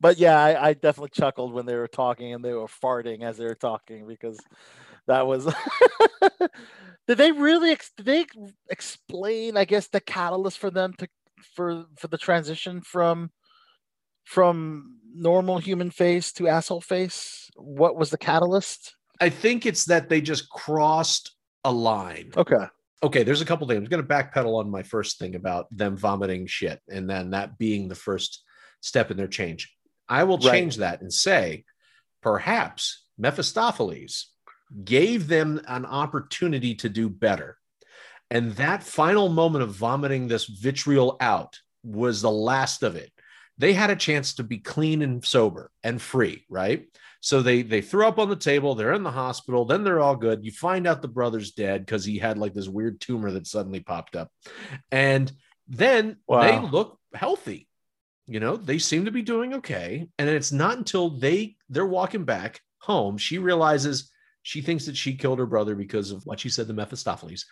But 0.00 0.18
yeah, 0.18 0.38
I, 0.38 0.68
I 0.68 0.74
definitely 0.74 1.10
chuckled 1.10 1.52
when 1.52 1.66
they 1.66 1.76
were 1.76 1.88
talking 1.88 2.32
and 2.32 2.44
they 2.44 2.52
were 2.52 2.66
farting 2.66 3.22
as 3.22 3.36
they 3.38 3.44
were 3.44 3.54
talking 3.54 4.06
because 4.06 4.38
that 5.06 5.26
was. 5.26 5.44
did 7.08 7.18
they 7.18 7.32
really? 7.32 7.70
Ex- 7.72 7.92
did 7.96 8.06
they 8.06 8.26
explain? 8.70 9.56
I 9.56 9.64
guess 9.64 9.88
the 9.88 10.00
catalyst 10.00 10.58
for 10.58 10.70
them 10.70 10.94
to 10.98 11.08
for 11.54 11.86
for 11.98 12.08
the 12.08 12.18
transition 12.18 12.80
from 12.80 13.30
from 14.24 14.98
normal 15.14 15.58
human 15.58 15.90
face 15.90 16.32
to 16.32 16.48
asshole 16.48 16.80
face. 16.80 17.50
What 17.56 17.96
was 17.96 18.10
the 18.10 18.18
catalyst? 18.18 18.96
I 19.20 19.28
think 19.28 19.66
it's 19.66 19.84
that 19.86 20.08
they 20.08 20.20
just 20.20 20.48
crossed 20.50 21.32
a 21.64 21.72
line. 21.72 22.32
Okay. 22.36 22.66
Okay, 23.02 23.22
there's 23.22 23.42
a 23.42 23.44
couple 23.44 23.66
things. 23.68 23.78
I'm 23.78 23.84
going 23.84 24.02
to 24.02 24.08
backpedal 24.08 24.58
on 24.58 24.70
my 24.70 24.82
first 24.82 25.18
thing 25.18 25.34
about 25.34 25.66
them 25.70 25.96
vomiting 25.96 26.46
shit 26.46 26.80
and 26.88 27.08
then 27.08 27.30
that 27.30 27.58
being 27.58 27.86
the 27.86 27.94
first 27.94 28.42
step 28.80 29.10
in 29.10 29.16
their 29.16 29.28
change. 29.28 29.74
I 30.08 30.24
will 30.24 30.38
Right. 30.38 30.52
change 30.52 30.76
that 30.76 31.02
and 31.02 31.12
say 31.12 31.64
perhaps 32.22 33.04
Mephistopheles 33.18 34.30
gave 34.82 35.28
them 35.28 35.60
an 35.68 35.84
opportunity 35.84 36.74
to 36.76 36.88
do 36.88 37.08
better. 37.08 37.58
And 38.30 38.52
that 38.52 38.82
final 38.82 39.28
moment 39.28 39.62
of 39.62 39.74
vomiting 39.74 40.26
this 40.26 40.46
vitriol 40.46 41.16
out 41.20 41.58
was 41.84 42.22
the 42.22 42.30
last 42.30 42.82
of 42.82 42.96
it. 42.96 43.12
They 43.58 43.72
had 43.72 43.90
a 43.90 43.96
chance 43.96 44.34
to 44.34 44.42
be 44.42 44.58
clean 44.58 45.02
and 45.02 45.24
sober 45.24 45.70
and 45.84 46.02
free, 46.02 46.44
right? 46.48 46.86
So 47.20 47.40
they 47.40 47.62
they 47.62 47.80
threw 47.80 48.06
up 48.06 48.18
on 48.18 48.28
the 48.28 48.36
table. 48.36 48.74
They're 48.74 48.92
in 48.92 49.04
the 49.04 49.10
hospital. 49.10 49.64
Then 49.64 49.84
they're 49.84 50.00
all 50.00 50.16
good. 50.16 50.44
You 50.44 50.50
find 50.50 50.86
out 50.86 51.02
the 51.02 51.08
brother's 51.08 51.52
dead 51.52 51.86
because 51.86 52.04
he 52.04 52.18
had 52.18 52.36
like 52.36 52.52
this 52.52 52.68
weird 52.68 53.00
tumor 53.00 53.30
that 53.30 53.46
suddenly 53.46 53.80
popped 53.80 54.16
up, 54.16 54.30
and 54.90 55.30
then 55.68 56.16
they 56.28 56.58
look 56.58 56.98
healthy. 57.14 57.68
You 58.26 58.40
know, 58.40 58.56
they 58.56 58.78
seem 58.78 59.04
to 59.04 59.10
be 59.10 59.22
doing 59.22 59.54
okay. 59.54 60.08
And 60.18 60.28
it's 60.28 60.52
not 60.52 60.76
until 60.76 61.10
they 61.10 61.56
they're 61.68 61.86
walking 61.86 62.24
back 62.24 62.60
home 62.84 63.16
she 63.16 63.38
realizes 63.38 64.10
she 64.44 64.60
thinks 64.62 64.86
that 64.86 64.96
she 64.96 65.16
killed 65.16 65.40
her 65.40 65.46
brother 65.46 65.74
because 65.74 66.12
of 66.12 66.24
what 66.24 66.38
she 66.38 66.50
said 66.50 66.68
to 66.68 66.72
Mephistopheles. 66.74 67.46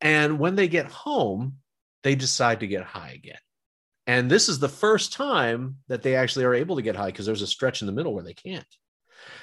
And 0.00 0.38
when 0.38 0.56
they 0.56 0.68
get 0.68 0.86
home, 0.86 1.58
they 2.02 2.14
decide 2.16 2.60
to 2.60 2.66
get 2.66 2.82
high 2.84 3.12
again. 3.14 3.38
And 4.08 4.28
this 4.28 4.48
is 4.48 4.58
the 4.58 4.68
first 4.68 5.12
time 5.12 5.76
that 5.86 6.02
they 6.02 6.16
actually 6.16 6.44
are 6.44 6.54
able 6.54 6.76
to 6.76 6.82
get 6.82 6.96
high 6.96 7.06
because 7.06 7.24
there's 7.26 7.42
a 7.42 7.46
stretch 7.46 7.80
in 7.80 7.86
the 7.86 7.92
middle 7.92 8.12
where 8.12 8.24
they 8.24 8.34
can't. 8.34 8.66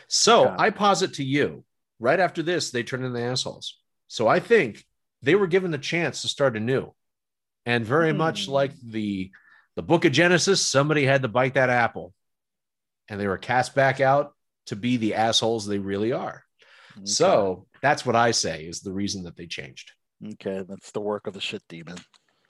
So 0.09 0.47
Okay. 0.49 0.55
I 0.59 0.69
posit 0.71 1.13
to 1.15 1.23
you, 1.23 1.63
right 1.99 2.19
after 2.19 2.43
this, 2.43 2.69
they 2.71 2.83
turn 2.83 3.05
into 3.05 3.21
assholes. 3.21 3.79
So 4.07 4.27
I 4.27 4.41
think 4.41 4.83
they 5.21 5.35
were 5.35 5.47
given 5.47 5.71
the 5.71 5.77
chance 5.77 6.21
to 6.21 6.27
start 6.27 6.57
anew. 6.57 6.93
And 7.65 7.85
very 7.85 8.11
much 8.13 8.45
Hmm. 8.45 8.51
like 8.51 8.71
the 8.83 9.31
the 9.75 9.83
book 9.83 10.03
of 10.03 10.11
Genesis, 10.11 10.65
somebody 10.65 11.05
had 11.05 11.21
to 11.21 11.29
bite 11.29 11.53
that 11.53 11.69
apple. 11.69 12.13
And 13.07 13.17
they 13.17 13.27
were 13.27 13.37
cast 13.37 13.73
back 13.73 14.01
out 14.01 14.33
to 14.65 14.75
be 14.75 14.97
the 14.97 15.15
assholes 15.15 15.65
they 15.65 15.79
really 15.79 16.11
are. 16.11 16.43
So 17.03 17.65
that's 17.81 18.05
what 18.05 18.15
I 18.15 18.31
say 18.31 18.63
is 18.63 18.81
the 18.81 18.91
reason 18.93 19.23
that 19.23 19.35
they 19.35 19.45
changed. 19.47 19.91
Okay, 20.33 20.63
that's 20.67 20.91
the 20.91 20.99
work 21.01 21.27
of 21.27 21.33
the 21.33 21.41
shit 21.41 21.63
demon. 21.69 21.97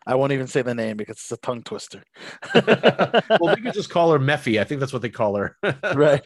I 0.07 0.15
won't 0.15 0.31
even 0.31 0.47
say 0.47 0.63
the 0.63 0.73
name 0.73 0.97
because 0.97 1.17
it's 1.17 1.31
a 1.31 1.37
tongue 1.37 1.61
twister. 1.61 2.01
well, 2.55 3.55
they 3.55 3.61
could 3.61 3.73
just 3.75 3.91
call 3.91 4.11
her 4.11 4.17
Mephi. 4.17 4.59
I 4.59 4.63
think 4.63 4.79
that's 4.79 4.93
what 4.93 5.03
they 5.03 5.09
call 5.09 5.35
her. 5.35 5.55
right. 5.93 6.25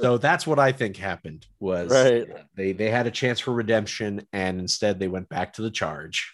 so 0.00 0.16
that's 0.18 0.46
what 0.46 0.58
I 0.58 0.72
think 0.72 0.96
happened 0.96 1.46
was 1.60 1.90
Right. 1.90 2.26
they 2.54 2.72
they 2.72 2.88
had 2.90 3.06
a 3.06 3.10
chance 3.10 3.38
for 3.40 3.52
redemption 3.52 4.26
and 4.32 4.60
instead 4.60 4.98
they 4.98 5.08
went 5.08 5.28
back 5.28 5.52
to 5.54 5.62
the 5.62 5.70
charge. 5.70 6.32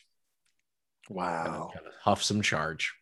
wow. 1.09 1.71
Kind 1.75 1.87
of 1.87 1.93
huff 2.03 2.23
some 2.23 2.43
charge. 2.43 2.95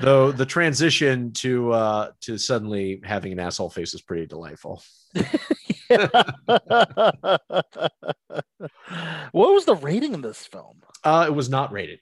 Though 0.00 0.32
the 0.32 0.46
transition 0.46 1.32
to 1.34 1.72
uh 1.72 2.10
to 2.22 2.38
suddenly 2.38 3.00
having 3.04 3.32
an 3.32 3.38
asshole 3.40 3.70
face 3.70 3.94
is 3.94 4.02
pretty 4.02 4.26
delightful. 4.26 4.82
what 5.14 5.30
was 9.32 9.64
the 9.64 9.76
rating 9.76 10.14
of 10.14 10.22
this 10.22 10.46
film? 10.46 10.82
Uh 11.02 11.24
it 11.28 11.34
was 11.34 11.48
not 11.48 11.72
rated. 11.72 12.00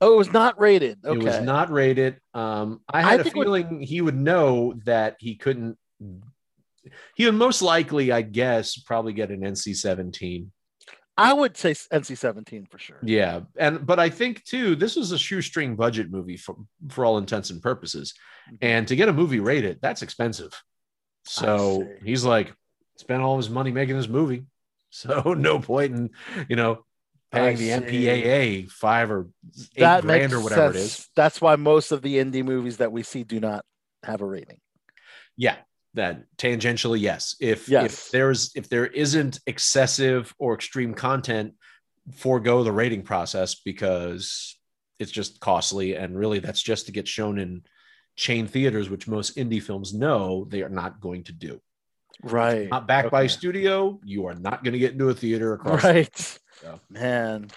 Oh, 0.00 0.14
it 0.14 0.18
was 0.18 0.32
not 0.32 0.58
rated. 0.60 0.98
Okay. 1.04 1.20
It 1.20 1.24
was 1.24 1.40
not 1.40 1.70
rated. 1.70 2.18
Um, 2.34 2.80
I 2.92 2.98
I 2.98 3.02
had 3.02 3.20
a 3.20 3.24
think 3.24 3.36
what- 3.36 3.44
feeling 3.44 3.80
he 3.80 4.00
would 4.00 4.16
know 4.16 4.74
that 4.84 5.16
he 5.20 5.36
couldn't. 5.36 5.78
He 7.14 7.24
would 7.24 7.36
most 7.36 7.62
likely, 7.62 8.12
I 8.12 8.20
guess, 8.22 8.76
probably 8.76 9.12
get 9.14 9.30
an 9.30 9.40
NC 9.40 9.76
seventeen. 9.76 10.50
I 11.16 11.32
would 11.32 11.56
say 11.56 11.72
NC 11.72 12.18
seventeen 12.18 12.66
for 12.66 12.78
sure. 12.78 12.98
Yeah, 13.02 13.40
and 13.56 13.86
but 13.86 14.00
I 14.00 14.10
think 14.10 14.42
too, 14.44 14.74
this 14.74 14.96
was 14.96 15.12
a 15.12 15.18
shoestring 15.18 15.76
budget 15.76 16.10
movie 16.10 16.36
for 16.36 16.56
for 16.88 17.04
all 17.04 17.18
intents 17.18 17.50
and 17.50 17.62
purposes, 17.62 18.14
Mm-hmm. 18.46 18.56
and 18.60 18.88
to 18.88 18.96
get 18.96 19.08
a 19.08 19.12
movie 19.12 19.40
rated, 19.40 19.78
that's 19.80 20.02
expensive. 20.02 20.52
So 21.26 21.88
he's 22.04 22.24
like, 22.24 22.52
spent 22.98 23.22
all 23.22 23.38
his 23.38 23.48
money 23.48 23.70
making 23.72 23.96
this 23.96 24.08
movie, 24.08 24.44
so 24.90 25.34
no 25.34 25.58
point 25.60 25.94
in 25.94 26.10
you 26.48 26.56
know 26.56 26.84
paying 27.32 27.56
the. 27.56 27.70
MPAA 27.70 28.70
five 28.70 29.10
or 29.10 29.28
eight 29.56 29.80
that 29.80 30.02
grand 30.02 30.32
or 30.32 30.40
whatever 30.40 30.70
it 30.70 30.74
sense. 30.74 30.98
is. 30.98 31.08
That's 31.16 31.40
why 31.40 31.56
most 31.56 31.90
of 31.92 32.02
the 32.02 32.16
indie 32.16 32.44
movies 32.44 32.76
that 32.78 32.92
we 32.92 33.02
see 33.02 33.24
do 33.24 33.40
not 33.40 33.64
have 34.02 34.20
a 34.20 34.26
rating. 34.26 34.58
Yeah, 35.36 35.56
that 35.94 36.24
tangentially, 36.36 37.00
yes. 37.00 37.36
If 37.40 37.68
Yes. 37.68 37.84
if 37.84 38.10
there's 38.10 38.52
if 38.54 38.68
there 38.68 38.86
isn't 38.86 39.40
excessive 39.46 40.34
or 40.38 40.54
extreme 40.54 40.94
content, 40.94 41.54
forego 42.12 42.62
the 42.62 42.72
rating 42.72 43.02
process 43.02 43.54
because 43.54 44.58
it's 44.98 45.10
just 45.10 45.40
costly 45.40 45.94
and 45.94 46.16
really 46.16 46.38
that's 46.38 46.62
just 46.62 46.86
to 46.86 46.92
get 46.92 47.08
shown 47.08 47.38
in 47.38 47.62
chain 48.16 48.46
theaters, 48.46 48.90
which 48.90 49.08
most 49.08 49.36
indie 49.36 49.62
films 49.62 49.92
know 49.92 50.46
they 50.48 50.62
are 50.62 50.68
not 50.68 51.00
going 51.00 51.24
to 51.24 51.32
do. 51.32 51.60
Right. 52.22 52.68
Not 52.68 52.86
backed 52.86 53.10
by 53.10 53.22
a 53.22 53.28
studio, 53.28 54.00
you 54.04 54.26
are 54.26 54.34
not 54.34 54.62
going 54.62 54.72
to 54.72 54.78
get 54.78 54.92
into 54.92 55.08
a 55.08 55.14
theater 55.14 55.54
across. 55.54 55.82
Right. 55.82 56.38
So. 56.60 56.80
Man. 56.88 57.50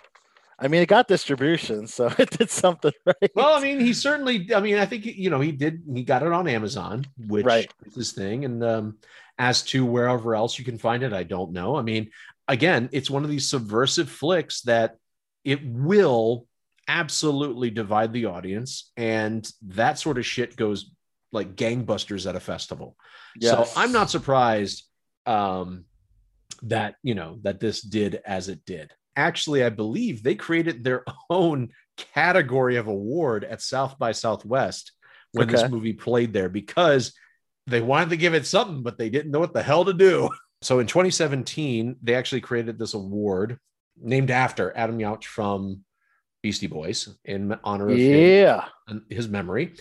I 0.59 0.67
mean, 0.67 0.81
it 0.81 0.87
got 0.87 1.07
distribution, 1.07 1.85
so 1.87 2.07
it 2.17 2.31
did 2.31 2.49
something 2.49 2.93
right. 3.05 3.31
Well, 3.35 3.53
I 3.53 3.59
mean, 3.61 3.79
he 3.79 3.93
certainly. 3.93 4.53
I 4.53 4.59
mean, 4.59 4.77
I 4.77 4.85
think 4.85 5.05
you 5.05 5.29
know 5.29 5.39
he 5.39 5.51
did. 5.51 5.83
He 5.93 6.03
got 6.03 6.23
it 6.23 6.31
on 6.31 6.47
Amazon, 6.47 7.05
which 7.27 7.45
Right. 7.45 7.71
is 7.85 7.95
his 7.95 8.11
thing. 8.13 8.45
And 8.45 8.63
um, 8.63 8.97
as 9.37 9.61
to 9.63 9.85
wherever 9.85 10.35
else 10.35 10.57
you 10.57 10.65
can 10.65 10.77
find 10.77 11.03
it, 11.03 11.13
I 11.13 11.23
don't 11.23 11.51
know. 11.51 11.75
I 11.75 11.81
mean, 11.83 12.09
again, 12.47 12.89
it's 12.91 13.09
one 13.09 13.23
of 13.23 13.29
these 13.29 13.49
subversive 13.49 14.09
flicks 14.09 14.61
that 14.61 14.95
it 15.43 15.63
will 15.63 16.47
absolutely 16.87 17.69
divide 17.69 18.13
the 18.13 18.25
audience, 18.25 18.91
and 18.97 19.49
that 19.61 19.99
sort 19.99 20.17
of 20.17 20.25
shit 20.25 20.55
goes 20.55 20.91
like 21.31 21.55
gangbusters 21.55 22.27
at 22.27 22.35
a 22.35 22.39
festival. 22.39 22.95
Yes. 23.39 23.73
So 23.73 23.79
I'm 23.79 23.91
not 23.91 24.09
surprised 24.09 24.85
um, 25.25 25.83
that 26.63 26.95
you 27.03 27.13
know 27.13 27.37
that 27.43 27.59
this 27.59 27.81
did 27.81 28.21
as 28.25 28.49
it 28.49 28.65
did. 28.65 28.91
Actually, 29.17 29.63
I 29.63 29.69
believe 29.69 30.23
they 30.23 30.35
created 30.35 30.83
their 30.83 31.03
own 31.29 31.69
category 31.97 32.77
of 32.77 32.87
award 32.87 33.43
at 33.43 33.61
South 33.61 33.97
by 33.99 34.13
Southwest 34.13 34.93
when 35.33 35.49
Okay. 35.49 35.61
this 35.61 35.69
movie 35.69 35.93
played 35.93 36.31
there 36.31 36.47
because 36.49 37.13
they 37.65 37.81
wanted 37.81 38.11
to 38.11 38.17
give 38.17 38.33
it 38.33 38.45
something, 38.45 38.81
but 38.83 38.97
they 38.97 39.09
didn't 39.09 39.31
know 39.31 39.39
what 39.39 39.53
the 39.53 39.63
hell 39.63 39.83
to 39.83 39.93
do. 39.93 40.29
So 40.63 40.79
in 40.79 40.87
2017, 40.87 41.97
they 42.01 42.15
actually 42.15 42.41
created 42.41 42.79
this 42.79 42.95
award 42.95 43.59
named 43.95 44.31
after 44.31 44.75
Adam 44.75 44.97
Yauch 44.97 45.25
from 45.25 45.83
Beastie 46.41 46.65
Boys 46.65 47.15
in 47.25 47.55
honor 47.63 47.89
of 47.89 47.99
Yeah. 47.99 48.65
and 48.87 49.03
his 49.07 49.27
memory. 49.27 49.75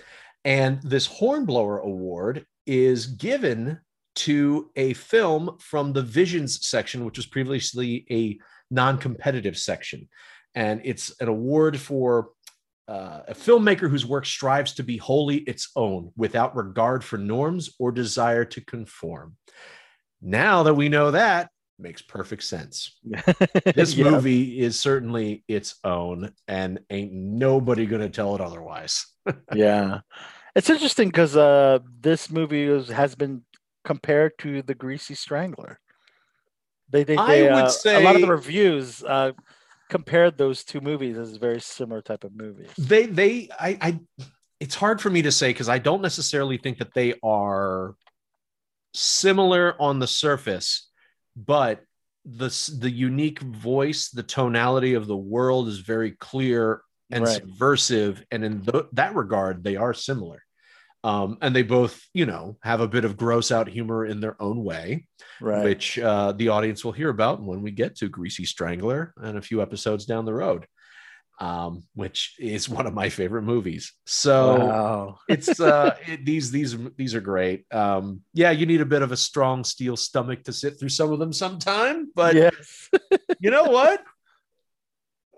And 0.44 0.82
this 0.82 1.06
Hornblower 1.06 1.78
Award 1.78 2.44
is 2.66 3.06
given 3.06 3.80
to 4.16 4.70
a 4.76 4.92
film 4.92 5.56
from 5.60 5.94
the 5.94 6.02
Visions 6.02 6.66
section, 6.66 7.06
which 7.06 7.16
was 7.16 7.24
previously 7.26 8.04
a 8.10 8.38
non 8.70 8.98
competitive 8.98 9.56
section. 9.56 10.08
And 10.54 10.80
it's 10.84 11.14
an 11.20 11.28
award 11.28 11.78
for 11.78 12.30
uh, 12.88 13.22
a 13.28 13.34
filmmaker 13.34 13.90
whose 13.90 14.06
work 14.06 14.24
strives 14.24 14.74
to 14.74 14.82
be 14.82 14.96
wholly 14.96 15.38
its 15.38 15.70
own 15.76 16.12
without 16.16 16.56
regard 16.56 17.02
for 17.04 17.18
norms 17.18 17.74
or 17.78 17.92
desire 17.92 18.44
to 18.44 18.60
conform. 18.64 19.36
Now 20.22 20.62
that 20.62 20.74
we 20.74 20.88
know 20.88 21.10
that, 21.10 21.50
makes 21.78 22.00
perfect 22.00 22.42
sense. 22.42 22.98
This 23.74 23.94
Yeah. 23.94 24.10
movie 24.10 24.60
is 24.60 24.78
certainly 24.80 25.44
its 25.48 25.74
own, 25.84 26.32
and 26.48 26.80
ain't 26.88 27.12
nobody 27.12 27.86
gonna 27.86 28.08
tell 28.08 28.34
it 28.34 28.40
otherwise. 28.40 29.04
yeah. 29.54 30.00
It's 30.54 30.70
interesting 30.70 31.08
because 31.08 31.36
uh, 31.36 31.80
this 32.00 32.30
movie 32.30 32.64
is, 32.64 32.88
has 32.88 33.14
been 33.14 33.44
compared 33.84 34.38
to 34.38 34.62
The 34.62 34.74
Greasy 34.74 35.14
Strangler. 35.14 35.78
They, 36.90 37.04
they, 37.04 37.16
I 37.16 37.26
they, 37.26 37.42
would 37.42 37.50
uh, 37.50 37.72
a 37.86 38.00
lot 38.00 38.14
of 38.14 38.22
the 38.22 38.28
reviews 38.28 39.02
uh, 39.02 39.32
compared 39.88 40.38
those 40.38 40.64
two 40.64 40.80
movies 40.80 41.18
as 41.18 41.34
a 41.34 41.38
very 41.38 41.60
similar 41.60 42.00
type 42.00 42.24
of 42.24 42.34
movies. 42.34 42.70
They, 42.78 43.06
they, 43.06 43.48
I, 43.58 43.78
I, 43.80 44.00
it's 44.60 44.74
hard 44.74 45.00
for 45.00 45.10
me 45.10 45.22
to 45.22 45.32
say 45.32 45.50
because 45.50 45.68
I 45.68 45.78
don't 45.78 46.02
necessarily 46.02 46.58
think 46.58 46.78
that 46.78 46.94
they 46.94 47.14
are 47.22 47.94
similar 48.94 49.80
on 49.80 49.98
the 49.98 50.06
surface, 50.06 50.88
but 51.36 51.82
the 52.24 52.48
the 52.80 52.90
unique 52.90 53.40
voice, 53.40 54.08
the 54.08 54.22
tonality 54.22 54.94
of 54.94 55.06
the 55.06 55.16
world 55.16 55.68
is 55.68 55.78
very 55.78 56.12
clear 56.12 56.82
and 57.10 57.24
Right. 57.24 57.34
subversive, 57.34 58.24
and 58.32 58.44
in 58.44 58.62
th- 58.62 58.86
that 58.94 59.14
regard, 59.14 59.62
they 59.62 59.76
are 59.76 59.94
similar. 59.94 60.42
Um, 61.06 61.38
and 61.40 61.54
they 61.54 61.62
both, 61.62 62.02
you 62.14 62.26
know, 62.26 62.56
have 62.64 62.80
a 62.80 62.88
bit 62.88 63.04
of 63.04 63.16
gross 63.16 63.52
out 63.52 63.68
humor 63.68 64.04
in 64.04 64.18
their 64.20 64.34
own 64.42 64.64
way, 64.64 65.06
Right. 65.40 65.62
which 65.62 66.00
uh, 66.00 66.32
the 66.32 66.48
audience 66.48 66.84
will 66.84 66.90
hear 66.90 67.10
about 67.10 67.40
when 67.40 67.62
we 67.62 67.70
get 67.70 67.94
to 67.98 68.08
Greasy 68.08 68.44
Strangler 68.44 69.14
and 69.16 69.38
a 69.38 69.42
few 69.42 69.62
episodes 69.62 70.04
down 70.04 70.24
the 70.24 70.34
road, 70.34 70.66
um, 71.38 71.84
which 71.94 72.34
is 72.40 72.68
one 72.78 72.88
of 72.88 72.92
my 72.94 73.08
favorite 73.08 73.42
movies. 73.42 73.92
So 74.04 74.66
wow. 74.66 75.18
it's 75.28 75.60
uh 75.60 75.94
it, 76.08 76.26
these 76.26 76.50
these 76.50 76.76
these 76.96 77.14
are 77.14 77.20
great 77.20 77.66
um 77.72 78.22
yeah 78.34 78.50
you 78.50 78.66
need 78.66 78.80
a 78.80 78.86
bit 78.86 79.02
of 79.02 79.12
a 79.12 79.16
strong 79.16 79.62
steel 79.62 79.96
stomach 79.96 80.42
to 80.44 80.52
sit 80.52 80.78
through 80.78 80.88
some 80.88 81.12
of 81.12 81.20
them 81.20 81.32
sometime 81.32 82.10
but 82.16 82.34
yes. 82.34 82.88
you 83.40 83.50
know 83.50 83.64
what 83.64 84.02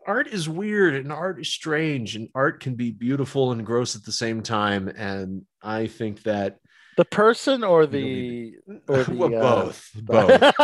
art 0.09 0.27
is 0.27 0.49
weird 0.49 0.95
and 0.95 1.13
art 1.13 1.39
is 1.39 1.53
strange 1.53 2.17
and 2.17 2.29
art 2.35 2.61
can 2.61 2.75
be 2.75 2.91
beautiful 2.91 3.53
and 3.53 3.65
gross 3.65 3.95
at 3.95 4.05
the 4.05 4.11
same 4.11 4.43
time 4.43 4.89
and 4.89 5.43
i 5.63 5.87
think 5.87 6.23
that 6.23 6.57
The 6.97 7.05
person 7.05 7.63
or 7.63 7.87
the 7.87 8.55
or 8.89 9.05
the 9.05 9.15
well, 9.15 9.35
uh, 9.35 9.65
both 9.67 9.91
both. 9.95 10.55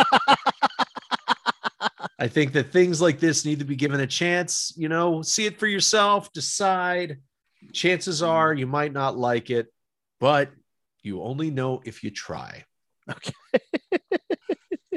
I 2.17 2.29
think 2.29 2.53
that 2.53 2.71
things 2.71 3.01
like 3.01 3.19
this 3.19 3.43
need 3.45 3.59
to 3.59 3.65
be 3.65 3.75
given 3.75 3.99
a 3.99 4.07
chance 4.07 4.73
you 4.75 4.89
know 4.89 5.21
see 5.21 5.45
it 5.45 5.59
for 5.59 5.67
yourself 5.67 6.33
decide. 6.33 7.19
Chances 7.73 8.21
are 8.21 8.53
you 8.53 8.67
might 8.67 8.93
not 8.93 9.17
like 9.17 9.49
it 9.49 9.67
but 10.19 10.49
you 11.03 11.21
only 11.21 11.51
know 11.51 11.81
if 11.85 12.03
you 12.03 12.09
try. 12.09 12.63
Okay. 13.09 13.33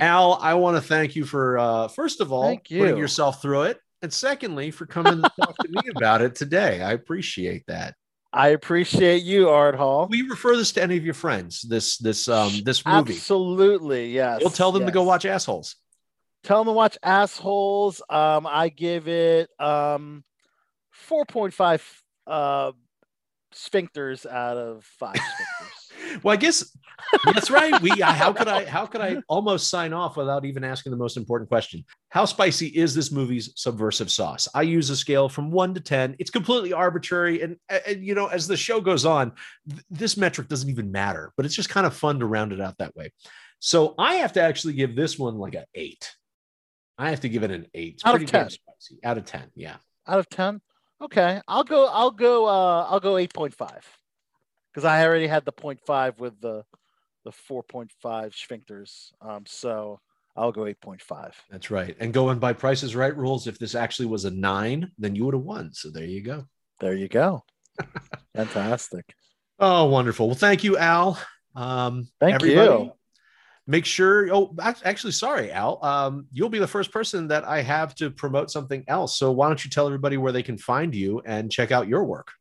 al 0.00 0.38
i 0.40 0.54
want 0.54 0.76
to 0.76 0.80
thank 0.80 1.16
you 1.16 1.24
for 1.24 1.58
uh 1.58 1.88
first 1.88 2.20
of 2.20 2.32
all 2.32 2.44
Thank 2.44 2.68
putting 2.68 2.96
yourself 2.96 3.42
through 3.42 3.62
it 3.62 3.78
and 4.02 4.12
secondly 4.12 4.70
for 4.70 4.86
coming 4.86 5.22
to 5.22 5.30
talk 5.40 5.56
to 5.58 5.68
me 5.68 5.80
about 5.96 6.22
it 6.22 6.34
today 6.34 6.82
i 6.82 6.92
appreciate 6.92 7.64
that 7.66 7.94
I 8.30 8.48
appreciate 8.48 9.22
you, 9.22 9.48
Art 9.48 9.74
Hall. 9.74 10.06
We 10.10 10.20
refer 10.20 10.54
this 10.54 10.70
to 10.72 10.82
any 10.82 10.98
of 10.98 11.04
your 11.04 11.14
friends 11.14 11.62
this 11.62 11.96
this 11.96 12.28
um 12.28 12.52
this 12.62 12.84
movie 12.84 13.14
Absolutely, 13.14 14.12
yes. 14.12 14.40
We'll 14.40 14.50
tell 14.50 14.70
them 14.70 14.84
to 14.84 14.92
go 14.92 15.02
watch 15.02 15.24
assholes 15.24 15.76
Tell 16.44 16.58
them 16.58 16.66
to 16.66 16.72
watch 16.72 16.96
Assholes. 17.02 18.00
Um, 18.08 18.46
I 18.46 18.68
give 18.68 19.08
it 19.08 19.50
um, 19.58 20.24
four 20.90 21.24
point 21.26 21.52
five 21.52 21.84
uh, 22.26 22.72
sphincters 23.54 24.24
out 24.24 24.56
of 24.56 24.84
five 24.84 25.16
sphincters. 25.16 25.77
Well, 26.22 26.32
I 26.32 26.36
guess 26.36 26.76
that's 27.24 27.50
right. 27.50 27.80
We 27.80 27.90
how 28.00 28.32
could 28.32 28.48
I 28.48 28.64
how 28.64 28.86
could 28.86 29.00
I 29.00 29.18
almost 29.28 29.70
sign 29.70 29.92
off 29.92 30.16
without 30.16 30.44
even 30.44 30.64
asking 30.64 30.90
the 30.90 30.96
most 30.98 31.16
important 31.16 31.48
question? 31.48 31.84
How 32.08 32.24
spicy 32.24 32.66
is 32.68 32.94
this 32.94 33.12
movie's 33.12 33.52
subversive 33.56 34.10
sauce? 34.10 34.48
I 34.54 34.62
use 34.62 34.90
a 34.90 34.96
scale 34.96 35.28
from 35.28 35.50
one 35.50 35.74
to 35.74 35.80
ten. 35.80 36.16
It's 36.18 36.30
completely 36.30 36.72
arbitrary, 36.72 37.42
and, 37.42 37.56
and 37.86 38.04
you 38.04 38.14
know, 38.14 38.26
as 38.26 38.46
the 38.46 38.56
show 38.56 38.80
goes 38.80 39.04
on, 39.04 39.32
th- 39.68 39.82
this 39.90 40.16
metric 40.16 40.48
doesn't 40.48 40.68
even 40.68 40.90
matter. 40.92 41.32
But 41.36 41.46
it's 41.46 41.54
just 41.54 41.68
kind 41.68 41.86
of 41.86 41.94
fun 41.94 42.18
to 42.20 42.26
round 42.26 42.52
it 42.52 42.60
out 42.60 42.78
that 42.78 42.94
way. 42.96 43.12
So 43.60 43.94
I 43.98 44.16
have 44.16 44.32
to 44.34 44.42
actually 44.42 44.74
give 44.74 44.94
this 44.96 45.18
one 45.18 45.36
like 45.38 45.54
an 45.54 45.64
eight. 45.74 46.14
I 46.96 47.10
have 47.10 47.20
to 47.20 47.28
give 47.28 47.42
it 47.44 47.50
an 47.50 47.66
eight. 47.74 47.94
It's 47.94 48.04
Out 48.04 48.14
of 48.14 48.20
pretty 48.20 48.32
damn 48.32 48.42
10. 48.48 48.50
spicy. 48.50 48.98
Out 49.04 49.18
of 49.18 49.24
ten, 49.24 49.50
yeah. 49.54 49.76
out 50.06 50.18
of 50.18 50.28
10 50.28 50.60
okay 51.00 51.40
i'll 51.46 51.62
go 51.62 51.86
i'll 51.86 52.10
go 52.10 52.46
uh 52.46 52.86
i'll 52.90 52.98
go 52.98 53.14
8.5 53.14 53.54
because 54.78 54.84
i 54.88 55.04
already 55.04 55.26
had 55.26 55.44
the 55.44 55.52
0.5 55.52 56.18
with 56.20 56.40
the 56.40 56.64
the 57.24 57.32
4.5 57.32 57.90
sphincters 58.32 59.10
um 59.20 59.42
so 59.44 59.98
i'll 60.36 60.52
go 60.52 60.60
8.5 60.60 61.32
That's 61.50 61.68
right. 61.68 61.96
And 61.98 62.14
going 62.14 62.38
by 62.38 62.52
Price's 62.52 62.94
Right 62.94 63.16
rules, 63.16 63.48
if 63.48 63.58
this 63.58 63.74
actually 63.74 64.06
was 64.06 64.24
a 64.24 64.30
nine, 64.30 64.92
then 64.96 65.16
you 65.16 65.24
would 65.24 65.34
have 65.34 65.42
won. 65.42 65.72
So 65.72 65.90
there 65.90 66.04
you 66.04 66.22
go. 66.22 66.46
there 66.78 66.94
you 66.94 67.08
go 67.08 67.42
fantastic 68.36 69.14
Oh, 69.58 69.86
wonderful. 69.86 70.28
Well, 70.28 70.36
thank 70.36 70.62
you, 70.62 70.78
Al. 70.78 71.18
Um, 71.56 72.06
Thank 72.20 72.44
you. 72.44 72.92
Make 73.66 73.84
sure. 73.84 74.32
Oh, 74.32 74.54
actually, 74.60 75.10
sorry, 75.10 75.50
Al. 75.50 75.84
Um, 75.84 76.28
you'll 76.30 76.48
be 76.48 76.60
the 76.60 76.68
first 76.68 76.92
person 76.92 77.26
that 77.28 77.42
I 77.44 77.62
have 77.62 77.96
to 77.96 78.08
promote 78.08 78.52
something 78.52 78.84
else. 78.86 79.18
So 79.18 79.32
why 79.32 79.48
don't 79.48 79.64
you 79.64 79.68
tell 79.68 79.86
everybody 79.86 80.16
where 80.16 80.30
they 80.30 80.44
can 80.44 80.56
find 80.56 80.94
you 80.94 81.20
and 81.26 81.50
check 81.50 81.72
out 81.72 81.88
your 81.88 82.04
work? 82.04 82.37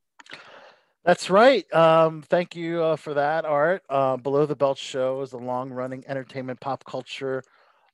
That's 1.08 1.30
right. 1.30 1.64
Um, 1.74 2.22
thank 2.22 2.54
you 2.54 2.84
uh, 2.84 2.98
for 2.98 3.14
that, 3.14 3.46
Art. 3.46 3.82
Uh, 3.90 4.18
Below 4.18 4.46
the 4.46 4.58
Belt 4.58 4.78
Show 4.78 5.22
is 5.22 5.32
a 5.32 5.38
long 5.38 5.70
running 5.70 6.04
entertainment 6.06 6.60
pop 6.60 6.84
culture, 6.84 7.42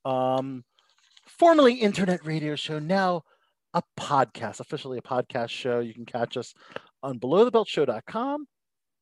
um, 0.04 0.64
formerly 1.28 1.76
internet 1.76 2.26
radio 2.26 2.56
show, 2.56 2.80
now 2.80 3.22
a 3.76 3.84
podcast, 4.00 4.62
officially 4.62 4.98
a 4.98 5.04
podcast 5.04 5.50
show. 5.50 5.80
You 5.80 5.94
can 5.94 6.08
catch 6.08 6.38
us 6.38 6.56
on 7.04 7.20
belowthebeltshow.com, 7.20 8.48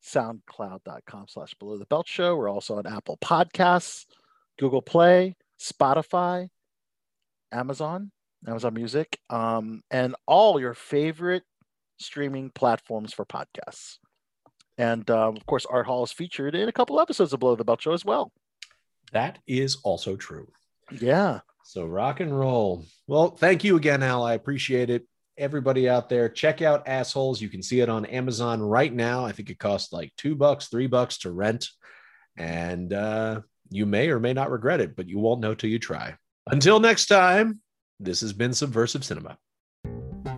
soundcloud.com 0.03 1.25
slash 1.29 1.53
below 1.53 1.77
the 1.77 1.85
belt 1.85 2.09
show. 2.09 2.35
We're 2.35 2.49
also 2.49 2.79
on 2.79 2.85
Apple 2.85 3.17
Podcasts, 3.23 4.07
Google 4.59 4.81
Play, 4.81 5.37
Spotify, 5.57 6.49
Amazon, 7.53 8.11
Amazon 8.45 8.73
Music, 8.73 9.17
um, 9.29 9.83
and 9.89 10.17
all 10.27 10.59
your 10.59 10.73
favorite 10.73 11.43
streaming 12.01 12.49
platforms 12.49 13.13
for 13.13 13.25
podcasts. 13.25 13.97
And 14.77 15.09
um, 15.11 15.37
of 15.37 15.45
course, 15.45 15.65
Art 15.65 15.85
Hall 15.85 16.03
is 16.03 16.11
featured 16.11 16.55
in 16.55 16.67
a 16.67 16.71
couple 16.71 16.99
episodes 16.99 17.33
of 17.33 17.39
Below 17.39 17.55
the 17.55 17.63
Belt 17.63 17.81
Show 17.81 17.93
as 17.93 18.05
well. 18.05 18.31
That 19.11 19.39
is 19.45 19.77
also 19.83 20.15
true. 20.15 20.47
Yeah. 20.89 21.41
So 21.63 21.85
rock 21.85 22.19
and 22.19 22.37
roll. 22.37 22.85
Well, 23.07 23.29
thank 23.29 23.63
you 23.63 23.75
again, 23.77 24.03
Al. 24.03 24.23
I 24.23 24.33
appreciate 24.33 24.89
it. 24.89 25.05
Everybody 25.37 25.87
out 25.87 26.09
there, 26.09 26.29
check 26.29 26.61
out 26.61 26.87
Assholes. 26.87 27.41
You 27.41 27.49
can 27.49 27.63
see 27.63 27.79
it 27.79 27.89
on 27.89 28.05
Amazon 28.05 28.61
right 28.61 28.93
now. 28.93 29.25
I 29.25 29.31
think 29.31 29.49
it 29.49 29.59
costs 29.59 29.93
like 29.93 30.13
two 30.17 30.35
bucks, 30.35 30.67
three 30.67 30.87
bucks 30.87 31.19
to 31.19 31.31
rent. 31.31 31.69
And 32.37 32.91
uh, 32.91 33.41
you 33.69 33.85
may 33.85 34.09
or 34.09 34.19
may 34.19 34.33
not 34.33 34.51
regret 34.51 34.81
it, 34.81 34.95
but 34.95 35.07
you 35.07 35.19
won't 35.19 35.41
know 35.41 35.53
till 35.53 35.69
you 35.69 35.79
try. 35.79 36.15
Until 36.47 36.79
next 36.79 37.05
time, 37.05 37.61
this 37.99 38.21
has 38.21 38.33
been 38.33 38.53
Subversive 38.53 39.05
Cinema. 39.05 39.37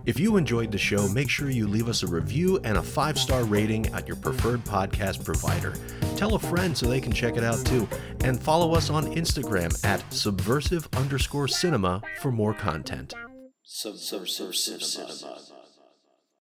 If 0.06 0.20
you 0.20 0.36
enjoyed 0.36 0.70
the 0.70 0.78
show, 0.78 1.08
make 1.08 1.30
sure 1.30 1.48
you 1.48 1.66
leave 1.66 1.88
us 1.88 2.02
a 2.02 2.06
review 2.06 2.60
and 2.64 2.76
a 2.76 2.82
five 2.82 3.18
star 3.18 3.44
rating 3.44 3.86
at 3.94 4.06
your 4.06 4.16
preferred 4.16 4.62
podcast 4.64 5.24
provider. 5.24 5.74
Tell 6.16 6.34
a 6.34 6.38
friend 6.38 6.76
so 6.76 6.86
they 6.86 7.00
can 7.00 7.12
check 7.12 7.36
it 7.36 7.44
out 7.44 7.64
too. 7.64 7.88
And 8.22 8.38
follow 8.38 8.74
us 8.74 8.90
on 8.90 9.14
Instagram 9.14 9.82
at 9.84 10.04
subversive 10.12 10.88
underscore 10.94 11.48
cinema 11.48 12.02
for 12.20 12.30
more 12.30 12.52
content. 12.52 13.14
Subversive 13.62 14.54
Cinema. 14.54 15.53